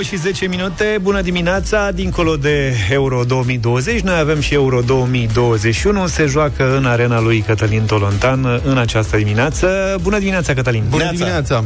9 0.00 0.12
și 0.12 0.22
10 0.22 0.46
minute, 0.46 0.98
bună 1.02 1.20
dimineața, 1.20 1.90
dincolo 1.90 2.36
de 2.36 2.72
Euro 2.90 3.24
2020, 3.24 4.00
noi 4.00 4.18
avem 4.18 4.40
și 4.40 4.54
Euro 4.54 4.80
2021, 4.80 6.06
se 6.06 6.24
joacă 6.24 6.76
în 6.76 6.84
arena 6.84 7.20
lui 7.20 7.40
Cătălin 7.40 7.84
Tolontan 7.84 8.60
în 8.64 8.78
această 8.78 9.16
dimineață. 9.16 9.96
Bună 10.02 10.18
dimineața, 10.18 10.54
Cătălin! 10.54 10.84
Bună 10.88 11.10
dimineața! 11.10 11.64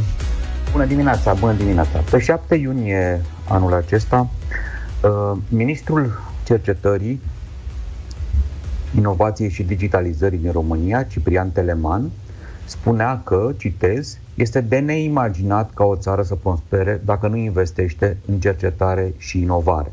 Bună 0.73 0.85
dimineața, 0.85 1.33
bună 1.33 1.53
dimineața. 1.53 1.99
Pe 2.11 2.19
7 2.19 2.55
iunie 2.55 3.21
anul 3.49 3.75
acesta, 3.75 4.31
uh, 5.01 5.39
ministrul 5.49 6.23
cercetării, 6.45 7.21
inovației 8.97 9.51
și 9.51 9.63
digitalizării 9.63 10.39
din 10.39 10.53
România, 10.53 11.03
Ciprian 11.03 11.51
Teleman, 11.51 12.11
spunea 12.65 13.21
că, 13.25 13.51
citez, 13.57 14.19
este 14.35 14.61
de 14.61 14.79
neimaginat 14.79 15.71
ca 15.75 15.85
o 15.85 15.97
țară 15.97 16.23
să 16.23 16.35
prospere 16.35 17.01
dacă 17.05 17.29
nu 17.29 17.37
investește 17.37 18.17
în 18.27 18.41
cercetare 18.41 19.15
și 19.17 19.41
inovare. 19.41 19.93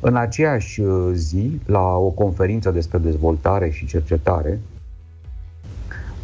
În 0.00 0.16
aceeași 0.16 0.80
uh, 0.80 1.10
zi, 1.14 1.60
la 1.66 1.96
o 1.96 2.08
conferință 2.08 2.70
despre 2.70 2.98
dezvoltare 2.98 3.70
și 3.70 3.86
cercetare, 3.86 4.60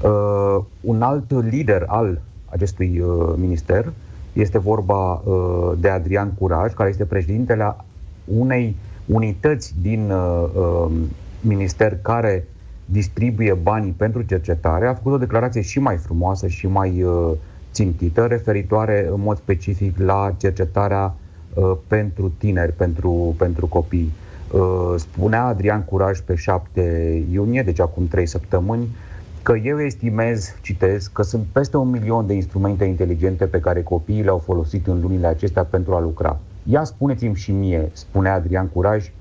uh, 0.03 0.65
un 0.81 1.03
alt 1.03 1.49
lider 1.51 1.85
al 1.87 2.21
acestui 2.47 3.01
uh, 3.01 3.35
minister 3.37 3.93
este 4.33 4.59
vorba 4.59 5.13
uh, 5.13 5.73
de 5.79 5.89
Adrian 5.89 6.33
Curaj, 6.33 6.73
care 6.73 6.89
este 6.89 7.05
președintele 7.05 7.77
unei 8.25 8.77
unități 9.07 9.75
din 9.83 10.11
uh, 10.11 10.45
uh, 10.55 10.93
minister 11.41 11.99
care 12.03 12.47
distribuie 12.87 13.53
banii 13.53 13.93
pentru 13.93 14.23
cercetare, 14.23 14.87
a 14.87 14.95
făcut 14.95 15.13
o 15.13 15.19
declarație 15.19 15.61
și 15.61 15.79
mai 15.79 15.97
frumoasă 15.97 16.47
și 16.47 16.67
mai 16.67 17.03
uh, 17.03 17.33
țintită, 17.73 18.27
referitoare 18.27 19.09
în 19.13 19.21
mod 19.21 19.37
specific 19.37 19.99
la 19.99 20.35
cercetarea 20.37 21.15
uh, 21.55 21.73
pentru 21.87 22.33
tineri, 22.39 22.73
pentru, 22.73 23.35
pentru 23.39 23.67
copii. 23.67 24.13
Uh, 24.53 24.95
spunea 24.97 25.45
Adrian 25.45 25.85
Curaj 25.85 26.21
pe 26.21 26.35
7 26.35 27.25
iunie, 27.31 27.63
deci 27.63 27.81
acum 27.81 28.09
3 28.09 28.27
săptămâni, 28.27 28.89
că 29.43 29.57
eu 29.65 29.81
estimez, 29.81 30.55
citesc, 30.63 31.13
că 31.13 31.23
sunt 31.23 31.47
peste 31.53 31.77
un 31.77 31.91
milion 31.91 32.27
de 32.27 32.35
instrumente 32.35 32.85
inteligente 32.85 33.47
pe 33.47 33.61
care 33.61 33.83
copiii 33.83 34.23
le-au 34.23 34.39
folosit 34.39 34.87
în 34.87 35.01
lunile 35.01 35.27
acestea 35.27 35.65
pentru 35.65 35.95
a 35.95 36.01
lucra. 36.01 36.39
Ia 36.63 36.85
spuneți-mi 36.85 37.35
și 37.35 37.53
mie, 37.53 37.91
spune 37.93 38.29
Adrian 38.29 38.69
Curaj, 38.69 39.07
uh, 39.07 39.13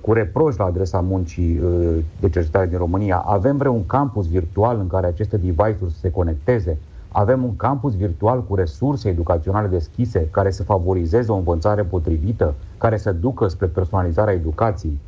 cu 0.00 0.12
reproș 0.12 0.56
la 0.56 0.64
adresa 0.64 1.00
muncii 1.00 1.58
uh, 1.58 1.96
de 2.20 2.28
cercetare 2.28 2.66
din 2.66 2.78
România, 2.78 3.16
avem 3.16 3.56
vreun 3.56 3.86
campus 3.86 4.28
virtual 4.28 4.78
în 4.78 4.86
care 4.86 5.06
aceste 5.06 5.36
device-uri 5.36 5.92
să 5.92 5.98
se 5.98 6.10
conecteze? 6.10 6.78
Avem 7.08 7.44
un 7.44 7.56
campus 7.56 7.96
virtual 7.96 8.44
cu 8.44 8.54
resurse 8.54 9.08
educaționale 9.08 9.68
deschise 9.68 10.28
care 10.30 10.50
să 10.50 10.62
favorizeze 10.62 11.32
o 11.32 11.36
învățare 11.36 11.82
potrivită, 11.82 12.54
care 12.78 12.96
să 12.96 13.12
ducă 13.12 13.48
spre 13.48 13.66
personalizarea 13.66 14.34
educației? 14.34 14.98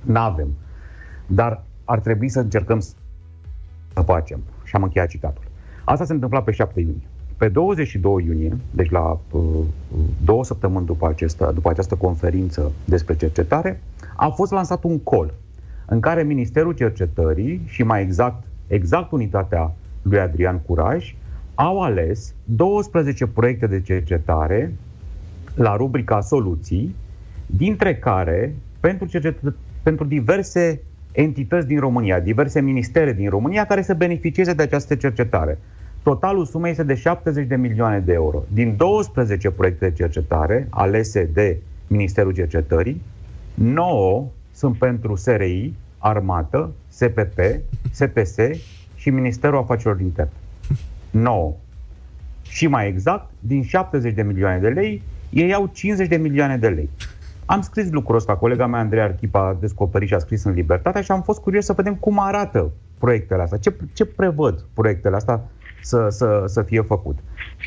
N-avem. 0.00 0.48
Dar 1.26 1.62
ar 1.84 2.00
trebui 2.00 2.28
să 2.28 2.40
încercăm 2.40 2.80
să 2.80 2.92
facem. 4.04 4.40
Și 4.64 4.76
am 4.76 4.82
încheiat 4.82 5.08
citatul. 5.08 5.44
Asta 5.84 6.04
se 6.04 6.12
întâmpla 6.12 6.42
pe 6.42 6.52
7 6.52 6.80
iunie. 6.80 7.08
Pe 7.36 7.48
22 7.48 8.24
iunie, 8.24 8.56
deci 8.70 8.90
la 8.90 9.20
uh, 9.30 9.42
două 10.24 10.44
săptămâni 10.44 10.86
după, 10.86 11.08
acesta, 11.08 11.52
după 11.52 11.70
această 11.70 11.94
conferință 11.94 12.72
despre 12.84 13.16
cercetare, 13.16 13.80
a 14.16 14.28
fost 14.28 14.52
lansat 14.52 14.84
un 14.84 14.98
col 14.98 15.34
în 15.86 16.00
care 16.00 16.22
Ministerul 16.22 16.72
Cercetării 16.72 17.62
și 17.66 17.82
mai 17.82 18.02
exact, 18.02 18.42
exact 18.66 19.12
unitatea 19.12 19.72
lui 20.02 20.18
Adrian 20.18 20.58
Curaj 20.58 21.14
au 21.54 21.82
ales 21.82 22.34
12 22.44 23.26
proiecte 23.26 23.66
de 23.66 23.80
cercetare 23.80 24.72
la 25.54 25.76
rubrica 25.76 26.20
soluții, 26.20 26.94
dintre 27.46 27.96
care 27.96 28.54
pentru, 28.80 29.06
cercetă- 29.06 29.54
pentru 29.82 30.04
diverse 30.04 30.80
entități 31.12 31.66
din 31.66 31.78
România, 31.78 32.20
diverse 32.20 32.60
ministere 32.60 33.12
din 33.12 33.28
România 33.28 33.64
care 33.64 33.82
să 33.82 33.94
beneficieze 33.94 34.52
de 34.52 34.62
această 34.62 34.94
cercetare. 34.94 35.58
Totalul 36.02 36.44
sumei 36.44 36.70
este 36.70 36.82
de 36.82 36.94
70 36.94 37.46
de 37.46 37.56
milioane 37.56 37.98
de 37.98 38.12
euro. 38.12 38.42
Din 38.52 38.76
12 38.76 39.50
proiecte 39.50 39.88
de 39.88 39.94
cercetare 39.94 40.66
alese 40.70 41.30
de 41.32 41.58
Ministerul 41.86 42.32
Cercetării, 42.32 43.02
9 43.62 44.26
sunt 44.52 44.78
pentru 44.78 45.14
SRI, 45.14 45.74
Armată, 45.98 46.72
SPP, 46.88 47.38
SPS 47.90 48.36
și 48.94 49.10
Ministerul 49.10 49.58
Afacerilor 49.58 50.00
Interne. 50.00 50.32
9. 51.10 51.54
Și 52.42 52.66
mai 52.66 52.88
exact, 52.88 53.30
din 53.38 53.62
70 53.62 54.14
de 54.14 54.22
milioane 54.22 54.58
de 54.58 54.68
lei, 54.68 55.02
ei 55.30 55.54
au 55.54 55.66
50 55.66 56.08
de 56.08 56.16
milioane 56.16 56.56
de 56.56 56.68
lei. 56.68 56.88
Am 57.44 57.60
scris 57.60 57.90
lucrul 57.90 58.16
ăsta, 58.16 58.36
colega 58.36 58.66
mea 58.66 58.80
Andreea 58.80 59.04
Archipa 59.04 59.46
a 59.46 59.56
descoperit 59.60 60.08
și 60.08 60.14
a 60.14 60.18
scris 60.18 60.44
în 60.44 60.52
Libertatea 60.52 61.00
și 61.00 61.10
am 61.10 61.22
fost 61.22 61.40
curios 61.40 61.64
să 61.64 61.72
vedem 61.72 61.94
cum 61.94 62.18
arată 62.18 62.70
proiectele 62.98 63.42
astea, 63.42 63.58
ce, 63.58 63.76
ce 63.92 64.04
prevăd 64.04 64.66
proiectele 64.74 65.16
astea 65.16 65.40
să, 65.82 66.06
să, 66.10 66.44
să 66.46 66.62
fie 66.62 66.80
făcut. 66.80 67.18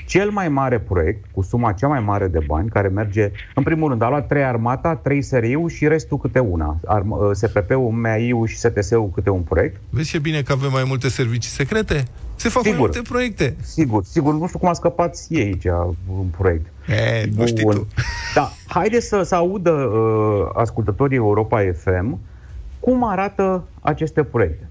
Cel 0.08 0.30
mai 0.30 0.50
mare 0.50 0.80
proiect, 0.80 1.26
cu 1.32 1.42
suma 1.42 1.72
cea 1.72 1.88
mai 1.88 2.00
mare 2.00 2.28
de 2.28 2.40
bani, 2.46 2.70
care 2.70 2.88
merge, 2.88 3.32
în 3.56 3.64
primul 3.64 3.90
rând, 3.90 4.02
a 4.02 4.10
luat 4.10 4.28
trei 4.28 4.44
armata, 4.44 4.96
trei 4.96 5.22
SRI-ul 5.22 5.70
și 5.70 5.88
restul 5.88 6.18
câte 6.18 6.40
una. 6.40 6.80
Arm- 6.88 7.32
SPP-ul, 7.34 7.90
MAI-ul 7.92 8.48
și 8.48 8.58
STS-ul 8.58 9.10
câte 9.14 9.30
un 9.30 9.42
proiect. 9.42 9.82
Vezi 9.90 10.10
ce 10.10 10.20
bine 10.20 10.42
că 10.42 10.52
avem 10.52 10.72
mai 10.72 10.84
multe 10.88 11.10
servicii 11.10 11.52
secrete? 11.52 12.04
Se 12.36 12.50
fac 12.50 12.64
mai 12.64 12.72
Sigur. 12.72 12.88
multe 12.90 13.10
proiecte. 13.10 13.56
Sigur, 13.62 14.04
sigur, 14.04 14.34
nu 14.34 14.48
știu 14.48 14.60
cum 14.60 14.70
a 14.70 14.74
scăpat 14.74 15.26
ei 15.30 15.42
aici 15.42 15.66
un 16.08 16.26
proiect. 16.38 16.66
E, 16.88 17.30
nu 17.36 17.46
știi 17.46 17.64
tu. 17.66 17.88
Da, 18.36 18.52
haideți 18.68 19.08
să, 19.08 19.24
să 19.24 19.36
audă 19.36 19.72
uh, 19.72 20.50
ascultătorii 20.54 21.18
Europa 21.18 21.62
FM 21.84 22.20
Cum 22.80 23.04
arată 23.10 23.64
aceste 23.82 24.24
proiecte? 24.24 24.68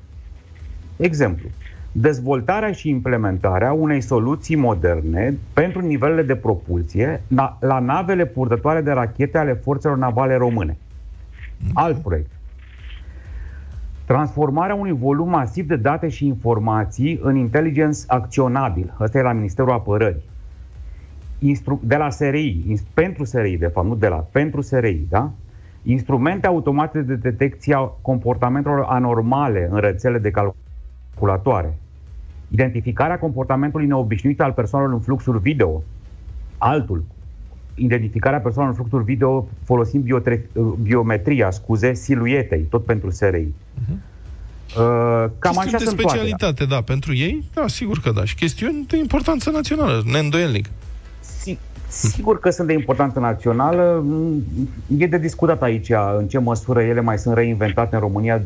Exemplu, 0.96 1.48
dezvoltarea 1.92 2.72
și 2.72 2.88
implementarea 2.88 3.72
unei 3.72 4.00
soluții 4.00 4.56
moderne 4.56 5.34
pentru 5.52 5.80
nivelele 5.80 6.22
de 6.22 6.36
propulsie 6.36 7.22
la, 7.28 7.56
la 7.60 7.78
navele 7.78 8.26
purtătoare 8.26 8.80
de 8.80 8.90
rachete 8.90 9.38
ale 9.38 9.52
forțelor 9.52 9.96
navale 9.96 10.34
române. 10.34 10.76
Alt 11.72 11.96
proiect. 12.02 12.30
Transformarea 14.06 14.74
unui 14.74 14.92
volum 14.92 15.28
masiv 15.28 15.66
de 15.66 15.76
date 15.76 16.08
și 16.08 16.26
informații 16.26 17.20
în 17.22 17.36
intelligence 17.36 17.98
acționabil. 18.06 18.94
Ăsta 19.00 19.18
e 19.18 19.22
la 19.22 19.32
Ministerul 19.32 19.72
Apărării. 19.72 20.22
Instru- 21.38 21.80
de 21.84 21.96
la 21.96 22.10
SRI, 22.10 22.64
ins- 22.68 22.84
pentru 22.94 23.24
SRI, 23.24 23.56
de 23.56 23.66
fapt, 23.66 23.86
nu 23.86 23.94
de 23.94 24.08
la, 24.08 24.16
pentru 24.16 24.60
SRI, 24.60 25.06
da? 25.08 25.30
Instrumente 25.82 26.46
automate 26.46 27.02
de 27.02 27.14
detecție 27.14 27.74
a 27.74 27.90
comportamentelor 28.02 28.84
anormale 28.88 29.68
în 29.70 29.78
rețele 29.78 30.18
de 30.18 30.30
calculatoare. 30.30 31.78
Identificarea 32.52 33.18
comportamentului 33.18 33.86
neobișnuit 33.86 34.40
al 34.40 34.52
persoanelor 34.52 34.94
în 34.94 35.00
fluxuri 35.00 35.40
video. 35.40 35.82
Altul, 36.58 37.04
identificarea 37.74 38.40
persoanelor 38.40 38.78
în 38.78 38.84
fluxuri 38.84 39.14
video 39.14 39.48
folosind 39.64 40.04
biotre- 40.04 40.48
biometria, 40.82 41.50
scuze, 41.50 41.94
siluetei, 41.94 42.60
tot 42.70 42.84
pentru 42.84 43.10
SRI. 43.10 43.46
Uh, 44.76 45.24
cam 45.38 45.52
Chestiuni 45.52 45.58
așa 45.58 45.78
de 45.78 45.84
sunt 45.84 46.00
toate. 46.00 46.18
specialitate, 46.18 46.64
da, 46.64 46.80
pentru 46.80 47.14
ei, 47.14 47.44
da, 47.54 47.68
sigur 47.68 48.00
că 48.00 48.10
da. 48.10 48.24
Și 48.24 48.34
chestiuni 48.34 48.84
de 48.86 48.96
importanță 48.96 49.50
națională, 49.50 50.02
neîndoielnic. 50.06 50.66
Si- 51.92 52.06
Sigur 52.10 52.38
că 52.38 52.50
sunt 52.50 52.66
de 52.66 52.72
importanță 52.72 53.18
națională. 53.18 54.00
Mm, 54.04 54.42
E 54.98 55.06
de 55.06 55.18
discutat 55.18 55.62
aici 55.62 55.90
în 56.18 56.26
ce 56.28 56.38
măsură 56.38 56.82
ele 56.82 57.00
mai 57.00 57.18
sunt 57.18 57.34
reinventate 57.34 57.94
în 57.94 58.00
România, 58.00 58.38
d- 58.38 58.44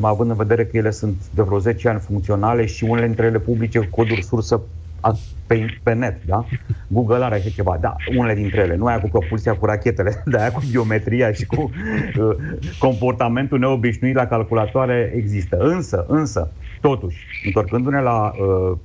având 0.00 0.30
în 0.30 0.36
vedere 0.36 0.64
că 0.66 0.76
ele 0.76 0.90
sunt 0.90 1.16
de 1.34 1.42
vreo 1.42 1.58
10 1.58 1.88
ani 1.88 2.00
funcționale 2.00 2.66
și 2.66 2.84
unele 2.84 3.06
dintre 3.06 3.26
ele 3.26 3.38
publice 3.38 3.78
cu 3.78 3.86
coduri 3.90 4.22
sursă 4.22 4.60
a- 5.00 5.16
pe, 5.46 5.66
pe 5.82 5.92
net, 5.92 6.24
da? 6.24 6.44
Google 6.86 7.24
are 7.24 7.34
așa 7.34 7.48
ceva, 7.48 7.76
da, 7.80 7.94
unele 8.16 8.34
dintre 8.34 8.60
ele, 8.60 8.76
nu 8.76 8.84
aia 8.86 9.00
cu 9.00 9.08
propulsia 9.08 9.54
cu 9.54 9.64
rachetele, 9.66 10.22
dar 10.30 10.40
aia 10.40 10.52
cu 10.52 10.62
biometria 10.70 11.32
și 11.32 11.46
cu 11.46 11.70
uh, 12.18 12.36
comportamentul 12.78 13.58
neobișnuit 13.58 14.14
la 14.14 14.26
calculatoare 14.26 15.12
există. 15.16 15.56
Însă, 15.56 16.04
însă, 16.08 16.52
totuși, 16.80 17.26
întorcându-ne 17.44 18.00
la 18.00 18.32
uh, 18.40 18.78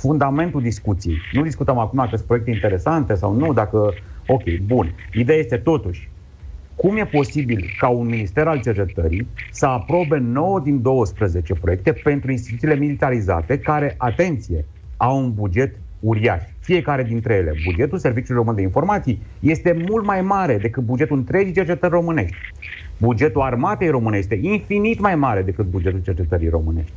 fundamentul 0.00 0.62
discuției. 0.62 1.16
Nu 1.32 1.42
discutăm 1.42 1.78
acum 1.78 1.98
dacă 1.98 2.16
sunt 2.16 2.26
proiecte 2.26 2.50
interesante 2.50 3.14
sau 3.14 3.34
nu, 3.34 3.52
dacă... 3.52 3.94
Ok, 4.26 4.42
bun. 4.66 4.94
Ideea 5.12 5.38
este 5.38 5.56
totuși, 5.56 6.08
cum 6.76 6.96
e 6.96 7.04
posibil 7.04 7.64
ca 7.78 7.88
un 7.88 8.06
minister 8.06 8.46
al 8.46 8.60
cercetării 8.60 9.26
să 9.50 9.66
aprobe 9.66 10.18
9 10.18 10.60
din 10.60 10.82
12 10.82 11.54
proiecte 11.54 11.92
pentru 11.92 12.30
instituțiile 12.30 12.74
militarizate 12.74 13.58
care, 13.58 13.94
atenție, 13.98 14.64
au 14.96 15.18
un 15.18 15.34
buget 15.34 15.74
uriaș. 16.00 16.42
Fiecare 16.60 17.02
dintre 17.02 17.34
ele. 17.34 17.52
Bugetul 17.64 17.98
Serviciului 17.98 18.36
Român 18.36 18.54
de 18.54 18.62
Informații 18.62 19.22
este 19.40 19.84
mult 19.88 20.04
mai 20.04 20.22
mare 20.22 20.58
decât 20.58 20.82
bugetul 20.82 21.16
întregii 21.16 21.52
cercetări 21.52 21.92
românești. 21.92 22.36
Bugetul 22.98 23.40
armatei 23.40 23.88
românești 23.88 24.34
este 24.34 24.48
infinit 24.48 25.00
mai 25.00 25.14
mare 25.14 25.42
decât 25.42 25.66
bugetul 25.66 26.00
cercetării 26.00 26.48
românești. 26.48 26.92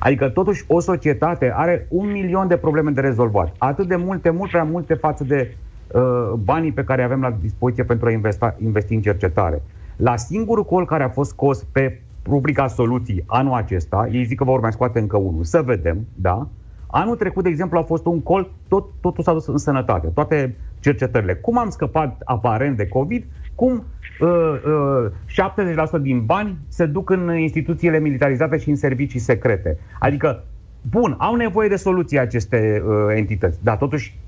Adică, 0.00 0.28
totuși, 0.28 0.64
o 0.66 0.80
societate 0.80 1.52
are 1.54 1.86
un 1.88 2.10
milion 2.10 2.48
de 2.48 2.56
probleme 2.56 2.90
de 2.90 3.00
rezolvat. 3.00 3.54
Atât 3.58 3.88
de 3.88 3.96
multe, 3.96 4.30
mult 4.30 4.50
prea 4.50 4.64
multe 4.64 4.94
față 4.94 5.24
de 5.24 5.56
uh, 5.94 6.32
banii 6.44 6.72
pe 6.72 6.84
care 6.84 7.02
avem 7.02 7.20
la 7.20 7.36
dispoziție 7.40 7.84
pentru 7.84 8.06
a 8.06 8.10
investa, 8.10 8.56
investi 8.62 8.94
în 8.94 9.00
cercetare. 9.00 9.62
La 9.96 10.16
singurul 10.16 10.64
col 10.64 10.86
care 10.86 11.02
a 11.02 11.08
fost 11.08 11.30
scos 11.30 11.64
pe 11.72 12.00
rubrica 12.26 12.66
soluții 12.66 13.24
anul 13.26 13.54
acesta, 13.54 14.08
ei 14.12 14.24
zic 14.24 14.38
că 14.38 14.44
vor 14.44 14.60
mai 14.60 14.72
scoate 14.72 14.98
încă 14.98 15.16
unul, 15.16 15.44
să 15.44 15.62
vedem, 15.62 16.06
da? 16.14 16.48
Anul 16.86 17.16
trecut, 17.16 17.42
de 17.42 17.48
exemplu, 17.48 17.78
a 17.78 17.82
fost 17.82 18.06
un 18.06 18.22
col, 18.22 18.50
tot, 18.68 18.84
totul 19.00 19.24
s-a 19.24 19.32
dus 19.32 19.46
în 19.46 19.58
sănătate, 19.58 20.06
toate 20.06 20.56
cercetările. 20.80 21.34
Cum 21.34 21.58
am 21.58 21.70
scăpat 21.70 22.20
aparent 22.24 22.76
de 22.76 22.88
COVID, 22.88 23.24
cum 23.54 23.72
uh, 23.72 23.78
uh, 23.78 23.99
70% 24.18 26.00
din 26.00 26.24
bani 26.24 26.58
se 26.68 26.86
duc 26.86 27.10
în 27.10 27.38
instituțiile 27.38 27.98
militarizate 27.98 28.58
și 28.58 28.68
în 28.68 28.76
servicii 28.76 29.20
secrete. 29.20 29.78
Adică, 29.98 30.44
bun, 30.90 31.14
au 31.18 31.34
nevoie 31.34 31.68
de 31.68 31.76
soluții 31.76 32.18
aceste 32.18 32.82
uh, 32.86 32.92
entități, 33.16 33.58
dar 33.62 33.76
totuși 33.76 34.18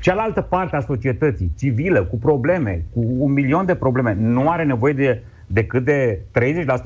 cealaltă 0.00 0.40
parte 0.40 0.76
a 0.76 0.80
societății, 0.80 1.52
civilă, 1.58 2.04
cu 2.04 2.18
probleme, 2.18 2.84
cu 2.92 3.06
un 3.18 3.32
milion 3.32 3.66
de 3.66 3.74
probleme, 3.74 4.14
nu 4.18 4.50
are 4.50 4.64
nevoie 4.64 4.92
de 4.92 5.22
decât 5.50 5.84
de 5.84 6.20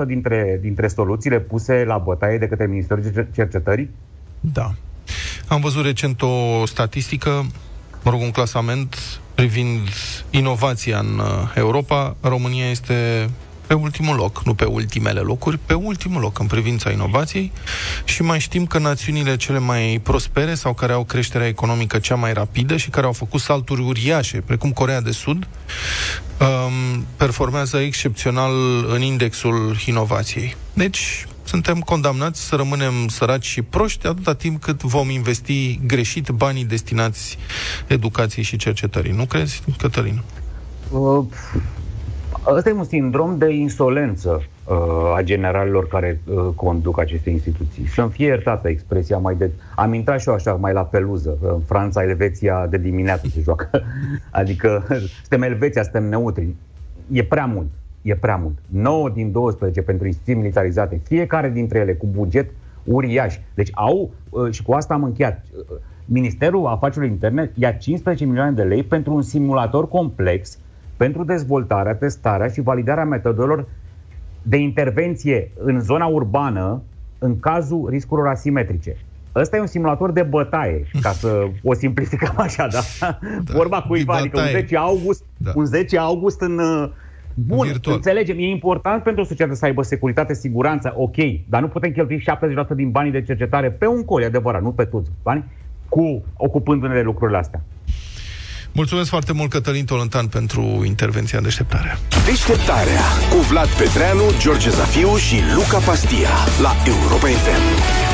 30% 0.03 0.07
dintre, 0.07 0.59
dintre 0.61 0.87
soluțiile 0.89 1.41
puse 1.41 1.85
la 1.85 1.99
bătaie 1.99 2.39
de 2.39 2.49
către 2.49 2.67
Ministerul 2.67 3.05
Cer- 3.05 3.33
Cercetării? 3.35 3.91
Da. 4.41 4.71
Am 5.49 5.61
văzut 5.61 5.85
recent 5.85 6.23
o 6.23 6.67
statistică, 6.67 7.31
mă 8.05 8.11
rog, 8.11 8.21
un 8.21 8.31
clasament 8.31 9.21
privind 9.35 9.89
inovația 10.31 10.99
în 10.99 11.19
uh, 11.19 11.53
Europa. 11.55 12.17
România 12.21 12.71
este 12.71 13.31
pe 13.67 13.75
ultimul 13.75 14.17
loc, 14.17 14.43
nu 14.45 14.55
pe 14.55 14.65
ultimele 14.65 15.21
locuri, 15.21 15.59
pe 15.67 15.75
ultimul 15.75 16.21
loc 16.21 16.39
în 16.39 16.47
privința 16.47 16.91
inovației 16.91 17.53
și 18.05 18.23
mai 18.23 18.41
știm 18.41 18.67
că 18.67 18.79
națiunile 18.79 19.37
cele 19.37 19.59
mai 19.59 20.01
prospere 20.03 20.55
sau 20.55 20.75
care 20.75 20.93
au 20.93 21.05
creșterea 21.05 21.47
economică 21.47 21.99
cea 21.99 22.15
mai 22.15 22.33
rapidă 22.33 22.77
și 22.77 22.91
care 22.91 23.07
au 23.07 23.13
făcut 23.13 23.41
salturi 23.41 23.81
uriașe, 23.81 24.41
precum 24.41 24.73
Corea 24.73 25.01
de 25.01 25.11
Sud, 25.11 25.49
um, 26.41 27.07
performează 27.17 27.77
excepțional 27.77 28.53
în 28.89 29.03
indexul 29.03 29.77
inovației. 29.87 30.57
Deci, 30.73 31.27
suntem 31.45 31.81
condamnați 31.81 32.47
să 32.47 32.57
rămânem 32.57 33.09
săraci 33.09 33.45
și 33.45 33.63
proști 33.63 34.07
atâta 34.07 34.35
timp 34.35 34.63
cât 34.63 34.83
vom 34.83 35.11
investi 35.11 35.81
greșit 35.87 36.29
banii 36.29 36.65
destinați 36.65 37.39
educației 37.87 38.45
și 38.45 38.57
cercetării. 38.57 39.13
Nu 39.13 39.25
crezi, 39.25 39.63
Cătălin? 39.79 40.23
Uh, 40.91 41.25
Ăsta 42.47 42.69
e 42.69 42.73
un 42.73 42.85
sindrom 42.85 43.39
de 43.39 43.51
insolență 43.51 44.43
uh, 44.65 44.77
a 45.17 45.23
generalilor 45.23 45.89
care 45.89 46.21
uh, 46.25 46.49
conduc 46.55 46.99
aceste 46.99 47.31
instituții. 47.31 47.87
Să-mi 47.87 48.11
fie 48.11 48.27
iertată 48.27 48.69
expresia 48.69 49.19
mai 49.19 49.35
de... 49.35 49.51
Am 49.77 49.95
intrat 49.95 50.21
și 50.21 50.29
eu 50.29 50.35
așa 50.35 50.53
mai 50.53 50.73
la 50.73 50.85
peluză. 50.85 51.39
În 51.41 51.61
Franța, 51.61 52.03
Elveția 52.03 52.67
de 52.67 52.79
dimineață 52.79 53.27
se 53.35 53.41
joacă. 53.41 53.71
adică 54.41 54.87
suntem 55.21 55.43
Elveția, 55.43 55.83
suntem 55.83 56.05
neutri. 56.05 56.55
E 57.13 57.25
prea 57.25 57.47
mult. 57.47 57.69
E 58.03 58.15
prea 58.15 58.37
mult. 58.37 58.59
9 58.69 59.11
din 59.11 59.33
12 59.33 59.83
pentru 59.83 60.07
instituții 60.07 60.35
militarizate. 60.35 61.01
Fiecare 61.05 61.51
dintre 61.51 61.79
ele 61.79 61.95
cu 61.95 62.07
buget 62.07 62.51
uriaș. 62.85 63.39
Deci 63.55 63.71
au, 63.73 64.11
uh, 64.31 64.53
și 64.53 64.63
cu 64.63 64.73
asta 64.73 64.95
am 64.95 65.05
încheiat, 65.05 65.45
uh, 65.57 65.77
Ministerul 66.05 66.67
Afacerilor 66.67 67.13
Interne 67.13 67.51
ia 67.55 67.73
15 67.73 68.25
milioane 68.25 68.53
de 68.53 68.63
lei 68.63 68.83
pentru 68.83 69.15
un 69.15 69.23
simulator 69.23 69.89
complex 69.89 70.59
pentru 70.97 71.25
dezvoltarea, 71.25 71.95
testarea 71.95 72.49
și 72.49 72.61
validarea 72.61 73.05
metodelor 73.05 73.69
de 74.43 74.57
intervenție 74.57 75.51
în 75.59 75.81
zona 75.81 76.07
urbană 76.07 76.83
în 77.19 77.41
cazul 77.41 77.89
riscurilor 77.89 78.31
asimetrice. 78.31 78.97
Ăsta 79.35 79.57
e 79.57 79.61
un 79.61 79.67
simulator 79.67 80.11
de 80.11 80.23
bătaie, 80.23 80.87
ca 81.01 81.11
să 81.11 81.47
o 81.71 81.75
simplificăm 81.75 82.35
așa, 82.37 82.67
da? 82.67 82.81
da 83.01 83.19
Vorba 83.55 83.83
cuiva, 83.83 84.15
adică 84.15 84.41
un 84.41 84.47
10 84.47 84.77
august, 84.77 85.25
da. 85.37 85.51
un 85.55 85.65
10 85.65 85.99
august 85.99 86.41
în... 86.41 86.61
uh, 87.35 87.45
Bun, 87.47 87.67
Virtual. 87.67 87.97
înțelegem, 87.97 88.39
e 88.39 88.49
important 88.49 89.03
pentru 89.03 89.25
societate 89.25 89.57
să 89.57 89.65
aibă 89.65 89.83
securitate, 89.83 90.35
siguranță, 90.35 90.95
ok, 90.97 91.17
dar 91.49 91.61
nu 91.61 91.69
putem 91.69 91.91
cheltui 91.91 92.25
70% 92.73 92.75
din 92.75 92.91
banii 92.91 93.13
de 93.13 93.23
cercetare 93.23 93.71
pe 93.71 93.87
un 93.87 94.05
col, 94.05 94.23
e 94.23 94.25
adevărat, 94.25 94.63
nu 94.63 94.73
pe 94.73 94.85
toți 94.85 95.11
bani, 95.23 95.45
cu 95.89 96.25
ocupându-ne 96.37 96.95
de 96.95 97.03
lucrurile 97.03 97.39
astea. 97.39 97.63
Mulțumesc 98.73 99.09
foarte 99.09 99.33
mult, 99.33 99.51
Cătălin 99.51 99.85
Tolontan, 99.85 100.27
pentru 100.27 100.83
intervenția 100.85 101.39
în 101.39 101.45
deșteptarea. 101.45 101.99
Deșteptarea 102.27 103.03
cu 103.31 103.37
Vlad 103.37 103.69
Petreanu, 103.69 104.23
George 104.39 104.71
Zafiu 104.71 105.17
și 105.17 105.37
Luca 105.55 105.79
Pastia 105.79 106.31
la 106.63 106.73
Europa 106.87 107.27
FM. 107.27 108.12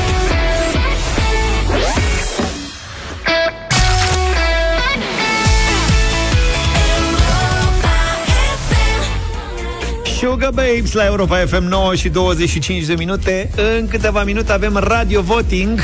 Sugar 10.19 10.51
Babes 10.51 10.91
la 10.93 11.05
Europa 11.05 11.37
FM 11.45 11.63
9 11.63 11.95
și 11.95 12.09
25 12.09 12.85
de 12.85 12.93
minute. 12.97 13.49
În 13.79 13.87
câteva 13.87 14.23
minute 14.23 14.51
avem 14.51 14.77
radio 14.77 15.21
voting. 15.21 15.79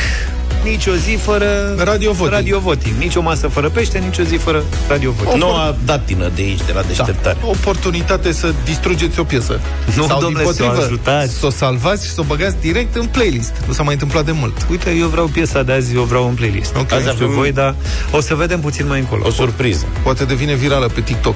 Nici 0.63 0.85
o 0.85 0.95
zi 0.95 1.15
fără 1.15 1.73
radio 1.77 2.11
voting. 2.11 2.33
radio 2.33 2.59
voting. 2.59 2.95
Nici 2.97 3.15
o 3.15 3.21
masă 3.21 3.47
fără 3.47 3.69
pește, 3.69 3.97
nici 3.97 4.17
o 4.17 4.23
zi 4.23 4.35
fără 4.35 4.63
radio 4.87 5.11
voting. 5.11 5.41
Noua 5.43 5.75
datină 5.85 6.31
de 6.35 6.41
aici, 6.41 6.59
de 6.65 6.71
la 6.73 6.81
deșteptare. 6.81 7.37
Da. 7.41 7.47
Oportunitate 7.47 8.31
să 8.31 8.53
distrugeți 8.65 9.19
o 9.19 9.23
piesă. 9.23 9.59
Nu, 9.95 10.05
Sau 10.07 10.19
domnule, 10.19 10.43
din 10.43 10.53
să 10.53 10.63
o 10.63 10.65
potrivă, 10.65 10.85
ajutați. 10.85 11.33
să 11.33 11.45
o 11.45 11.49
salvați 11.49 12.05
și 12.05 12.11
să 12.13 12.21
o 12.21 12.23
băgați 12.23 12.55
direct 12.61 12.95
în 12.95 13.05
playlist. 13.05 13.53
Nu 13.67 13.73
s-a 13.73 13.83
mai 13.83 13.93
întâmplat 13.93 14.25
de 14.25 14.31
mult. 14.31 14.65
Uite, 14.69 14.89
eu 14.99 15.07
vreau 15.07 15.25
piesa 15.27 15.63
de 15.63 15.71
azi, 15.71 15.95
eu 15.95 16.03
vreau 16.03 16.27
în 16.27 16.33
playlist. 16.33 16.75
Ok. 16.75 16.91
Azi 16.91 17.03
Azi 17.07 17.13
știu 17.15 17.25
avem- 17.25 17.37
voi, 17.37 17.51
dar 17.51 17.75
o 18.11 18.21
să 18.21 18.35
vedem 18.35 18.59
puțin 18.59 18.87
mai 18.87 18.99
încolo. 18.99 19.25
O 19.27 19.29
surpriză. 19.31 19.85
Poate 20.03 20.23
devine 20.25 20.53
virală 20.53 20.87
pe 20.93 21.01
TikTok. 21.01 21.35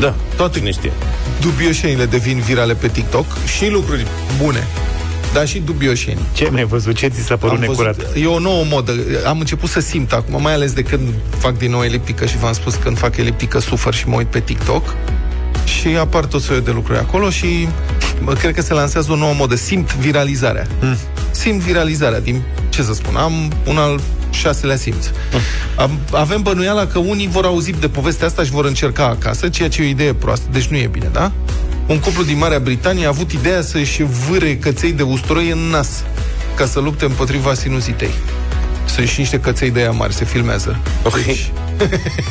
Da, 0.00 0.14
toate 0.36 0.58
cine 0.58 0.70
știe. 0.70 0.92
Dubioșenile 1.40 2.06
devin 2.06 2.38
virale 2.38 2.74
pe 2.74 2.88
TikTok 2.88 3.24
și 3.58 3.68
lucruri 3.70 4.06
bune, 4.42 4.66
dar 5.32 5.48
și 5.48 5.58
dubioșeni. 5.58 6.20
Ce 6.32 6.48
mi-ai 6.52 6.64
văzut? 6.64 6.94
Ce 6.96 7.08
ți 7.08 7.20
s-a 7.20 7.36
părut 7.36 7.58
Am 7.58 7.64
văzut- 7.66 7.86
necurat? 7.86 8.16
E 8.16 8.26
o 8.26 8.38
nouă 8.38 8.64
modă. 8.68 8.92
Am 9.26 9.38
început 9.38 9.68
să 9.70 9.80
simt 9.80 10.12
acum, 10.12 10.42
mai 10.42 10.52
ales 10.52 10.72
de 10.72 10.82
când 10.82 11.08
fac 11.38 11.58
din 11.58 11.70
nou 11.70 11.82
eliptică 11.82 12.26
și 12.26 12.38
v-am 12.38 12.52
spus 12.52 12.74
că 12.74 12.80
când 12.82 12.98
fac 12.98 13.16
eliptică 13.16 13.58
sufăr 13.58 13.94
și 13.94 14.08
mă 14.08 14.16
uit 14.16 14.26
pe 14.26 14.40
TikTok 14.40 14.94
și 15.64 15.88
apar 15.88 16.24
tot 16.24 16.42
soiul 16.42 16.62
de 16.62 16.70
lucruri 16.70 16.98
acolo 16.98 17.30
și 17.30 17.68
mă, 18.20 18.32
cred 18.32 18.54
că 18.54 18.62
se 18.62 18.74
lansează 18.74 19.12
o 19.12 19.16
nouă 19.16 19.34
modă. 19.36 19.54
Simt 19.56 19.94
viralizarea. 19.94 20.66
Mm. 20.80 20.96
Simt 21.30 21.60
viralizarea 21.60 22.20
din, 22.20 22.42
ce 22.68 22.82
să 22.82 22.94
spun, 22.94 23.16
am 23.16 23.52
un 23.66 23.76
al 23.76 24.00
șaselea 24.36 24.76
simț. 24.76 25.06
Am, 25.76 25.98
avem 26.12 26.42
bănuiala 26.42 26.86
că 26.86 26.98
unii 26.98 27.28
vor 27.28 27.44
auzi 27.44 27.70
de 27.70 27.88
povestea 27.88 28.26
asta 28.26 28.42
și 28.44 28.50
vor 28.50 28.64
încerca 28.64 29.04
acasă, 29.06 29.48
ceea 29.48 29.68
ce 29.68 29.82
e 29.82 29.84
o 29.84 29.88
idee 29.88 30.14
proastă, 30.14 30.46
deci 30.52 30.66
nu 30.66 30.76
e 30.76 30.86
bine, 30.86 31.08
da? 31.12 31.32
Un 31.86 31.98
cuplu 31.98 32.22
din 32.22 32.38
Marea 32.38 32.58
Britanie 32.58 33.04
a 33.04 33.08
avut 33.08 33.32
ideea 33.32 33.62
să-și 33.62 34.02
vâre 34.28 34.56
căței 34.56 34.92
de 34.92 35.02
usturoi 35.02 35.50
în 35.50 35.58
nas 35.58 36.02
ca 36.54 36.66
să 36.66 36.80
lupte 36.80 37.04
împotriva 37.04 37.54
sinuzitei. 37.54 38.10
Sunt 38.94 39.08
și 39.08 39.18
niște 39.20 39.40
căței 39.40 39.70
de 39.70 39.80
aia 39.80 39.90
mari, 39.90 40.14
se 40.14 40.24
filmează. 40.24 40.76
Deci, 41.26 41.50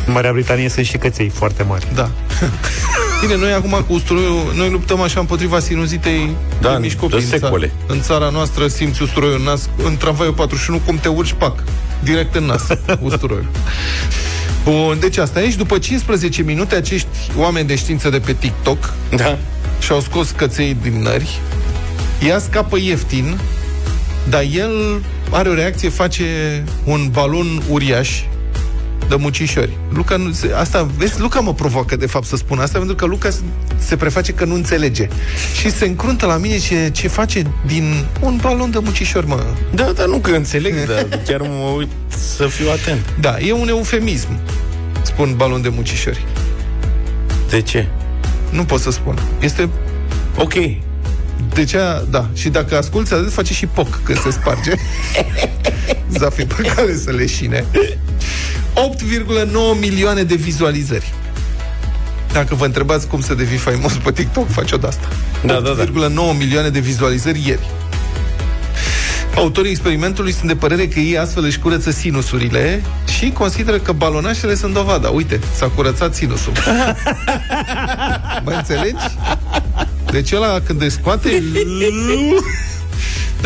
În 0.06 0.14
Marea 0.14 0.32
Britanie 0.32 0.70
sunt 0.70 0.86
și 0.86 0.97
căței 0.97 1.30
foarte 1.30 1.64
mari. 1.64 1.88
da. 1.95 2.10
Bine, 3.22 3.36
noi 3.38 3.51
acum 3.51 3.84
cu 3.88 3.93
usturoiul, 3.93 4.53
noi 4.56 4.70
luptăm 4.70 5.01
așa 5.01 5.20
împotriva 5.20 5.60
sinuzitei 5.60 6.30
Da, 6.62 6.72
de 6.72 6.78
mici 6.80 6.95
copii 6.95 7.18
de 7.18 7.24
în, 7.24 7.30
ța- 7.30 7.38
secole. 7.45 7.72
în 7.88 8.01
țara 8.01 8.30
noastră 8.30 8.68
simți 8.68 9.01
usturoiul 9.01 9.38
în 9.38 9.43
nas, 9.43 9.70
în 9.84 9.97
tramvaiul 9.97 10.34
41, 10.34 10.80
cum 10.86 10.97
te 10.97 11.08
urci, 11.08 11.34
pac, 11.38 11.64
direct 12.04 12.36
în 12.36 12.43
nas, 12.43 12.68
usturoiul. 13.02 13.50
Bun, 14.64 14.98
deci 15.00 15.18
asta 15.18 15.41
e 15.41 15.50
și 15.50 15.58
după 15.58 15.78
15 15.78 16.41
minute 16.41 16.76
acești 16.76 17.08
oameni 17.38 17.68
de 17.68 17.76
știință 17.76 18.10
de 18.10 18.20
pe 18.20 18.34
TikTok 18.34 18.93
da. 19.16 19.38
și-au 19.80 20.00
scos 20.00 20.30
căței 20.30 20.78
din 20.82 21.02
nări, 21.02 21.39
ea 22.28 22.39
scapă 22.39 22.78
ieftin, 22.78 23.39
dar 24.30 24.43
el 24.54 25.02
are 25.30 25.50
o 25.50 25.54
reacție, 25.54 25.89
face 25.89 26.26
un 26.84 27.10
balon 27.12 27.62
uriaș 27.70 28.10
de 29.10 29.16
mucișori. 29.16 29.78
Luca 29.93 30.16
nu, 30.16 30.32
se- 30.32 30.51
asta, 30.56 30.88
vezi, 30.97 31.20
Luca 31.20 31.39
mă 31.39 31.53
provoacă 31.53 31.95
de 31.95 32.06
fapt 32.06 32.26
să 32.26 32.36
spun 32.36 32.60
asta, 32.60 32.78
pentru 32.78 32.95
că 32.95 33.06
Luca 33.06 33.30
se- 33.30 33.39
se 33.78 33.95
preface 33.95 34.32
că 34.32 34.45
nu 34.45 34.53
înțelege. 34.53 35.08
Și 35.60 35.72
se 35.72 35.86
încruntă 35.86 36.26
la 36.26 36.38
mine 36.38 36.58
ce, 36.58 36.89
ce 36.93 37.08
face 37.08 37.41
din 37.66 38.06
un 38.22 38.38
balon 38.41 38.72
de 38.72 38.80
mucișori, 38.84 39.28
mă. 39.28 39.43
Da, 39.74 39.91
dar 39.95 40.08
nu 40.08 40.18
că 40.18 40.32
înțeleg, 40.32 40.86
dar 40.88 41.06
chiar 41.28 41.41
mă 41.41 41.74
uit 41.78 41.89
să 42.08 42.47
fiu 42.47 42.70
atent. 42.70 43.06
Da, 43.20 43.39
e 43.39 43.51
un 43.51 43.68
eufemism, 43.68 44.28
spun 45.01 45.34
balon 45.36 45.62
de 45.62 45.70
mucișori. 45.70 46.26
De 47.49 47.62
ce? 47.62 47.88
Nu 48.49 48.64
pot 48.66 48.80
să 48.82 48.91
spun. 48.91 49.20
Este... 49.39 49.70
Ok. 50.38 50.53
Deci, 51.53 51.74
a, 51.74 52.03
da. 52.10 52.28
Și 52.34 52.49
dacă 52.49 52.78
asculți, 52.78 53.14
atât 53.14 53.34
face 53.34 53.53
și 53.53 53.66
poc 53.66 53.99
când 54.03 54.20
se 54.22 54.32
sparge. 54.32 54.72
Zafi 56.20 56.45
pe 56.45 56.62
care 56.76 56.95
să 56.95 57.12
leșine. 57.12 57.66
8,9 58.76 59.80
milioane 59.80 60.24
de 60.24 60.36
vizualizări. 60.36 61.14
Dacă 62.32 62.56
vă 62.56 62.66
întrebați 62.66 63.08
cum 63.08 63.22
să 63.22 63.34
devii 63.34 63.58
faimos 63.58 63.94
pe 63.94 64.12
TikTok, 64.12 64.50
faci 64.50 64.72
o 64.72 64.78
de-asta. 64.78 65.08
Da, 65.46 65.60
da, 65.60 65.70
da. 65.70 65.84
8,9 65.84 66.38
milioane 66.38 66.70
de 66.70 66.80
vizualizări 66.80 67.44
ieri. 67.46 67.70
Autorii 69.36 69.72
experimentului 69.72 70.32
sunt 70.32 70.48
de 70.48 70.56
părere 70.56 70.88
că 70.88 71.00
ei 71.00 71.18
astfel 71.18 71.44
își 71.44 71.60
curăță 71.60 71.92
sinusurile 71.92 72.84
și 73.18 73.30
consideră 73.32 73.78
că 73.78 73.92
balonașele 73.92 74.56
sunt 74.56 74.74
dovada. 74.74 75.10
Uite, 75.10 75.40
s-a 75.56 75.68
curățat 75.68 76.16
sinusul. 76.16 76.54
Mă 78.44 78.52
înțelegi? 78.52 79.04
Deci 80.12 80.32
ăla 80.32 80.60
când 80.66 80.82
își 80.82 80.92
scoate... 80.92 81.30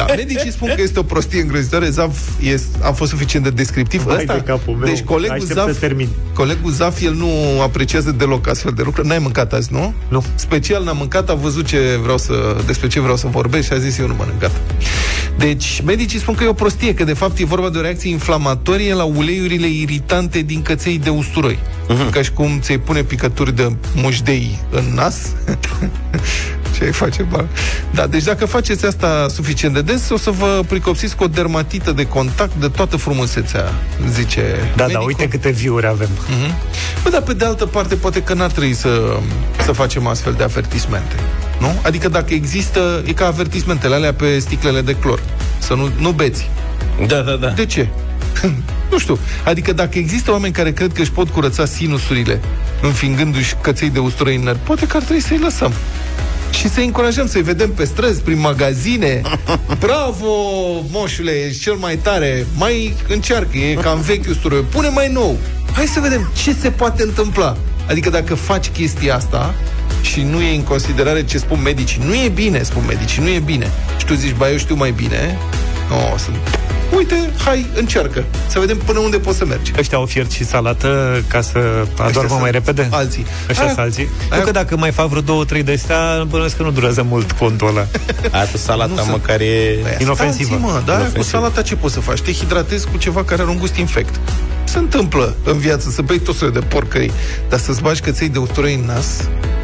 Da, 0.08 0.14
medicii 0.16 0.52
spun 0.52 0.74
că 0.76 0.82
este 0.82 1.00
o 1.00 1.04
prostie 1.04 1.42
îngrozitoare. 1.42 1.90
Zaf 1.90 2.18
e, 2.42 2.60
a 2.82 2.92
fost 2.92 3.12
suficient 3.12 3.44
de 3.44 3.50
descriptiv. 3.52 4.04
Vai 4.04 4.16
Ăsta, 4.18 4.34
de 4.34 4.42
capul 4.42 4.74
meu. 4.74 4.90
deci 4.90 5.02
colegul 5.02 5.36
Aștept 5.36 5.54
Zaf, 5.54 5.68
să 5.68 5.80
termin. 5.80 6.08
colegul 6.34 6.72
Zaf, 6.72 7.02
el 7.02 7.14
nu 7.14 7.62
apreciază 7.62 8.12
deloc 8.12 8.48
astfel 8.48 8.74
de 8.76 8.82
lucruri. 8.86 9.08
N-ai 9.08 9.20
mâncat 9.20 9.54
azi, 9.54 9.74
nu? 9.74 9.94
Nu. 10.08 10.24
Special 10.36 10.84
n-am 10.84 10.98
mâncat, 10.98 11.30
a 11.30 11.34
văzut 11.34 11.66
ce 11.66 12.00
vreau 12.02 12.18
să, 12.18 12.34
despre 12.66 12.88
ce 12.88 13.00
vreau 13.00 13.16
să 13.18 13.28
vorbesc 13.28 13.66
și 13.68 13.74
a 13.74 13.78
zis 13.78 13.98
eu 13.98 14.08
nu 14.08 14.14
mănânc, 14.18 14.40
gata. 14.40 14.58
Deci, 15.38 15.82
medicii 15.86 16.20
spun 16.20 16.36
că 16.36 16.44
e 16.44 16.48
o 16.48 16.54
prostie, 16.54 16.94
că 16.94 17.04
de 17.04 17.14
fapt 17.14 17.40
e 17.40 17.46
vorba 17.46 17.70
de 17.70 17.78
o 17.78 17.82
reacție 17.82 18.10
inflamatorie 18.10 18.94
la 18.94 19.04
uleiurile 19.04 19.68
iritante 19.68 20.40
din 20.42 20.62
căței 20.62 20.98
de 21.00 21.10
usturoi. 21.10 21.60
Uh-huh. 21.90 22.10
Ca 22.12 22.22
și 22.22 22.32
cum 22.32 22.60
ți-ai 22.62 22.78
pune 22.78 23.04
picături 23.04 23.56
de 23.56 23.76
mușdei 23.96 24.60
în 24.70 24.84
nas. 24.94 25.18
ce 26.78 26.84
ai 26.84 26.92
face, 26.92 27.24
bă? 27.24 27.46
Da, 27.92 28.08
deci 28.08 28.24
dacă 28.24 28.46
faceți 28.46 28.86
asta 28.86 29.26
suficient 29.30 29.74
de 29.74 29.82
des, 29.82 30.10
o 30.10 30.18
să 30.18 30.32
vă 30.32 30.62
pricopsiți 30.68 31.16
cu 31.16 31.24
o 31.24 31.28
dermatită 31.28 31.92
de 31.92 32.06
contact 32.06 32.54
de 32.60 32.68
toată 32.68 32.98
frumusețea, 32.98 33.74
zice 34.10 34.42
Da, 34.76 34.86
medicul. 34.86 34.92
da, 34.94 35.00
uite 35.00 35.28
câte 35.28 35.50
view-uri 35.50 35.88
avem. 35.88 36.10
Mhm. 36.30 36.54
Bă, 37.04 37.10
dar 37.10 37.22
pe 37.22 37.34
de 37.34 37.46
altă 37.46 37.66
parte, 37.66 37.96
poate 37.96 38.22
că 38.24 38.34
n-ar 38.34 38.52
trebui 38.52 38.74
să, 38.74 39.18
să 39.64 39.72
facem 39.72 40.08
astfel 40.08 40.34
de 40.34 40.44
avertismente. 40.44 41.16
Nu? 41.60 41.80
Adică 41.84 42.10
dacă 42.10 42.34
există, 42.34 43.04
e 43.06 43.14
ca 43.14 43.26
avertismentele 43.26 43.96
alea 43.96 44.14
pe 44.14 44.40
sticlele 44.40 44.82
de 44.82 44.96
clor. 44.96 45.20
Să 45.60 45.74
nu, 45.74 45.90
nu 46.00 46.12
beți. 46.12 46.50
Da, 47.08 47.20
da, 47.22 47.36
da. 47.36 47.48
De 47.48 47.66
ce? 47.66 47.88
nu 48.92 48.98
știu. 48.98 49.20
Adică 49.44 49.74
dacă 49.74 49.98
există 49.98 50.32
oameni 50.32 50.54
care 50.54 50.72
cred 50.72 50.94
că 50.94 51.02
își 51.02 51.12
pot 51.12 51.30
curăța 51.30 51.66
sinusurile 51.66 52.40
înfingându-și 52.82 53.56
căței 53.62 53.90
de 53.90 54.00
usturoi 54.00 54.36
în 54.36 54.44
nări, 54.44 54.60
poate 54.64 54.88
că 54.88 54.98
ar 54.98 55.04
trebui 55.04 55.22
să-i 55.22 55.38
lăsăm. 55.38 55.74
Și 56.52 56.70
să-i 56.70 56.86
încurajăm 56.86 57.28
să-i 57.28 57.42
vedem 57.42 57.72
pe 57.72 57.86
străzi, 57.86 58.22
prin 58.22 58.40
magazine. 58.40 59.22
Bravo, 59.86 60.28
moșule, 60.92 61.32
ești 61.32 61.62
cel 61.62 61.74
mai 61.74 61.96
tare. 61.96 62.46
Mai 62.58 62.94
încearcă, 63.08 63.58
e 63.58 63.74
cam 63.74 64.02
vechi 64.02 64.30
usturoi. 64.30 64.62
Pune 64.62 64.88
mai 64.88 65.12
nou. 65.12 65.38
Hai 65.74 65.86
să 65.86 66.00
vedem 66.00 66.32
ce 66.44 66.56
se 66.60 66.70
poate 66.70 67.04
întâmpla. 67.04 67.58
Adică 67.90 68.10
dacă 68.10 68.36
faci 68.36 68.70
chestia 68.70 69.16
asta 69.16 69.56
și 70.02 70.22
nu 70.22 70.42
e 70.42 70.56
în 70.56 70.64
considerare 70.64 71.26
ce 71.26 71.38
spun 71.38 71.62
medicii, 71.62 72.02
nu 72.06 72.16
e 72.16 72.30
bine, 72.34 72.64
spun 72.64 72.84
medicii, 72.88 73.22
nu 73.22 73.30
e 73.30 73.40
bine. 73.40 73.72
Și 73.98 74.06
tu 74.06 74.14
zici, 74.14 74.36
ba, 74.38 74.50
eu 74.50 74.58
știu 74.58 74.76
mai 74.76 74.92
bine. 74.92 75.38
No, 75.90 76.18
sunt... 76.18 76.36
Uite, 76.96 77.30
hai, 77.46 77.66
încearcă. 77.76 78.24
Să 78.48 78.60
vedem 78.60 78.78
până 78.78 79.00
unde 79.00 79.18
poți 79.20 79.38
să 79.38 79.46
mergi. 79.46 79.72
Ăștia 79.78 79.98
au 79.98 80.06
fiert 80.06 80.32
și 80.32 80.46
salată 80.46 81.22
ca 81.28 81.42
să 81.42 81.58
adormă 81.98 82.28
sunt 82.30 82.40
mai 82.42 82.52
repede? 82.52 82.88
alții. 82.92 83.26
Ăștia 83.50 83.66
Aia- 83.66 83.68
sunt 83.68 83.80
alții? 83.80 84.04
aia- 84.32 84.38
Nu 84.38 84.44
că 84.44 84.52
dacă 84.52 84.78
mai 84.78 84.92
fac 84.92 85.08
vreo 85.08 85.22
două, 85.22 85.46
trei 85.46 85.64
de 85.64 85.72
astea, 85.72 86.24
bănuiesc 86.28 86.58
că 86.58 86.64
nu 86.64 86.72
durează 86.72 87.04
mult 87.10 87.32
contul 87.32 87.68
ăla. 87.68 87.86
Aia 88.38 88.48
cu 88.52 88.58
salata 88.58 88.92
Nu 88.92 88.98
sunt- 88.98 89.10
măcar 89.12 89.40
e 89.40 89.80
Păi, 89.82 89.96
Inofensivă. 90.00 90.54
alții, 90.54 90.66
mă, 90.68 90.82
da, 90.86 90.94
cu 90.94 91.00
Inofensivă. 91.00 91.24
salata 91.38 91.62
ce 91.62 91.76
poți 91.76 91.94
să 91.94 92.00
faci? 92.00 92.20
Te 92.22 92.32
hidratezi 92.32 92.88
cu 92.88 92.98
ceva 92.98 93.24
care 93.24 93.42
are 93.42 93.50
un 93.50 93.58
gust 93.58 93.76
infect. 93.76 94.20
Se 94.64 94.78
întâmplă 94.78 95.36
în 95.44 95.58
viață 95.58 95.90
să 95.90 96.02
bei 96.02 96.20
tot 96.20 96.36
soiul 96.36 96.54
de 96.54 96.60
porcării, 96.60 97.12
dar 97.50 97.60
să-ți 97.60 97.82
bagi 97.82 98.02
căței 98.02 98.30
de 98.30 98.38
usturoi 98.40 98.74
în 98.74 98.84
nas, 98.86 99.08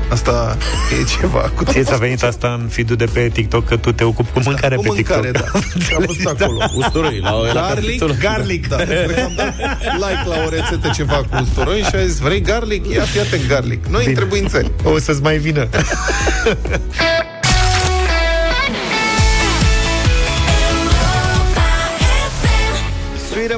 asta 0.10 0.58
e 1.02 1.04
ceva. 1.20 1.52
Cu 1.56 1.64
Ție 1.64 1.84
ți-a 1.84 1.96
venit 1.98 2.24
asta 2.24 2.58
în 2.62 2.68
feed 2.68 2.92
de 2.92 3.06
pe 3.06 3.30
TikTok 3.34 3.66
că 3.68 3.78
tu 3.78 3.92
te 3.92 4.04
ocupi 4.04 4.32
cu 4.32 4.40
mâncarea 4.46 4.78
cu 4.78 4.84
pe 4.84 4.90
mâncare, 4.94 5.32
TikTok. 5.32 5.52
da. 5.52 5.96
Am 5.96 6.04
văzut 6.08 6.42
acolo. 6.42 6.58
Usturoi, 6.76 7.20
la, 7.24 7.32
la 7.32 7.54
Garlic, 7.54 7.84
capitolul- 7.86 8.16
garlic, 8.20 8.68
da. 8.68 8.76
Pentru 8.76 9.14
că 9.14 9.22
am 9.22 9.34
dat 9.36 9.54
like 9.94 10.24
la 10.28 10.36
o 10.46 10.50
rețetă 10.50 10.90
ceva 10.96 11.16
cu 11.16 11.38
usturoi 11.42 11.80
și 11.82 11.96
a 11.96 12.06
zis, 12.06 12.18
vrei 12.18 12.42
garlic? 12.42 12.88
Ia 12.94 13.02
fii 13.02 13.20
atent, 13.20 13.48
garlic. 13.48 13.86
Noi 13.86 14.04
Bine. 14.04 14.14
trebuie 14.16 14.42
în 14.42 14.48
țări. 14.48 14.72
O 14.84 15.00
să-ți 15.00 15.22
mai 15.22 15.38
vină. 15.38 15.68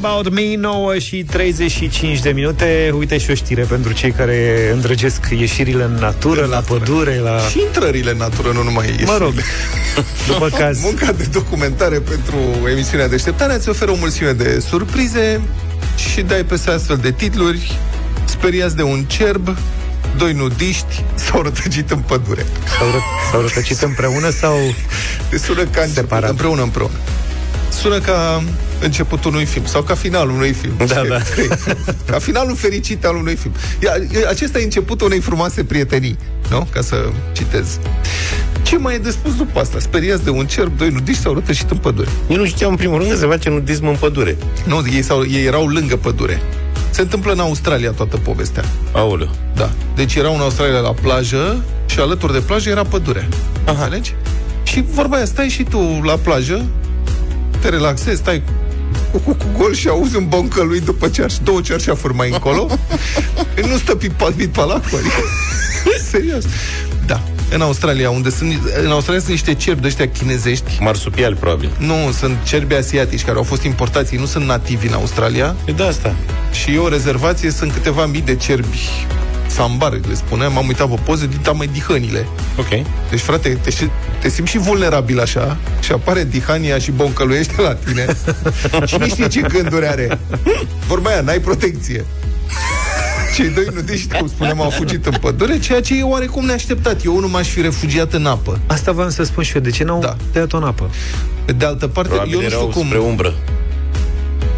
About 0.01 0.29
Me, 0.33 0.55
9 0.55 0.97
și 0.97 1.23
35 1.23 2.19
de 2.19 2.29
minute 2.29 2.91
Uite 2.97 3.17
și 3.17 3.31
o 3.31 3.33
știre 3.33 3.61
pentru 3.61 3.93
cei 3.93 4.11
care 4.11 4.69
îndrăgesc 4.73 5.25
ieșirile 5.37 5.83
în 5.83 5.97
natură, 5.99 6.45
la 6.45 6.57
pădure, 6.59 7.19
la... 7.19 7.39
Și 7.39 7.59
intrările 7.59 8.11
în 8.11 8.17
natură, 8.17 8.51
nu 8.51 8.63
numai 8.63 8.85
ieșirile. 8.85 9.11
Mă 9.11 9.17
rog, 9.17 9.33
după 10.27 10.49
caz 10.49 10.81
Munca 10.87 11.11
de 11.11 11.27
documentare 11.31 11.99
pentru 11.99 12.67
emisiunea 12.71 13.07
Deșteptarea 13.07 13.55
îți 13.55 13.69
oferă 13.69 13.91
o 13.91 13.95
mulțime 13.95 14.31
de 14.31 14.63
surprize 14.67 15.41
și 16.11 16.21
dai 16.21 16.43
peste 16.43 16.69
astfel 16.69 16.97
de 16.97 17.11
titluri 17.11 17.77
speriați 18.25 18.75
de 18.75 18.83
un 18.83 19.03
cerb, 19.03 19.57
doi 20.17 20.33
nudiști 20.33 21.03
s-au 21.15 21.41
rătăcit 21.41 21.91
în 21.91 21.99
pădure. 21.99 22.45
S-au, 22.77 22.87
ră- 22.87 23.31
s-au 23.31 23.41
rătăcit 23.41 23.81
împreună 23.81 24.29
sau... 24.29 24.57
Deci 25.29 25.39
sună 25.39 25.63
ca 25.63 25.81
început, 25.81 25.93
Separat. 25.93 26.29
împreună, 26.29 26.61
împreună. 26.61 26.93
Sună 27.69 27.99
ca 27.99 28.43
începutul 28.81 29.31
unui 29.31 29.45
film 29.45 29.65
sau 29.65 29.81
ca 29.81 29.95
finalul 29.95 30.33
unui 30.35 30.51
film. 30.51 30.73
Da, 30.77 30.85
Ce- 30.85 31.07
da. 31.07 31.19
Ca 32.11 32.19
finalul 32.19 32.55
fericit 32.55 33.05
al 33.05 33.15
unui 33.15 33.35
film. 33.35 33.53
Ia, 33.83 33.91
e- 34.21 34.27
Acesta 34.27 34.59
e 34.59 34.63
începutul 34.63 35.07
unei 35.07 35.19
frumoase 35.19 35.63
prietenii, 35.63 36.17
nu? 36.49 36.67
Ca 36.71 36.81
să 36.81 36.95
citez. 37.31 37.79
Ce 38.63 38.77
mai 38.77 38.93
e 38.95 38.97
de 38.97 39.09
spus 39.09 39.35
după 39.35 39.59
asta? 39.59 39.79
Speriați 39.79 40.23
de 40.23 40.29
un 40.29 40.45
cerb, 40.45 40.77
doi 40.77 40.89
nudiști 40.89 41.21
s-au 41.21 41.33
rătășit 41.33 41.69
în 41.71 41.77
pădure. 41.77 42.07
Eu 42.29 42.37
nu 42.37 42.45
știam 42.45 42.69
în 42.71 42.75
primul 42.77 42.97
rând 42.97 43.11
că 43.11 43.17
se 43.17 43.25
face 43.25 43.49
nudism 43.49 43.87
în 43.87 43.95
pădure. 43.95 44.37
Nu, 44.65 44.83
ei, 44.93 45.01
s-au, 45.01 45.25
ei 45.25 45.45
erau 45.45 45.67
lângă 45.67 45.95
pădure. 45.95 46.41
Se 46.89 47.01
întâmplă 47.01 47.31
în 47.31 47.39
Australia 47.39 47.91
toată 47.91 48.17
povestea. 48.17 48.63
Aoleu. 48.91 49.29
Da. 49.55 49.69
Deci 49.95 50.15
erau 50.15 50.33
în 50.35 50.41
Australia 50.41 50.79
la 50.79 50.93
plajă 51.01 51.63
și 51.85 51.99
alături 51.99 52.33
de 52.33 52.39
plajă 52.39 52.69
era 52.69 52.83
pădure. 52.83 53.27
Aha. 53.65 53.83
Înțelegi? 53.83 54.13
Și 54.63 54.83
vorba 54.91 55.15
aia, 55.15 55.25
stai 55.25 55.49
și 55.49 55.63
tu 55.63 56.01
la 56.03 56.13
plajă, 56.13 56.65
te 57.59 57.69
relaxezi, 57.69 58.17
stai 58.17 58.41
cu, 59.11 59.17
cu, 59.17 59.31
cu 59.31 59.45
gol 59.57 59.73
și 59.73 59.87
auzi 59.87 60.15
un 60.15 60.27
boncălui 60.27 60.79
după 60.79 61.07
cearș, 61.07 61.33
două 61.43 61.61
cerșafuri 61.61 62.13
mai 62.13 62.29
încolo, 62.31 62.67
nu 63.69 63.77
stă 63.77 63.95
pipalbit 63.95 64.49
pe 64.49 64.59
lacul, 64.59 64.97
adică, 64.97 65.21
serios. 66.11 66.45
Da. 67.05 67.21
În 67.51 67.61
Australia, 67.61 68.09
unde 68.09 68.29
sunt, 68.29 68.59
în 68.83 68.91
Australia 68.91 69.19
sunt 69.21 69.31
niște 69.31 69.53
cerbi 69.53 69.81
de 69.81 69.87
ăștia 69.87 70.09
chinezești. 70.09 70.77
Marsupiali, 70.81 71.35
probabil. 71.35 71.71
Nu, 71.77 72.11
sunt 72.17 72.37
cerbi 72.43 72.73
asiatici 72.73 73.23
care 73.23 73.37
au 73.37 73.43
fost 73.43 73.63
importați, 73.63 74.13
ei 74.13 74.19
nu 74.19 74.25
sunt 74.25 74.45
nativi 74.45 74.87
în 74.87 74.93
Australia. 74.93 75.55
E 75.65 75.71
de 75.71 75.83
asta. 75.83 76.15
Și 76.51 76.73
e 76.73 76.77
o 76.77 76.87
rezervație, 76.87 77.51
sunt 77.51 77.71
câteva 77.71 78.05
mii 78.05 78.21
de 78.21 78.35
cerbi 78.35 78.89
sambar, 79.47 79.91
le 79.91 80.13
spuneam, 80.13 80.57
am 80.57 80.67
uitat 80.67 80.89
pe 80.89 80.99
poze 81.03 81.27
din 81.27 81.37
tamai 81.37 81.67
dihănile. 81.67 82.27
Ok. 82.57 82.67
Deci, 83.09 83.19
frate, 83.19 83.57
te, 83.63 83.71
te 84.21 84.29
simți 84.29 84.51
și 84.51 84.57
vulnerabil 84.57 85.19
așa 85.19 85.57
și 85.79 85.91
apare 85.91 86.23
dihania 86.23 86.77
și 86.77 86.91
boncăluiește 86.91 87.61
la 87.61 87.75
tine 87.75 88.05
și 88.87 88.95
nu 88.99 89.07
știi 89.07 89.29
ce 89.29 89.41
gânduri 89.41 89.87
are. 89.87 90.19
Vorba 90.87 91.09
aia, 91.09 91.21
n-ai 91.21 91.39
protecție. 91.39 92.05
Cei 93.35 93.49
doi 93.49 93.67
nudiști, 93.73 94.17
cum 94.17 94.27
spuneam, 94.27 94.61
au 94.61 94.69
fugit 94.69 95.05
în 95.05 95.13
pădure, 95.21 95.59
ceea 95.59 95.81
ce 95.81 95.97
e 95.97 96.03
oarecum 96.03 96.45
neașteptat. 96.45 97.05
Eu 97.05 97.19
nu 97.19 97.27
m-aș 97.27 97.47
fi 97.47 97.61
refugiat 97.61 98.13
în 98.13 98.25
apă. 98.25 98.59
Asta 98.67 98.91
v-am 98.91 99.09
să 99.09 99.23
spun 99.23 99.43
și 99.43 99.55
eu. 99.55 99.61
De 99.61 99.69
ce 99.69 99.83
n-au 99.83 99.99
da. 99.99 100.15
tăiat-o 100.31 100.57
în 100.57 100.63
apă? 100.63 100.89
De 101.57 101.65
altă 101.65 101.87
parte, 101.87 102.09
Probabil 102.09 102.33
eu 102.33 102.39
nu 102.39 102.45
știu 102.45 102.57
erau 102.57 102.69
cum... 102.69 102.85
spre 102.85 102.97
umbră. 102.97 103.33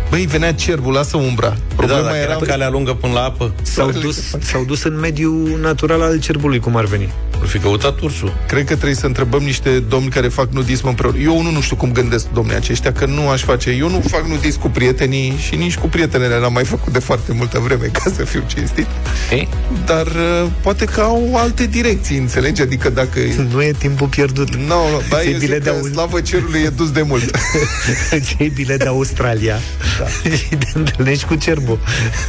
Băi, 0.10 0.26
venea 0.26 0.54
cerbul, 0.54 0.94
lasă 0.94 1.18
umbra. 1.18 1.58
Problema 1.76 2.02
da, 2.02 2.20
era 2.20 2.36
calea 2.36 2.70
lungă 2.70 2.94
până 2.94 3.14
la 3.14 3.24
apă. 3.24 3.54
S-au 3.62 3.92
dus, 3.92 4.36
s-au 4.40 4.64
dus 4.64 4.84
în 4.84 5.00
mediul 5.00 5.58
natural 5.62 6.02
al 6.02 6.20
cerbului, 6.20 6.60
cum 6.60 6.76
ar 6.76 6.86
veni. 6.86 7.10
Ar 7.42 7.48
fi 7.48 7.58
căutat 7.58 8.00
ursul. 8.00 8.34
Cred 8.48 8.66
că 8.66 8.74
trebuie 8.74 8.96
să 8.96 9.06
întrebăm 9.06 9.42
niște 9.42 9.70
domni 9.80 10.10
care 10.10 10.28
fac 10.28 10.52
nudism 10.52 10.88
împreună. 10.88 11.18
Eu 11.18 11.42
nu, 11.42 11.52
nu 11.52 11.62
știu 11.62 11.76
cum 11.76 11.92
gândesc 11.92 12.26
domnii 12.34 12.56
aceștia, 12.56 12.92
că 12.94 13.06
nu 13.06 13.30
aș 13.30 13.44
face. 13.44 13.70
Eu 13.70 13.90
nu 13.90 14.04
fac 14.10 14.28
nudism 14.28 14.60
cu 14.60 14.70
prietenii 14.70 15.36
și 15.48 15.56
nici 15.56 15.78
cu 15.78 15.88
prietenele 15.88 16.40
n-am 16.40 16.54
mai 16.54 16.64
făcut 16.66 16.94
de 16.94 17.00
foarte 17.00 17.34
multă 17.34 17.60
vreme, 17.60 17.86
ca 18.04 18.12
să 18.16 18.24
fiu 18.24 18.44
cinstit. 18.48 18.88
Ei? 19.32 19.48
Dar 19.86 20.06
uh, 20.06 20.48
poate 20.62 20.86
că 20.86 21.02
au 21.02 21.36
alte 21.36 21.66
direcții, 21.66 22.18
înțelegi? 22.18 22.62
Adică 22.62 22.90
dacă... 22.90 23.20
Nu 23.52 23.62
e 23.64 23.72
timpul 23.78 24.08
pierdut. 24.08 24.56
Nu, 24.56 24.66
no, 24.68 24.90
no, 24.92 24.98
da, 25.10 25.18
Ți-ai 25.18 25.32
eu 25.32 25.40
bilet 25.40 25.56
zic 25.56 25.64
de 25.64 25.70
că 25.70 25.76
au- 25.76 25.92
slavă 25.92 26.22
cerului 26.22 26.60
e 26.60 26.70
dus 26.70 26.92
de 26.92 27.02
mult. 27.02 27.38
Ce 28.38 28.52
bilet 28.54 28.80
de 28.80 28.88
Australia 28.88 29.60
da. 30.00 30.30
și 30.36 30.56
te 30.56 30.68
întâlnești 30.74 31.26
cu 31.26 31.36
cerbul. 31.36 31.80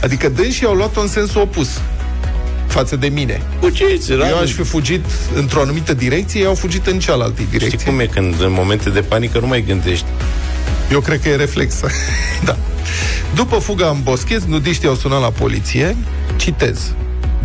Adică 0.03 0.29
dânsii 0.29 0.67
au 0.67 0.75
luat-o 0.75 1.01
în 1.01 1.09
sensul 1.09 1.41
opus 1.41 1.81
față 2.67 2.97
de 2.97 3.09
mine. 3.09 3.43
Fugiți, 3.61 4.13
Eu 4.13 4.39
aș 4.43 4.51
fi 4.51 4.63
fugit 4.63 5.05
într-o 5.35 5.61
anumită 5.61 5.95
direcție, 5.95 6.41
ei 6.41 6.47
au 6.47 6.55
fugit 6.55 6.87
în 6.87 6.99
cealaltă 6.99 7.43
direcție. 7.51 7.79
Știi 7.79 7.91
cum 7.91 8.01
e 8.01 8.07
când 8.07 8.41
în 8.41 8.53
momente 8.53 8.91
de 8.91 9.01
panică 9.01 9.39
nu 9.39 9.47
mai 9.47 9.65
gândești. 9.67 10.07
Eu 10.93 11.01
cred 11.01 11.21
că 11.21 11.29
e 11.29 11.37
reflex. 11.37 11.75
da. 12.45 12.57
După 13.35 13.57
fuga 13.57 13.89
în 13.89 14.03
boschet, 14.03 14.43
nudiștii 14.43 14.89
au 14.89 14.95
sunat 14.95 15.21
la 15.21 15.31
poliție. 15.31 15.97
Citez 16.37 16.93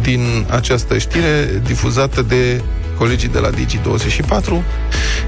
din 0.02 0.46
această 0.50 0.98
știre 0.98 1.62
difuzată 1.66 2.22
de 2.22 2.62
colegii 2.98 3.30
de 3.30 3.39
la 3.39 3.50
Digi24. 3.50 4.64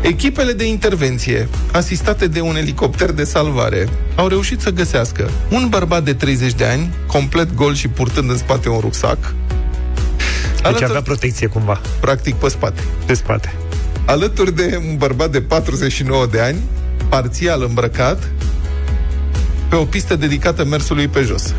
Echipele 0.01 0.51
de 0.51 0.68
intervenție, 0.68 1.47
asistate 1.72 2.28
de 2.28 2.41
un 2.41 2.55
elicopter 2.55 3.11
de 3.11 3.24
salvare, 3.24 3.88
au 4.15 4.28
reușit 4.28 4.61
să 4.61 4.70
găsească 4.70 5.30
un 5.49 5.68
bărbat 5.70 6.03
de 6.03 6.13
30 6.13 6.53
de 6.53 6.65
ani, 6.65 6.93
complet 7.07 7.55
gol 7.55 7.76
și 7.76 7.88
purtând 7.88 8.30
în 8.30 8.38
spate 8.38 8.70
un 8.70 8.80
rucsac. 8.80 9.18
Deci 10.61 10.82
avea 10.82 11.01
protecție 11.01 11.47
cumva. 11.47 11.82
Practic 11.99 12.36
pe 12.36 12.49
spate. 12.49 12.82
Pe 13.05 13.13
spate. 13.13 13.53
Alături 14.05 14.55
de 14.55 14.82
un 14.89 14.97
bărbat 14.97 15.32
de 15.32 15.41
49 15.41 16.26
de 16.26 16.39
ani, 16.39 16.57
parțial 17.09 17.63
îmbrăcat, 17.68 18.30
pe 19.70 19.76
o 19.76 19.84
pistă 19.84 20.15
dedicată 20.15 20.65
mersului 20.65 21.07
pe 21.07 21.22
jos. 21.22 21.53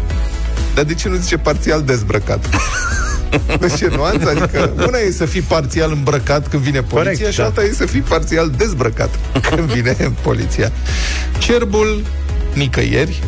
Dar 0.75 0.85
de 0.85 0.95
ce 0.95 1.09
nu 1.09 1.17
zice 1.17 1.39
parțial 1.39 1.83
dezbrăcat? 1.83 2.49
Deci 3.61 3.81
e 3.81 3.89
nuanță? 3.95 4.29
Adică 4.29 4.73
una 4.87 4.99
e 4.99 5.11
să 5.11 5.25
fii 5.25 5.41
parțial 5.41 5.93
îmbrăcat 5.93 6.49
când 6.49 6.63
vine 6.63 6.83
poliția 6.83 7.13
Corect, 7.13 7.33
și 7.33 7.39
da. 7.39 7.45
alta 7.45 7.63
e 7.63 7.73
să 7.73 7.87
fii 7.87 8.01
parțial 8.01 8.51
dezbrăcat 8.57 9.19
când 9.51 9.73
vine 9.73 9.97
poliția. 10.23 10.73
Cerbul 11.39 12.03
nicăieri 12.53 13.23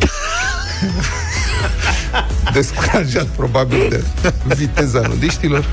descurajat 2.53 3.25
probabil 3.25 3.87
de 3.89 4.03
viteza 4.55 4.99
nudiștilor. 4.99 5.65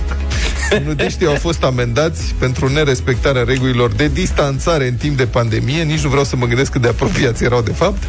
Nudiștii 0.85 1.27
au 1.27 1.35
fost 1.35 1.63
amendați 1.63 2.35
pentru 2.39 2.69
nerespectarea 2.69 3.43
regulilor 3.43 3.93
de 3.93 4.09
distanțare 4.09 4.87
în 4.87 4.95
timp 4.95 5.17
de 5.17 5.27
pandemie. 5.27 5.83
Nici 5.83 6.01
nu 6.01 6.09
vreau 6.09 6.25
să 6.25 6.37
mă 6.37 6.47
gândesc 6.47 6.71
cât 6.71 6.81
de 6.81 6.89
apropiați 6.89 7.45
erau 7.45 7.63
de 7.63 7.73
fapt. 7.73 8.03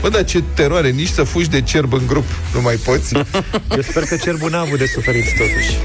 Bă, 0.00 0.08
dar 0.08 0.24
ce 0.24 0.42
teroare, 0.54 0.90
nici 0.90 1.08
să 1.08 1.22
fugi 1.22 1.48
de 1.48 1.60
cerb 1.60 1.92
în 1.92 2.06
grup 2.06 2.24
nu 2.54 2.60
mai 2.60 2.74
poți. 2.74 3.14
Eu 3.76 3.82
sper 3.82 4.02
că 4.02 4.16
cerbul 4.16 4.50
n-a 4.50 4.60
avut 4.60 4.78
de 4.78 4.86
suferit 4.86 5.24
totuși. 5.24 5.76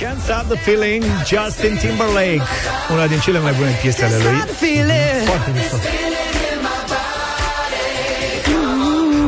Can't 0.00 0.22
Stop 0.22 0.48
the 0.48 0.56
Feeling, 0.56 1.04
Justin 1.26 1.76
Timberlake 1.76 2.42
Una 2.92 3.06
din 3.06 3.18
cele 3.18 3.38
mai 3.38 3.52
bune 3.52 3.78
piese 3.82 4.04
ale 4.04 4.16
lui 4.16 4.38
Foarte 5.26 5.50
mișto 5.54 5.76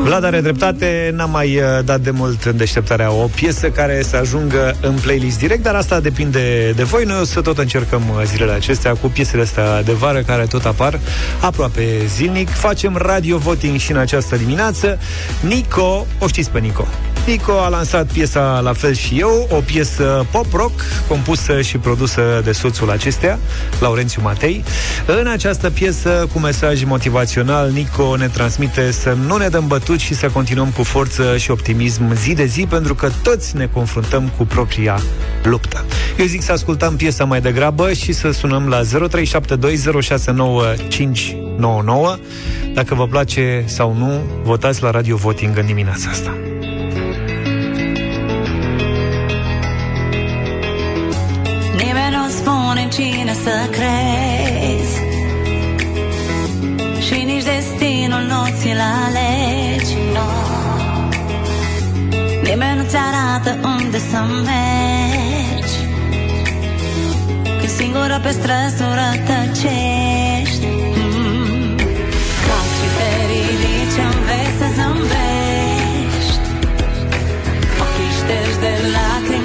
Vlad 0.05 0.23
are 0.23 0.41
dreptate, 0.41 1.11
n-am 1.15 1.29
mai 1.29 1.57
uh, 1.57 1.63
dat 1.85 2.01
de 2.01 2.11
mult 2.11 2.43
în 2.43 2.57
deșteptarea 2.57 3.11
o 3.11 3.27
piesă 3.35 3.69
care 3.69 4.01
să 4.01 4.15
ajungă 4.15 4.75
în 4.81 4.93
playlist 4.93 5.39
direct, 5.39 5.63
dar 5.63 5.75
asta 5.75 5.99
depinde 5.99 6.71
de 6.71 6.83
voi. 6.83 7.03
Noi 7.03 7.19
o 7.19 7.23
să 7.23 7.41
tot 7.41 7.57
încercăm 7.57 8.01
uh, 8.09 8.23
zilele 8.25 8.51
acestea 8.51 8.93
cu 8.93 9.07
piesele 9.07 9.41
astea 9.41 9.83
de 9.83 9.91
vară 9.91 10.21
care 10.21 10.45
tot 10.45 10.65
apar 10.65 10.99
aproape 11.41 12.05
zilnic. 12.07 12.49
Facem 12.49 12.95
radio 12.95 13.37
voting 13.37 13.77
și 13.77 13.91
în 13.91 13.97
această 13.97 14.35
dimineață. 14.35 14.99
Nico, 15.39 16.05
o 16.19 16.27
știți 16.27 16.49
pe 16.49 16.59
Nico? 16.59 16.87
Nico 17.25 17.51
a 17.51 17.67
lansat 17.69 18.11
piesa 18.11 18.59
La 18.59 18.73
fel 18.73 18.93
și 18.93 19.19
eu, 19.19 19.47
o 19.51 19.55
piesă 19.55 20.25
pop-rock 20.31 20.81
compusă 21.07 21.61
și 21.61 21.77
produsă 21.77 22.41
de 22.43 22.51
soțul 22.51 22.89
acesteia, 22.89 23.39
Laurențiu 23.79 24.21
Matei. 24.21 24.63
În 25.05 25.27
această 25.27 25.69
piesă, 25.69 26.27
cu 26.33 26.39
mesaj 26.39 26.83
motivațional, 26.83 27.69
Nico 27.69 28.15
ne 28.15 28.27
transmite 28.27 28.91
să 28.91 29.17
nu 29.25 29.37
ne 29.37 29.47
dăm 29.47 29.67
bătut 29.67 29.99
și 29.99 30.13
să 30.13 30.27
continuăm 30.27 30.69
cu 30.69 30.83
forță 30.83 31.37
și 31.37 31.51
optimism 31.51 32.15
zi 32.15 32.33
de 32.33 32.45
zi, 32.45 32.65
pentru 32.69 32.95
că 32.95 33.09
toți 33.23 33.55
ne 33.55 33.69
confruntăm 33.73 34.31
cu 34.37 34.45
propria 34.45 34.99
luptă. 35.43 35.85
Eu 36.17 36.25
zic 36.25 36.41
să 36.41 36.51
ascultăm 36.51 36.95
piesa 36.95 37.23
mai 37.23 37.41
degrabă 37.41 37.93
și 37.93 38.11
să 38.11 38.31
sunăm 38.31 38.67
la 38.67 38.81
0372069599. 38.81 38.87
Dacă 42.73 42.95
vă 42.95 43.07
place 43.07 43.63
sau 43.65 43.95
nu, 43.97 44.21
votați 44.43 44.83
la 44.83 44.91
Radio 44.91 45.15
Voting 45.15 45.57
în 45.57 45.65
dimineața 45.65 46.09
asta. 46.09 46.37
Cine 52.95 53.33
să 53.43 53.55
crezi 53.71 54.95
Și 57.05 57.23
nici 57.23 57.43
destinul 57.43 58.23
nu 58.31 58.41
ți-l 58.57 58.81
alegi 59.03 59.93
no. 60.13 60.27
Nimeni 62.43 62.77
nu-ți 62.77 62.95
arată 63.07 63.51
unde 63.63 63.97
să 63.97 64.19
mergi 64.49 65.77
Când 67.59 67.71
singură 67.79 68.19
pe 68.23 68.31
străzură 68.37 69.09
tăcești 69.27 70.65
mm. 70.95 71.75
Când 72.45 72.67
și 72.77 72.87
te 72.97 73.11
ridici 73.29 73.97
înveți 74.09 74.55
să 74.59 74.67
zâmbești 74.75 76.45
Ochii 77.83 78.11
ștergi 78.17 78.57
de 78.63 78.73
lacrimi 78.95 79.44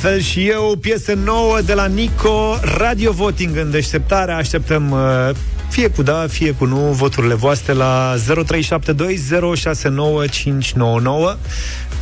fel 0.00 0.20
și 0.20 0.48
eu, 0.48 0.76
piesă 0.80 1.14
nouă 1.14 1.60
de 1.60 1.74
la 1.74 1.86
Nico, 1.86 2.58
Radio 2.62 3.12
Voting 3.12 3.56
în 3.56 3.70
deșteptare. 3.70 4.32
Așteptăm 4.32 4.90
uh, 4.90 5.30
fie 5.68 5.88
cu 5.88 6.02
da, 6.02 6.26
fie 6.28 6.52
cu 6.52 6.64
nu, 6.64 6.76
voturile 6.76 7.34
voastre 7.34 7.72
la 7.72 8.14
0372069599. 8.16 8.20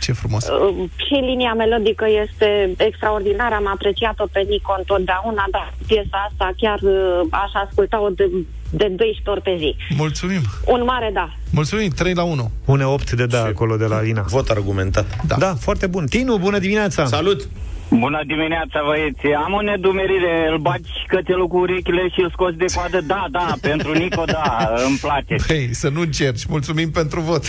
Ce 0.00 0.12
frumos. 0.12 0.48
Uh, 0.48 0.88
și 0.96 1.14
linia 1.14 1.54
melodică 1.54 2.06
este 2.24 2.74
extraordinară, 2.76 3.54
am 3.54 3.68
apreciat-o 3.68 4.26
pe 4.32 4.40
Nico 4.48 4.74
întotdeauna, 4.78 5.44
dar 5.50 5.74
piesa 5.86 6.18
asta 6.28 6.50
chiar 6.56 6.78
uh, 6.82 7.20
aș 7.30 7.52
asculta-o 7.64 8.08
de, 8.08 8.30
de 8.70 8.86
12 8.86 9.30
ori 9.30 9.42
pe 9.42 9.54
zi. 9.58 9.76
Mulțumim. 9.96 10.40
Un 10.66 10.82
mare 10.84 11.10
da. 11.12 11.32
Mulțumim, 11.50 11.90
3 11.90 12.14
la 12.14 12.22
1. 12.22 12.50
Une 12.64 12.84
8 12.84 13.12
de 13.12 13.26
da 13.26 13.42
acolo 13.44 13.76
de 13.76 13.84
la 13.84 13.96
Alina. 13.96 14.22
Vot 14.22 14.48
argumentat. 14.48 15.06
Da. 15.26 15.36
Da, 15.38 15.54
foarte 15.54 15.86
bun. 15.86 16.06
Tinu, 16.06 16.38
bună 16.38 16.58
dimineața! 16.58 17.04
Salut! 17.04 17.48
Bună 17.90 18.20
dimineața, 18.26 18.78
băieți. 18.86 19.26
Am 19.44 19.52
o 19.52 19.62
nedumerire. 19.62 20.48
Îl 20.50 20.58
bagi 20.58 20.90
cățelul 21.06 21.48
cu 21.48 21.56
urechile 21.58 22.08
și 22.14 22.20
îl 22.20 22.30
scoți 22.30 22.56
de 22.56 22.64
coadă. 22.74 23.00
Da, 23.00 23.24
da, 23.30 23.54
pentru 23.60 23.92
Nico, 23.92 24.24
da, 24.24 24.72
îmi 24.86 24.96
place. 25.00 25.36
Hei, 25.46 25.74
să 25.74 25.88
nu 25.88 26.00
încerci. 26.00 26.44
Mulțumim 26.46 26.90
pentru 26.90 27.20
vot. 27.20 27.44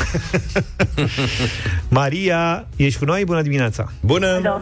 Maria, 1.89 2.67
ești 2.75 2.99
cu 2.99 3.05
noi? 3.05 3.23
Bună 3.25 3.41
dimineața! 3.41 3.91
Bună! 4.01 4.39
Da. 4.41 4.61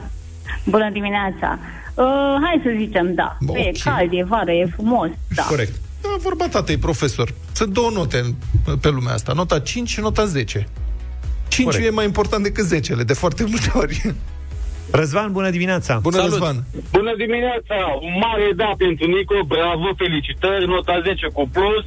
Bună 0.63 0.89
dimineața. 0.91 1.59
Uh, 1.93 2.05
hai 2.43 2.61
să 2.63 2.69
zicem 2.77 3.13
da. 3.13 3.37
Bă, 3.41 3.57
E 3.57 3.67
ok. 3.75 3.77
cald, 3.83 4.09
e 4.13 4.23
vară, 4.23 4.51
e 4.51 4.65
frumos. 4.73 5.09
Da. 5.35 5.43
Corect. 5.43 5.73
Da, 6.01 6.09
vorba 6.21 6.47
tatei, 6.47 6.77
profesor. 6.77 7.33
Sunt 7.51 7.73
două 7.73 7.89
note 7.93 8.17
în- 8.17 8.77
pe 8.77 8.89
lumea 8.89 9.13
asta. 9.13 9.33
Nota 9.33 9.59
5 9.59 9.89
și 9.89 9.99
nota 9.99 10.25
10. 10.25 10.67
5 11.47 11.67
Corect. 11.69 11.85
e 11.87 11.89
mai 11.89 12.05
important 12.05 12.43
decât 12.43 12.65
10 12.65 12.93
de 12.95 13.13
foarte 13.13 13.43
multe 13.47 13.71
ori. 13.73 14.13
Răzvan, 15.01 15.31
bună 15.31 15.49
dimineața! 15.49 15.93
Bună, 16.01 16.15
Salut. 16.15 16.31
Răzvan. 16.31 16.55
Bună 16.91 17.13
dimineața! 17.17 17.77
Un 18.01 18.13
mare 18.25 18.47
da 18.55 18.71
pentru 18.77 19.05
Nico, 19.15 19.37
bravo, 19.53 19.87
felicitări, 20.03 20.65
nota 20.67 21.01
10 21.03 21.27
cu 21.33 21.49
plus. 21.55 21.83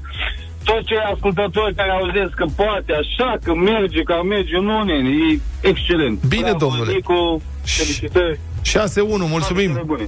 Toți 0.64 0.86
cei 0.86 1.02
ascultători 1.12 1.74
care 1.74 1.90
auzesc 1.90 2.32
că 2.40 2.46
poate 2.56 2.92
așa, 3.02 3.30
că 3.44 3.54
merge, 3.54 4.02
că 4.02 4.14
merge 4.34 4.56
în 4.56 4.68
uneni, 4.82 5.10
e 5.32 5.40
excelent. 5.70 6.16
Bine, 6.34 6.42
bravo, 6.42 6.58
domnule. 6.64 6.92
Nico, 6.92 7.40
felicitări. 7.64 8.38
6-1, 8.64 9.28
mulțumim. 9.36 9.70
Toate 9.70 9.86
bune. 9.86 10.04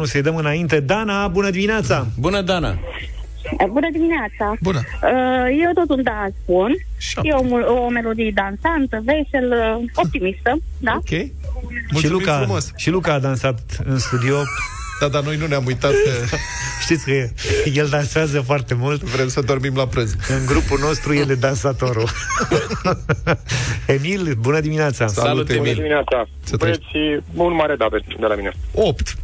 6-1 0.00 0.02
să-i 0.02 0.22
dăm 0.22 0.36
înainte. 0.36 0.80
Dana, 0.80 1.28
bună 1.28 1.50
dimineața! 1.50 2.06
Bună, 2.18 2.40
Dana! 2.40 2.78
Bună 3.70 3.88
dimineața. 3.92 4.56
Bună. 4.60 4.80
Uh, 5.02 5.46
eu 5.64 5.70
tot 5.74 5.96
un 5.96 6.02
da 6.02 6.26
spun. 6.42 6.70
Șapte. 6.98 7.28
E 7.28 7.32
o, 7.32 7.42
mul- 7.42 7.66
o 7.84 7.88
melodie 7.88 8.32
dansantă, 8.34 9.02
veselă, 9.04 9.80
optimistă. 9.94 10.56
Da? 10.78 10.94
Ok. 10.96 11.12
Și 11.70 11.86
Mulțumim 11.90 12.16
Luca, 12.18 12.36
frumos. 12.38 12.70
și 12.76 12.90
Luca 12.90 13.12
a 13.12 13.18
dansat 13.18 13.60
în 13.84 13.98
studio. 13.98 14.42
Da, 15.00 15.08
dar 15.08 15.22
noi 15.22 15.36
nu 15.36 15.46
ne-am 15.46 15.66
uitat 15.66 15.90
că 15.90 16.36
Știți 16.84 17.04
că 17.04 17.28
el 17.74 17.86
dansează 17.88 18.40
foarte 18.40 18.74
mult. 18.74 19.02
vrem 19.02 19.28
să 19.28 19.40
dormim 19.40 19.76
la 19.76 19.86
prânz. 19.86 20.14
În 20.28 20.46
grupul 20.46 20.78
nostru 20.78 21.14
el 21.14 21.30
e 21.30 21.34
dansatorul. 21.34 22.08
Emil, 23.86 24.34
bună 24.40 24.60
dimineața! 24.60 25.06
Salut, 25.06 25.46
Bună 25.46 25.58
Emil! 25.58 25.74
dimineața! 25.74 26.26
Să 26.42 26.56
Băieți, 26.56 26.80
un 27.34 27.54
mare 27.54 27.74
da 27.76 27.86
de 28.20 28.26
la 28.26 28.34
mine. 28.34 28.52
8. 28.74 29.14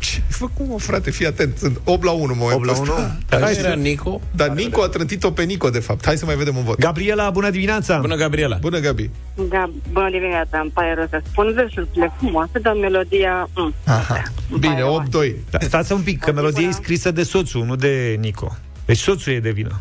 Ce 0.40 0.46
fă 0.46 0.52
cum, 0.56 0.66
mă, 0.68 0.78
frate, 0.78 1.10
fii 1.10 1.26
atent. 1.26 1.56
Sunt 1.56 1.80
8 1.84 2.04
la 2.04 2.10
1 2.10 2.22
în 2.22 2.30
8 2.30 2.38
momentul 2.38 2.66
la 2.66 2.72
1. 2.72 2.82
ăsta. 2.82 3.16
Dar 3.28 3.40
Hai 3.40 3.52
nu 3.52 3.58
era 3.58 3.68
să... 3.68 3.74
Nico? 3.74 4.20
Dar 4.30 4.48
Nico 4.48 4.82
a 4.82 4.88
trântit-o 4.88 5.30
pe 5.30 5.42
Nico, 5.42 5.70
de 5.70 5.78
fapt. 5.78 6.04
Hai 6.04 6.16
să 6.16 6.24
mai 6.24 6.34
vedem 6.34 6.56
un 6.56 6.64
vot. 6.64 6.78
Gabriela, 6.78 7.30
bună 7.30 7.50
dimineața! 7.50 7.98
Bună, 7.98 8.14
Gabriela! 8.14 8.56
Bună, 8.60 8.78
Gabi. 8.78 9.10
Da, 9.48 9.70
bună 9.92 10.10
dimineața, 10.10 10.58
îmi 10.60 10.70
pare 10.70 10.94
rău 10.94 11.06
să 11.10 11.22
spun 11.30 11.52
versurile 11.54 12.12
frumoase, 12.18 12.58
dar 12.58 12.74
melodia... 12.74 13.48
Mm. 13.54 13.74
Aha. 13.84 14.22
Bine, 14.58 14.82
8-2. 15.26 15.34
Da, 15.50 15.58
stați 15.60 15.92
un 15.92 16.00
pic, 16.00 16.20
că 16.20 16.32
melodia 16.32 16.68
e 16.68 16.70
scrisă 16.70 17.10
de 17.10 17.22
soțul, 17.22 17.64
nu 17.64 17.76
de 17.76 18.16
Nico. 18.20 18.56
Deci 18.84 18.98
soțul 18.98 19.32
e 19.32 19.40
de 19.40 19.50
vină. 19.50 19.80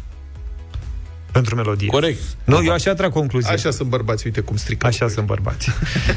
Pentru 1.32 1.55
melodie. 1.55 1.88
Corect. 1.88 2.19
Nu, 2.43 2.63
eu 2.63 2.71
așa 2.73 2.93
trag 2.93 3.11
concluzia. 3.11 3.51
Așa 3.51 3.71
sunt 3.71 3.89
bărbați, 3.89 4.25
uite 4.25 4.41
cum 4.41 4.55
strică. 4.57 4.86
Așa 4.88 5.07
sunt 5.07 5.25
bărbați. 5.25 5.69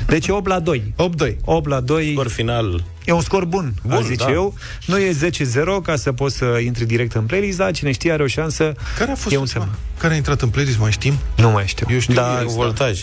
Deci 0.07 0.27
e 0.27 0.33
8 0.33 0.47
la 0.47 0.61
2. 0.61 0.95
8-2. 0.97 1.37
8 1.45 1.69
la 1.69 1.81
2 1.81 2.11
Scor 2.13 2.29
final. 2.29 2.85
e 3.05 3.13
un 3.13 3.21
scor 3.21 3.45
bun, 3.45 3.75
bun 3.87 3.95
Bun, 3.97 4.03
zice 4.05 4.25
da. 4.25 4.31
eu. 4.31 4.55
Nu 4.87 4.99
e 4.99 5.13
10-0 5.13 5.83
ca 5.83 5.97
să 5.97 6.13
poți 6.13 6.37
să 6.37 6.45
intri 6.65 6.85
direct 6.87 7.13
în 7.13 7.23
playlist, 7.23 7.59
dar 7.59 7.71
cine 7.73 7.93
știe 7.93 8.13
are 8.13 8.23
o 8.23 8.27
șansă. 8.27 8.75
Care 8.99 9.11
a 9.11 9.15
fost 9.15 9.35
E 9.35 9.37
un 9.37 9.43
ultima? 9.43 9.65
semn. 9.65 9.77
Care 9.99 10.13
a 10.13 10.17
intrat 10.17 10.41
în 10.43 10.49
playlist, 10.49 10.79
mai 10.79 10.91
știm? 10.91 11.15
Nu 11.37 11.51
mai 11.51 11.67
știu. 11.67 11.87
Eu 11.91 11.99
știu 11.99 12.15
Dar 12.15 12.41
Iris, 12.43 12.55
Voltaj. 12.55 13.03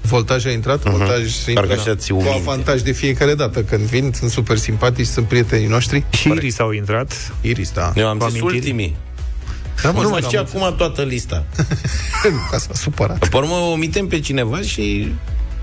Voltaj 0.00 0.46
a 0.46 0.50
intrat, 0.50 0.78
uh-huh. 0.80 0.90
Voltaj 0.90 1.22
Mhm. 1.22 1.54
Parcă 1.54 1.72
intră, 1.72 1.80
așa 1.90 1.94
ți 1.96 2.08
cu 2.12 2.16
uminte. 2.18 2.36
avantaj 2.38 2.80
de 2.80 2.92
fiecare 2.92 3.34
dată 3.34 3.62
când 3.62 3.82
vin, 3.82 4.12
sunt 4.14 4.30
super 4.30 4.56
simpatici, 4.56 5.06
sunt 5.06 5.26
prietenii 5.26 5.66
noștri. 5.66 6.04
și 6.10 6.28
Iris 6.28 6.58
au 6.58 6.70
intrat. 6.70 7.32
Iris, 7.40 7.70
da. 7.70 7.92
Eu 7.96 8.08
am 8.08 8.18
Cu 8.18 8.24
zis 8.28 8.34
amintiri? 8.40 8.56
ultimii. 8.60 8.96
Da, 9.82 9.90
Nu 9.90 10.00
mai 10.08 10.18
am 10.18 10.22
știu 10.22 10.38
înțeles. 10.38 10.62
acum 10.62 10.76
toată 10.76 11.02
lista. 11.02 11.44
Ca 12.50 12.58
s-a 12.58 12.74
supărat. 12.74 13.28
Pe 13.28 13.36
urmă 13.36 13.54
omitem 13.54 14.06
pe 14.06 14.20
cineva 14.20 14.60
și 14.60 15.12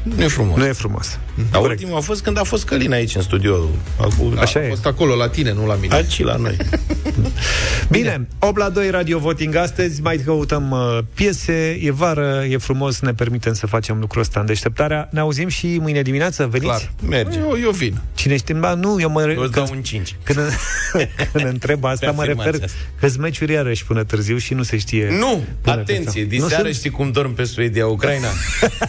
nu 0.04 0.24
e 0.24 0.28
frumos. 0.28 0.58
Nu 0.58 0.66
e 0.66 0.72
frumos. 0.72 1.20
Dar 1.52 1.62
ultimul 1.62 1.98
a 1.98 2.00
fost 2.00 2.22
când 2.22 2.38
a 2.40 2.44
fost 2.44 2.66
Călin 2.66 2.92
aici 2.94 3.16
în 3.16 3.22
studio. 3.22 3.70
Acum, 4.00 4.38
Așa 4.40 4.60
a 4.60 4.64
e. 4.64 4.68
fost 4.68 4.86
acolo, 4.86 5.16
la 5.16 5.30
tine, 5.30 5.54
nu 5.54 5.66
la 5.68 5.76
mine. 5.76 5.96
Aici 5.96 6.24
la 6.24 6.36
noi. 6.36 6.58
Bine, 7.90 8.28
8 8.40 8.58
la 8.58 8.70
2 8.70 8.90
radio 8.90 9.20
voting 9.20 9.56
astăzi, 9.56 10.02
mai 10.02 10.18
căutăm 10.18 10.72
uh, 10.72 10.98
piese, 11.14 11.80
e 11.82 11.92
vară, 11.92 12.44
e 12.50 12.58
frumos, 12.58 13.00
ne 13.00 13.14
permitem 13.14 13.54
să 13.54 13.68
facem 13.68 14.00
lucrul 14.00 14.22
ăsta 14.22 14.40
în 14.40 14.46
deșteptarea. 14.46 15.08
Ne 15.12 15.20
auzim 15.20 15.48
și 15.48 15.78
mâine 15.82 16.02
dimineață, 16.02 16.48
veniți? 16.48 16.68
Clar. 16.68 16.92
Merge. 17.08 17.40
Eu, 17.40 17.58
eu 17.62 17.70
vin. 17.72 17.98
Cine 18.16 18.38
știe, 18.38 18.56
ba, 18.56 18.74
nu, 18.74 19.00
eu 19.00 19.10
mă... 19.10 19.22
Eu 19.36 19.42
îți 19.42 19.52
dau 19.52 19.64
când, 19.64 19.76
un 19.76 19.84
5. 19.84 20.16
când, 20.24 20.40
când 21.34 21.46
întreb 21.46 21.84
asta, 21.86 22.06
Pe 22.06 22.12
mă 22.16 22.24
refer 22.24 22.40
afirmația 22.40 22.66
asta. 22.66 22.78
că 23.00 23.08
sunt 23.08 23.22
meciuri 23.22 23.52
iarăși 23.52 23.86
până 23.86 24.04
târziu 24.04 24.38
și 24.38 24.54
nu 24.54 24.64
se 24.64 24.78
știe... 24.78 25.08
Nu! 25.20 25.44
până 25.62 25.76
Atenție! 25.76 25.96
când 26.04 26.08
sau- 26.30 26.48
Diseară 26.48 26.68
Nu 26.68 26.74
știi 26.74 26.90
cum 26.90 27.12
dorm 27.12 27.34
pe 27.34 27.44
Suedia, 27.44 27.88
Ucraina? 27.88 28.28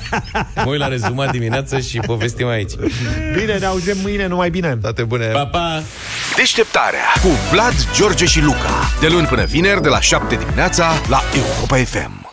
mă 0.65 0.71
uit 0.71 0.79
la 0.79 0.89
rezumat 1.03 1.31
dimineață 1.31 1.79
și 1.81 1.99
povestim 1.99 2.47
aici. 2.49 2.71
sunt- 2.71 2.93
Bine, 3.37 3.59
ne 3.59 3.67
auzim 3.67 3.97
mâine, 4.03 4.27
numai 4.27 4.51
bine! 4.51 4.79
Toate 4.83 5.03
bune. 5.03 5.27
Pa, 5.27 5.47
pa! 5.47 5.83
Deșteptarea 6.37 7.05
cu 7.23 7.29
Vlad, 7.53 7.75
George 7.95 8.25
și 8.25 8.41
Luca. 8.41 8.71
De 9.01 9.09
luni 9.09 9.27
până 9.27 9.45
vineri, 9.45 9.83
de 9.83 9.89
la 9.89 10.01
7 10.01 10.35
dimineața, 10.35 10.93
la 11.09 11.21
Europa 11.35 11.77
FM. 11.77 12.31